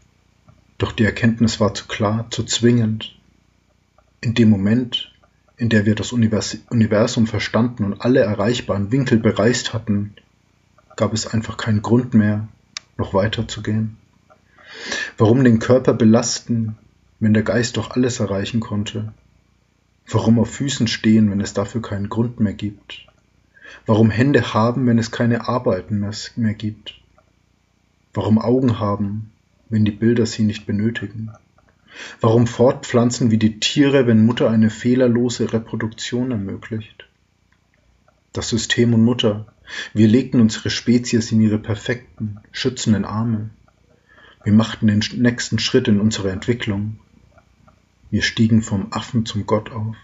Doch 0.78 0.92
die 0.92 1.04
Erkenntnis 1.04 1.60
war 1.60 1.74
zu 1.74 1.86
klar, 1.86 2.26
zu 2.30 2.44
zwingend. 2.44 3.16
In 4.20 4.34
dem 4.34 4.50
Moment, 4.50 5.12
in 5.56 5.68
der 5.68 5.86
wir 5.86 5.94
das 5.94 6.12
Univers 6.12 6.58
Universum 6.70 7.26
verstanden 7.26 7.84
und 7.84 8.00
alle 8.00 8.20
erreichbaren 8.20 8.92
Winkel 8.92 9.18
bereist 9.18 9.72
hatten, 9.72 10.14
gab 10.96 11.12
es 11.12 11.26
einfach 11.26 11.56
keinen 11.56 11.82
Grund 11.82 12.14
mehr, 12.14 12.48
noch 12.96 13.14
weiter 13.14 13.46
zu 13.48 13.62
gehen. 13.62 13.96
Warum 15.18 15.44
den 15.44 15.58
Körper 15.58 15.94
belasten, 15.94 16.76
wenn 17.20 17.34
der 17.34 17.42
Geist 17.42 17.76
doch 17.76 17.90
alles 17.90 18.20
erreichen 18.20 18.60
konnte? 18.60 19.12
Warum 20.08 20.38
auf 20.38 20.50
Füßen 20.50 20.86
stehen, 20.86 21.30
wenn 21.30 21.40
es 21.40 21.54
dafür 21.54 21.82
keinen 21.82 22.08
Grund 22.08 22.40
mehr 22.40 22.52
gibt? 22.52 23.06
Warum 23.84 24.10
Hände 24.10 24.54
haben, 24.54 24.86
wenn 24.86 24.98
es 24.98 25.10
keine 25.10 25.48
Arbeiten 25.48 26.00
mehr 26.36 26.54
gibt? 26.54 27.00
Warum 28.14 28.38
Augen 28.38 28.78
haben, 28.78 29.32
wenn 29.68 29.84
die 29.84 29.90
Bilder 29.90 30.24
sie 30.26 30.44
nicht 30.44 30.66
benötigen? 30.66 31.30
Warum 32.20 32.46
fortpflanzen 32.46 33.30
wie 33.30 33.38
die 33.38 33.60
Tiere, 33.60 34.06
wenn 34.06 34.24
Mutter 34.24 34.50
eine 34.50 34.70
fehlerlose 34.70 35.52
Reproduktion 35.52 36.30
ermöglicht? 36.30 37.06
Das 38.32 38.48
System 38.48 38.94
und 38.94 39.04
Mutter, 39.04 39.46
wir 39.94 40.08
legten 40.08 40.40
unsere 40.40 40.70
Spezies 40.70 41.32
in 41.32 41.40
ihre 41.40 41.58
perfekten, 41.58 42.38
schützenden 42.52 43.04
Arme. 43.04 43.50
Wir 44.44 44.52
machten 44.52 44.86
den 44.86 45.02
nächsten 45.16 45.58
Schritt 45.58 45.88
in 45.88 46.00
unserer 46.00 46.30
Entwicklung. 46.30 47.00
Wir 48.10 48.22
stiegen 48.22 48.62
vom 48.62 48.92
Affen 48.92 49.26
zum 49.26 49.46
Gott 49.46 49.72
auf. 49.72 49.96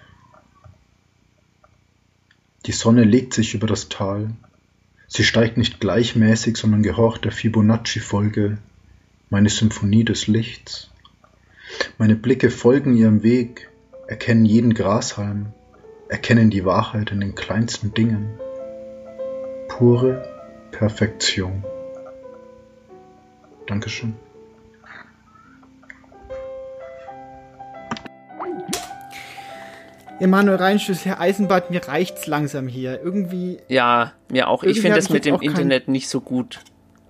Die 2.67 2.73
Sonne 2.73 3.03
legt 3.03 3.35
sich 3.35 3.55
über 3.55 3.67
das 3.67 3.89
Tal. 3.89 4.31
Sie 5.09 5.25
steigt 5.25 5.57
nicht 5.57 5.81
gleichmäßig, 5.81 6.57
sondern 6.57 6.83
gehorcht 6.83 7.25
der 7.25 7.33
Fibonacci-Folge, 7.33 8.59
meine 9.31 9.49
Symphonie 9.49 10.05
des 10.05 10.27
Lichts. 10.29 10.91
Meine 11.99 12.15
Blicke 12.15 12.51
folgen 12.51 12.97
ihrem 12.97 13.23
Weg, 13.23 13.69
erkennen 14.07 14.45
jeden 14.45 14.75
Grashalm, 14.75 15.53
erkennen 16.09 16.51
die 16.51 16.65
Wahrheit 16.65 17.11
in 17.11 17.21
den 17.21 17.35
kleinsten 17.35 17.95
Dingen. 17.95 18.39
Pure 19.69 20.23
Perfektion. 20.71 21.65
Dankeschön. 23.67 24.15
Emanuel 30.23 30.57
Reinschüss, 30.57 31.05
Herr 31.05 31.21
Eisenbart, 31.21 31.73
mir 31.73 31.87
reicht's 31.89 32.29
langsam 32.29 32.69
hier. 32.69 33.01
Irgendwie. 33.03 33.59
Ja, 33.67 34.13
mir 34.31 34.47
auch. 34.47 34.63
Ich 34.63 34.81
finde 34.81 34.97
das 34.97 35.11
mit 35.11 35.25
dem 35.25 35.41
Internet 35.41 35.89
nicht 35.89 36.09
so 36.09 36.21
gut. 36.21 36.61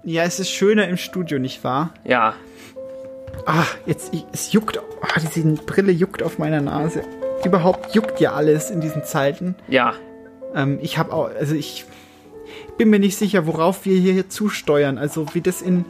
Ja, 0.02 0.22
es 0.22 0.40
ist 0.40 0.48
schöner 0.48 0.88
im 0.88 0.96
Studio, 0.96 1.38
nicht 1.38 1.62
wahr? 1.62 1.92
Ja. 2.04 2.34
Ah, 3.44 3.64
jetzt, 3.84 4.14
ich, 4.14 4.24
es 4.32 4.52
juckt. 4.52 4.78
Ah, 5.02 5.20
diese 5.20 5.42
Brille 5.42 5.92
juckt 5.92 6.22
auf 6.22 6.38
meiner 6.38 6.62
Nase. 6.62 7.02
Überhaupt 7.44 7.94
juckt 7.94 8.18
ja 8.18 8.32
alles 8.32 8.70
in 8.70 8.80
diesen 8.80 9.04
Zeiten. 9.04 9.56
Ja. 9.68 9.92
Ähm, 10.54 10.78
ich 10.80 10.96
habe 10.96 11.12
auch, 11.12 11.28
also 11.28 11.54
ich 11.54 11.84
bin 12.78 12.88
mir 12.88 12.98
nicht 12.98 13.18
sicher, 13.18 13.46
worauf 13.46 13.84
wir 13.84 13.98
hier 13.98 14.30
zusteuern. 14.30 14.96
Also 14.96 15.26
wie 15.34 15.42
das 15.42 15.60
in, 15.60 15.84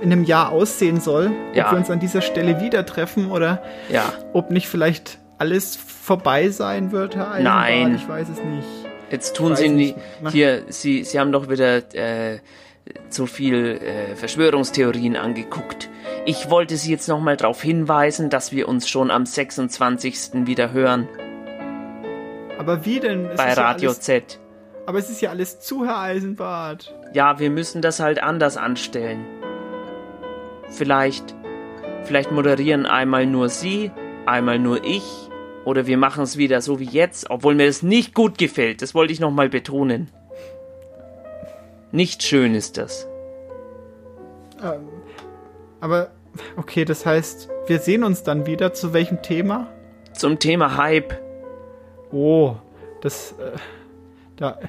in 0.00 0.10
einem 0.10 0.24
Jahr 0.24 0.52
aussehen 0.52 1.00
soll. 1.00 1.32
Ja. 1.52 1.66
Ob 1.66 1.72
wir 1.72 1.78
uns 1.78 1.90
an 1.90 2.00
dieser 2.00 2.22
Stelle 2.22 2.62
wieder 2.62 2.86
treffen 2.86 3.30
oder 3.30 3.62
ja. 3.90 4.10
ob 4.32 4.50
nicht 4.50 4.68
vielleicht 4.68 5.18
alles 5.38 5.76
vorbei 5.76 6.48
sein 6.48 6.92
wird, 6.92 7.16
Herr 7.16 7.32
Eisenbart. 7.32 7.68
Nein. 7.68 7.94
Ich 7.96 8.08
weiß 8.08 8.28
es 8.28 8.42
nicht. 8.42 8.66
Jetzt 9.10 9.36
tun 9.36 9.54
Sie 9.56 9.68
nicht. 9.68 9.96
Hier, 10.30 10.64
Sie, 10.68 11.04
Sie 11.04 11.20
haben 11.20 11.32
doch 11.32 11.48
wieder 11.48 11.76
äh, 11.94 12.40
zu 13.08 13.26
viel 13.26 13.78
äh, 13.82 14.16
Verschwörungstheorien 14.16 15.16
angeguckt. 15.16 15.88
Ich 16.24 16.50
wollte 16.50 16.76
Sie 16.76 16.90
jetzt 16.90 17.08
nochmal 17.08 17.36
darauf 17.36 17.62
hinweisen, 17.62 18.30
dass 18.30 18.52
wir 18.52 18.68
uns 18.68 18.88
schon 18.88 19.10
am 19.10 19.26
26. 19.26 20.46
wieder 20.46 20.72
hören. 20.72 21.08
Aber 22.58 22.84
wie 22.84 23.00
denn? 23.00 23.26
Es 23.26 23.36
Bei 23.36 23.52
Radio 23.52 23.90
ja 23.90 23.94
alles, 23.94 24.00
Z. 24.00 24.40
Aber 24.86 24.98
es 24.98 25.10
ist 25.10 25.20
ja 25.20 25.30
alles 25.30 25.60
zu, 25.60 25.84
Herr 25.86 25.98
Eisenbart. 25.98 26.94
Ja, 27.12 27.38
wir 27.38 27.50
müssen 27.50 27.82
das 27.82 28.00
halt 28.00 28.22
anders 28.22 28.56
anstellen. 28.56 29.24
Vielleicht, 30.70 31.34
vielleicht 32.04 32.32
moderieren 32.32 32.86
einmal 32.86 33.26
nur 33.26 33.48
Sie, 33.48 33.92
einmal 34.26 34.58
nur 34.58 34.84
ich. 34.84 35.25
Oder 35.66 35.88
wir 35.88 35.98
machen 35.98 36.22
es 36.22 36.36
wieder 36.36 36.60
so 36.60 36.78
wie 36.78 36.84
jetzt, 36.84 37.28
obwohl 37.28 37.56
mir 37.56 37.66
das 37.66 37.82
nicht 37.82 38.14
gut 38.14 38.38
gefällt. 38.38 38.82
Das 38.82 38.94
wollte 38.94 39.12
ich 39.12 39.18
nochmal 39.18 39.48
betonen. 39.48 40.08
Nicht 41.90 42.22
schön 42.22 42.54
ist 42.54 42.78
das. 42.78 43.08
Ähm, 44.62 44.86
aber, 45.80 46.12
okay, 46.56 46.84
das 46.84 47.04
heißt, 47.04 47.48
wir 47.66 47.80
sehen 47.80 48.04
uns 48.04 48.22
dann 48.22 48.46
wieder. 48.46 48.74
Zu 48.74 48.92
welchem 48.92 49.22
Thema? 49.22 49.66
Zum 50.12 50.38
Thema 50.38 50.76
Hype. 50.76 51.20
Oh, 52.12 52.54
das, 53.00 53.32
äh, 53.32 53.58
da. 54.36 54.60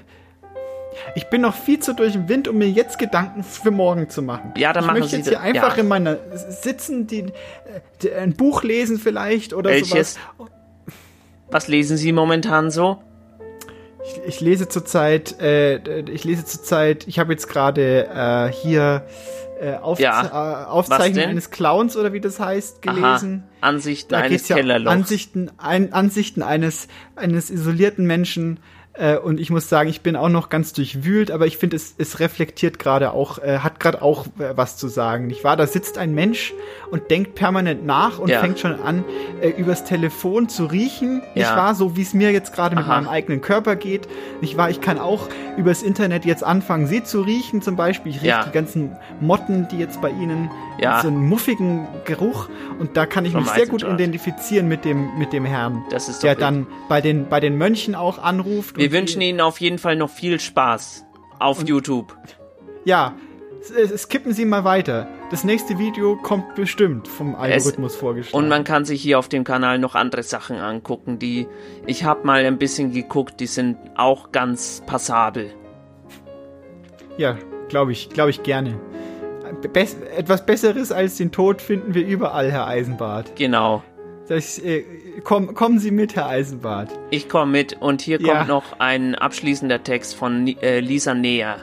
Ich 1.14 1.30
bin 1.30 1.42
noch 1.42 1.54
viel 1.54 1.78
zu 1.80 1.94
durch 1.94 2.14
den 2.14 2.28
Wind, 2.28 2.48
um 2.48 2.58
mir 2.58 2.72
jetzt 2.72 2.98
Gedanken 2.98 3.44
für 3.44 3.70
morgen 3.70 4.10
zu 4.10 4.24
machen. 4.24 4.56
Ja, 4.58 4.74
dann 4.74 4.84
ich 4.84 4.88
machen 4.88 5.00
möchte 5.02 5.12
Sie 5.12 5.18
jetzt 5.18 5.30
hier 5.30 5.42
einfach 5.42 5.78
ja. 5.78 5.84
in 5.84 5.88
meiner 5.88 6.18
sitzen, 6.36 7.06
die, 7.06 7.28
die, 8.02 8.12
ein 8.12 8.34
Buch 8.34 8.64
lesen 8.64 8.98
vielleicht 8.98 9.54
oder 9.54 9.70
Welches? 9.70 10.16
sowas. 10.16 10.50
Was 11.50 11.68
lesen 11.68 11.98
Sie 11.98 12.12
momentan 12.12 12.72
so? 12.72 13.02
Ich, 14.04 14.22
ich 14.36 14.42
lese 14.42 14.68
zurzeit, 14.70 15.40
äh, 15.42 16.02
ich 16.10 16.24
lese 16.24 16.46
zurzeit, 16.46 17.08
ich 17.08 17.20
habe 17.20 17.34
jetzt 17.34 17.48
gerade 17.48 18.08
äh, 18.08 18.52
hier 18.54 19.06
äh, 19.60 19.76
Auf, 19.76 20.00
Ja. 20.00 20.64
äh, 20.64 20.66
Aufzeichnung 20.68 21.26
eines 21.26 21.50
Clowns 21.50 21.98
oder 21.98 22.14
wie 22.14 22.22
das 22.22 22.40
heißt, 22.40 22.82
gelesen. 22.82 23.44
Aha. 23.48 23.68
Ansichten 23.70 24.10
Da 24.14 24.20
eines 24.20 24.48
ja 24.48 24.56
Kellerlochs. 24.58 24.94
Ansichten, 24.96 25.52
ein, 25.58 25.94
Ansichten 25.94 26.44
eines, 26.44 26.88
eines 27.16 27.50
isolierten 27.50 28.06
Menschen. 28.06 28.60
Äh, 29.00 29.18
und 29.18 29.40
ich 29.40 29.50
muss 29.50 29.70
sagen, 29.70 29.90
ich 29.90 30.02
bin 30.02 30.16
auch 30.16 30.30
noch 30.30 30.50
ganz 30.50 30.74
durchwühlt, 30.74 31.30
aber 31.32 31.46
ich 31.46 31.58
finde, 31.58 31.76
es, 31.76 31.94
es 31.98 32.20
reflektiert 32.20 32.80
gerade 32.80 33.12
auch, 33.12 33.38
äh, 33.40 33.60
hat 33.60 33.80
gerade 33.80 34.02
auch 34.02 34.26
äh, 34.40 34.56
was 34.56 34.78
zu 34.78 34.88
sagen, 34.88 35.28
nicht 35.28 35.44
wahr? 35.44 35.56
Da 35.56 35.68
sitzt 35.68 35.98
ein 35.98 36.14
Mensch 36.16 36.54
und 36.90 37.12
denkt 37.12 37.36
permanent 37.36 37.86
nach 37.86 38.20
und 38.20 38.30
Ja. 38.30 38.40
fängt 38.40 38.60
schon 38.60 38.74
an, 38.74 39.04
äh, 39.42 39.50
übers 39.50 39.84
Telefon 39.84 40.50
zu 40.50 40.66
riechen, 40.66 41.22
nicht 41.36 41.46
Ja. 41.48 41.56
wahr? 41.56 41.76
So 41.76 41.96
wie 41.96 42.02
es 42.02 42.14
mir 42.14 42.32
jetzt 42.32 42.54
gerade 42.54 42.76
mit 42.76 42.88
meinem 42.88 43.08
eigenen 43.08 43.42
Körper 43.42 43.76
geht, 43.76 44.08
nicht 44.42 44.58
wahr? 44.58 44.70
Ich 44.70 44.82
kann 44.82 44.98
auch 45.00 45.30
übers 45.58 45.84
Internet 45.84 46.26
jetzt 46.26 46.44
anfangen, 46.44 46.88
sie 46.88 47.04
zu 47.04 47.22
riechen 47.22 47.62
zum 47.62 47.76
Beispiel. 47.76 48.12
Ich 48.12 48.18
rieche 48.18 48.28
Ja. 48.28 48.44
die 48.46 48.52
ganzen 48.52 48.96
Motten, 49.20 49.68
die 49.72 49.78
jetzt 49.78 50.02
bei 50.02 50.10
ihnen 50.10 50.50
Ja. 50.80 51.02
so 51.02 51.08
einen 51.08 51.28
muffigen 51.28 51.88
Geruch 52.06 52.50
und 52.80 52.98
da 52.98 53.06
kann 53.06 53.26
ich 53.26 53.34
Vom 53.34 53.44
mich 53.44 53.52
sehr 53.52 53.68
gut 53.68 53.84
identifizieren 53.84 54.68
mit 54.68 54.86
dem, 54.86 55.18
mit 55.18 55.34
dem 55.34 55.46
Herrn, 55.46 55.84
Das 55.90 56.10
ist 56.10 56.24
der 56.24 56.36
dann 56.36 56.68
bei 56.88 57.02
den, 57.02 57.28
bei 57.30 57.40
den 57.40 57.58
Mönchen 57.58 57.96
auch 57.96 58.20
anruft. 58.20 58.78
Wir 58.78 58.88
und 58.88 58.92
wünschen 58.92 59.22
Ihnen 59.22 59.42
auf 59.42 59.60
jeden 59.60 59.80
Fall 59.80 59.96
noch 59.96 60.10
viel 60.10 60.40
Spaß 60.40 61.06
auf 61.40 61.68
YouTube. 61.68 62.16
Ja, 62.86 63.16
es, 63.62 63.92
es 63.92 64.08
kippen 64.08 64.34
Sie 64.34 64.46
mal 64.46 64.64
weiter. 64.64 65.08
Das 65.30 65.44
nächste 65.44 65.78
Video 65.78 66.16
kommt 66.16 66.56
bestimmt 66.56 67.08
vom 67.08 67.36
Algorithmus 67.36 67.96
vorgeschlagen. 67.96 68.44
Und 68.44 68.50
man 68.50 68.64
kann 68.64 68.86
sich 68.86 69.02
hier 69.02 69.20
auf 69.20 69.28
dem 69.28 69.44
Kanal 69.44 69.78
noch 69.78 69.94
andere 69.96 70.24
Sachen 70.24 70.58
angucken, 70.58 71.20
die 71.20 71.48
ich 71.86 72.04
habe 72.06 72.26
mal 72.26 72.46
ein 72.46 72.58
bisschen 72.58 72.94
geguckt, 72.94 73.40
die 73.40 73.48
sind 73.48 73.78
auch 73.96 74.32
ganz 74.32 74.82
passabel. 74.86 75.52
ja, 77.18 77.38
glaube 77.68 77.92
ich, 77.92 78.10
glaube 78.10 78.30
ich 78.30 78.44
gerne. 78.44 78.80
Bess 79.74 79.96
etwas 80.16 80.46
Besseres 80.46 80.92
als 80.92 81.18
den 81.18 81.32
Tod 81.32 81.62
finden 81.62 81.94
wir 81.94 82.06
überall, 82.06 82.52
Herr 82.52 82.68
Eisenbart. 82.68 83.36
Genau. 83.36 83.84
Das, 84.28 84.60
äh, 84.60 84.84
komm, 85.24 85.54
kommen 85.54 85.80
Sie 85.80 85.92
mit, 85.92 86.16
Herr 86.16 86.28
Eisenbart. 86.28 86.90
Ich 87.12 87.30
komme 87.30 87.52
mit 87.54 87.78
und 87.82 88.02
hier 88.02 88.20
Ja. 88.22 88.36
kommt 88.40 88.48
noch 88.50 88.80
ein 88.80 89.16
abschließender 89.16 89.84
Text 89.84 90.16
von 90.16 90.48
äh, 90.62 90.80
Lisa 90.82 91.14
Näher. 91.14 91.58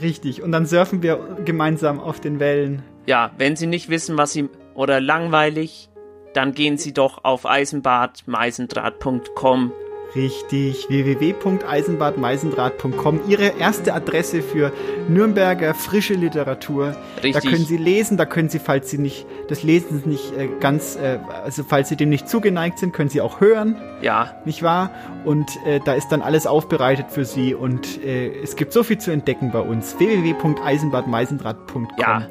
Richtig. 0.00 0.42
Und 0.42 0.52
dann 0.52 0.66
surfen 0.66 1.02
wir 1.02 1.38
gemeinsam 1.44 1.98
auf 2.00 2.20
den 2.20 2.38
Wellen. 2.38 2.82
Ja, 3.06 3.30
wenn 3.38 3.56
Sie 3.56 3.66
nicht 3.66 3.88
wissen, 3.88 4.16
was 4.18 4.32
Sie 4.32 4.48
oder 4.74 5.00
langweilig, 5.00 5.88
dann 6.34 6.52
gehen 6.52 6.76
Sie 6.76 6.92
doch 6.92 7.24
auf 7.24 7.46
eisenbadmeisendraht.com. 7.46 9.72
Richtig, 10.16 10.88
www.eisenbadmeisendraht.com, 10.88 13.20
Ihre 13.28 13.58
erste 13.58 13.92
Adresse 13.92 14.40
für 14.40 14.72
Nürnberger 15.08 15.74
frische 15.74 16.14
Literatur. 16.14 16.96
Richtig. 17.22 17.34
Da 17.34 17.40
können 17.40 17.66
Sie 17.66 17.76
lesen, 17.76 18.16
da 18.16 18.24
können 18.24 18.48
Sie, 18.48 18.58
falls 18.58 18.88
Sie 18.90 18.96
nicht 18.96 19.26
des 19.50 19.62
Lesens 19.62 20.06
nicht 20.06 20.34
äh, 20.36 20.48
ganz, 20.58 20.96
äh, 20.96 21.18
also 21.44 21.64
falls 21.64 21.90
Sie 21.90 21.96
dem 21.96 22.08
nicht 22.08 22.30
zugeneigt 22.30 22.78
sind, 22.78 22.94
können 22.94 23.10
Sie 23.10 23.20
auch 23.20 23.40
hören, 23.40 23.76
Ja, 24.00 24.40
nicht 24.46 24.62
wahr? 24.62 24.90
Und 25.24 25.46
äh, 25.66 25.80
da 25.84 25.92
ist 25.94 26.08
dann 26.08 26.22
alles 26.22 26.46
aufbereitet 26.46 27.10
für 27.10 27.26
Sie 27.26 27.54
und 27.54 28.02
äh, 28.02 28.30
es 28.42 28.56
gibt 28.56 28.72
so 28.72 28.82
viel 28.82 28.96
zu 28.98 29.10
entdecken 29.10 29.50
bei 29.52 29.60
uns. 29.60 29.98
www.eisenbadmeisendraht.com. 29.98 31.88
ja. 31.98 32.26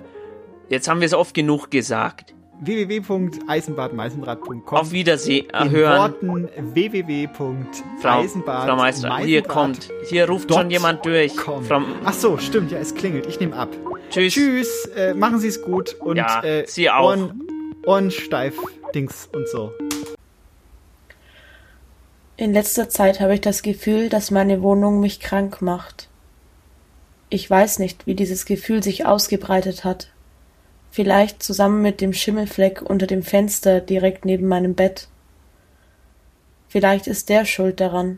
Jetzt 0.68 0.88
haben 0.88 1.00
wir 1.00 1.06
es 1.06 1.14
oft 1.14 1.36
genug 1.36 1.70
gesagt. 1.70 2.34
www.eisenbadmeisendraht.com. 2.60 4.78
Auf 4.78 4.92
Wiedersehen, 4.92 5.48
In 5.62 5.72
hören. 5.72 6.14
Worten 6.14 6.50
www.eisenbad 6.74 8.68
Frau 8.68 8.76
Meister, 8.76 9.18
hier 9.18 9.44
kommt, 9.44 9.90
hier 10.10 10.28
ruft 10.30 10.54
schon 10.54 10.70
jemand 10.70 11.06
durch. 11.06 11.34
Ach 12.04 12.14
so, 12.14 12.38
stimmt, 12.38 12.72
ja, 12.72 12.80
es 12.80 12.96
klingelt. 12.96 13.28
Ich 13.28 13.40
nehme 13.40 13.56
ab. 13.56 13.70
Tschüss. 14.10 14.34
Tschüss, 14.34 14.86
äh, 14.96 15.14
machen 15.14 15.40
Sie 15.40 15.48
es 15.48 15.62
gut 15.62 15.96
und 16.00 16.18
Ja, 16.18 16.44
äh, 16.44 16.66
Sie 16.68 16.90
auch. 16.90 17.10
Ohren, 17.10 17.42
Ohren 17.86 18.12
steif, 18.12 18.58
Dings 18.94 19.30
und 19.32 19.48
so. 19.48 19.72
In 22.38 22.54
letzter 22.54 22.90
Zeit 22.90 23.22
habe 23.22 23.34
ich 23.34 23.42
das 23.42 23.62
Gefühl, 23.62 24.10
dass 24.10 24.30
meine 24.30 24.62
Wohnung 24.62 25.00
mich 25.00 25.20
krank 25.20 25.62
macht. 25.62 26.10
Ich 27.30 27.50
weiß 27.50 27.80
nicht, 27.80 28.08
wie 28.08 28.16
dieses 28.16 28.46
Gefühl 28.46 28.84
sich 28.84 29.06
ausgebreitet 29.06 29.84
hat. 29.84 30.10
Vielleicht 30.96 31.44
zusammen 31.44 31.82
mit 31.82 32.00
dem 32.00 32.14
Schimmelfleck 32.14 32.82
unter 32.82 33.06
dem 33.06 33.22
Fenster 33.22 33.82
direkt 33.82 34.24
neben 34.24 34.48
meinem 34.48 34.76
Bett. 34.76 35.10
Vielleicht 36.70 37.08
ist 37.08 37.28
der 37.28 37.44
schuld 37.44 37.82
daran. 37.82 38.18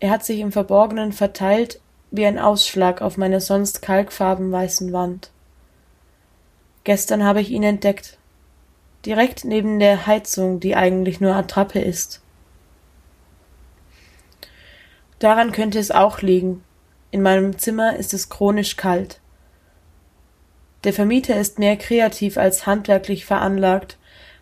Er 0.00 0.08
hat 0.08 0.24
sich 0.24 0.40
im 0.40 0.52
Verborgenen 0.52 1.12
verteilt 1.12 1.82
wie 2.10 2.24
ein 2.24 2.38
Ausschlag 2.38 3.02
auf 3.02 3.18
meiner 3.18 3.42
sonst 3.42 3.82
kalkfarbenweißen 3.82 4.90
Wand. 4.94 5.30
Gestern 6.84 7.22
habe 7.22 7.42
ich 7.42 7.50
ihn 7.50 7.62
entdeckt, 7.62 8.16
direkt 9.04 9.44
neben 9.44 9.78
der 9.80 10.06
Heizung, 10.06 10.60
die 10.60 10.76
eigentlich 10.76 11.20
nur 11.20 11.34
Attrappe 11.34 11.78
ist. 11.78 12.22
Daran 15.18 15.52
könnte 15.52 15.78
es 15.78 15.90
auch 15.90 16.22
liegen. 16.22 16.64
In 17.10 17.20
meinem 17.20 17.58
Zimmer 17.58 17.96
ist 17.96 18.14
es 18.14 18.30
chronisch 18.30 18.76
kalt. 18.76 19.20
Der 20.84 20.92
Vermieter 20.92 21.38
ist 21.38 21.58
mehr 21.58 21.76
kreativ 21.76 22.36
als 22.38 22.66
handwerklich 22.66 23.24
veranlagt, 23.26 23.98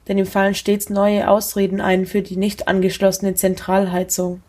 denn 0.08 0.18
ihm 0.18 0.26
fallen 0.26 0.54
stets 0.54 0.90
neue 0.90 1.28
Ausreden 1.28 1.80
ein 1.80 2.06
für 2.06 2.22
die 2.22 2.36
nicht 2.36 2.68
angeschlossene 2.68 3.34
Zentralheizung. 3.34 4.42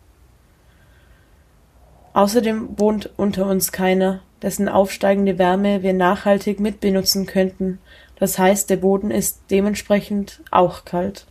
Außerdem 2.12 2.78
wohnt 2.78 3.10
unter 3.16 3.46
uns 3.46 3.72
keiner, 3.72 4.20
dessen 4.42 4.68
aufsteigende 4.68 5.38
Wärme 5.38 5.82
wir 5.82 5.92
nachhaltig 5.94 6.60
mitbenutzen 6.60 7.26
könnten. 7.26 7.78
Das 8.16 8.38
heißt, 8.38 8.70
der 8.70 8.76
Boden 8.76 9.10
ist 9.10 9.42
dementsprechend 9.50 10.40
auch 10.50 10.84
kalt. 10.84 11.26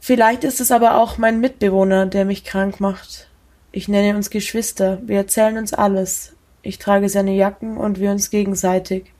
Vielleicht 0.00 0.44
ist 0.44 0.60
es 0.60 0.70
aber 0.70 0.98
auch 0.98 1.16
mein 1.16 1.40
Mitbewohner, 1.40 2.06
der 2.06 2.26
mich 2.26 2.44
krank 2.44 2.78
macht. 2.78 3.28
Ich 3.72 3.88
nenne 3.88 4.16
uns 4.16 4.28
Geschwister, 4.30 4.98
wir 5.06 5.16
erzählen 5.16 5.56
uns 5.56 5.72
alles. 5.72 6.34
Ich 6.64 6.78
trage 6.78 7.10
seine 7.10 7.34
Jacken 7.34 7.76
und 7.76 8.00
wir 8.00 8.10
uns 8.10 8.30
gegenseitig. 8.30 9.12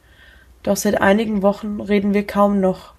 Doch 0.62 0.78
seit 0.78 1.00
einigen 1.02 1.42
Wochen 1.42 1.82
reden 1.82 2.14
wir 2.14 2.26
kaum 2.26 2.58
noch. 2.58 2.94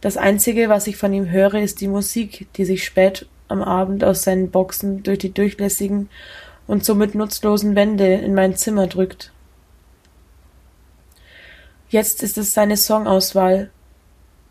Das 0.00 0.16
Einzige, 0.16 0.70
was 0.70 0.86
ich 0.86 0.96
von 0.96 1.12
ihm 1.12 1.30
höre, 1.30 1.56
ist 1.56 1.82
die 1.82 1.88
Musik, 1.88 2.48
die 2.54 2.64
sich 2.64 2.82
spät 2.82 3.28
am 3.48 3.62
Abend 3.62 4.04
aus 4.04 4.22
seinen 4.22 4.50
Boxen 4.50 5.02
durch 5.02 5.18
die 5.18 5.34
durchlässigen 5.34 6.08
und 6.66 6.82
somit 6.82 7.14
nutzlosen 7.14 7.76
Wände 7.76 8.06
in 8.14 8.34
mein 8.34 8.56
Zimmer 8.56 8.86
drückt. 8.86 9.32
Jetzt 11.90 12.22
ist 12.22 12.38
es 12.38 12.54
seine 12.54 12.78
Songauswahl, 12.78 13.70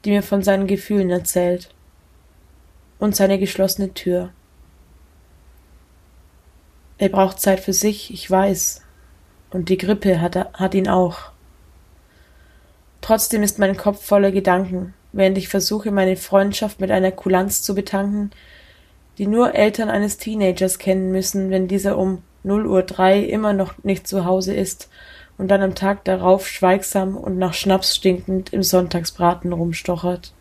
die 0.05 0.11
mir 0.11 0.21
von 0.21 0.43
seinen 0.43 0.67
Gefühlen 0.67 1.09
erzählt. 1.09 1.73
Und 2.99 3.15
seine 3.15 3.39
geschlossene 3.39 3.95
Tür. 3.95 4.29
Er 6.97 7.09
braucht 7.09 7.39
Zeit 7.39 7.59
für 7.59 7.73
sich, 7.73 8.13
ich 8.13 8.29
weiß. 8.29 8.81
Und 9.49 9.69
die 9.69 9.77
Grippe 9.77 10.21
hat, 10.21 10.35
er, 10.35 10.51
hat 10.53 10.73
ihn 10.73 10.87
auch. 10.87 11.31
Trotzdem 13.01 13.43
ist 13.43 13.59
mein 13.59 13.77
Kopf 13.77 14.03
voller 14.03 14.31
Gedanken, 14.31 14.93
während 15.11 15.37
ich 15.37 15.47
versuche, 15.47 15.91
meine 15.91 16.15
Freundschaft 16.15 16.79
mit 16.79 16.91
einer 16.91 17.11
Kulanz 17.11 17.61
zu 17.61 17.75
betanken, 17.75 18.31
die 19.17 19.27
nur 19.27 19.55
Eltern 19.55 19.89
eines 19.89 20.17
Teenagers 20.17 20.79
kennen 20.79 21.11
müssen, 21.11 21.49
wenn 21.51 21.67
dieser 21.67 21.97
um 21.97 22.23
0 22.43 22.65
Uhr 22.65 22.83
drei 22.83 23.19
immer 23.19 23.53
noch 23.53 23.83
nicht 23.83 24.07
zu 24.07 24.25
Hause 24.25 24.53
ist 24.53 24.89
und 25.37 25.49
dann 25.49 25.61
am 25.61 25.75
Tag 25.75 26.03
darauf 26.05 26.47
schweigsam 26.47 27.17
und 27.17 27.37
nach 27.37 27.53
Schnaps 27.53 27.95
stinkend 27.95 28.53
im 28.53 28.63
Sonntagsbraten 28.63 29.51
rumstochert. 29.51 30.33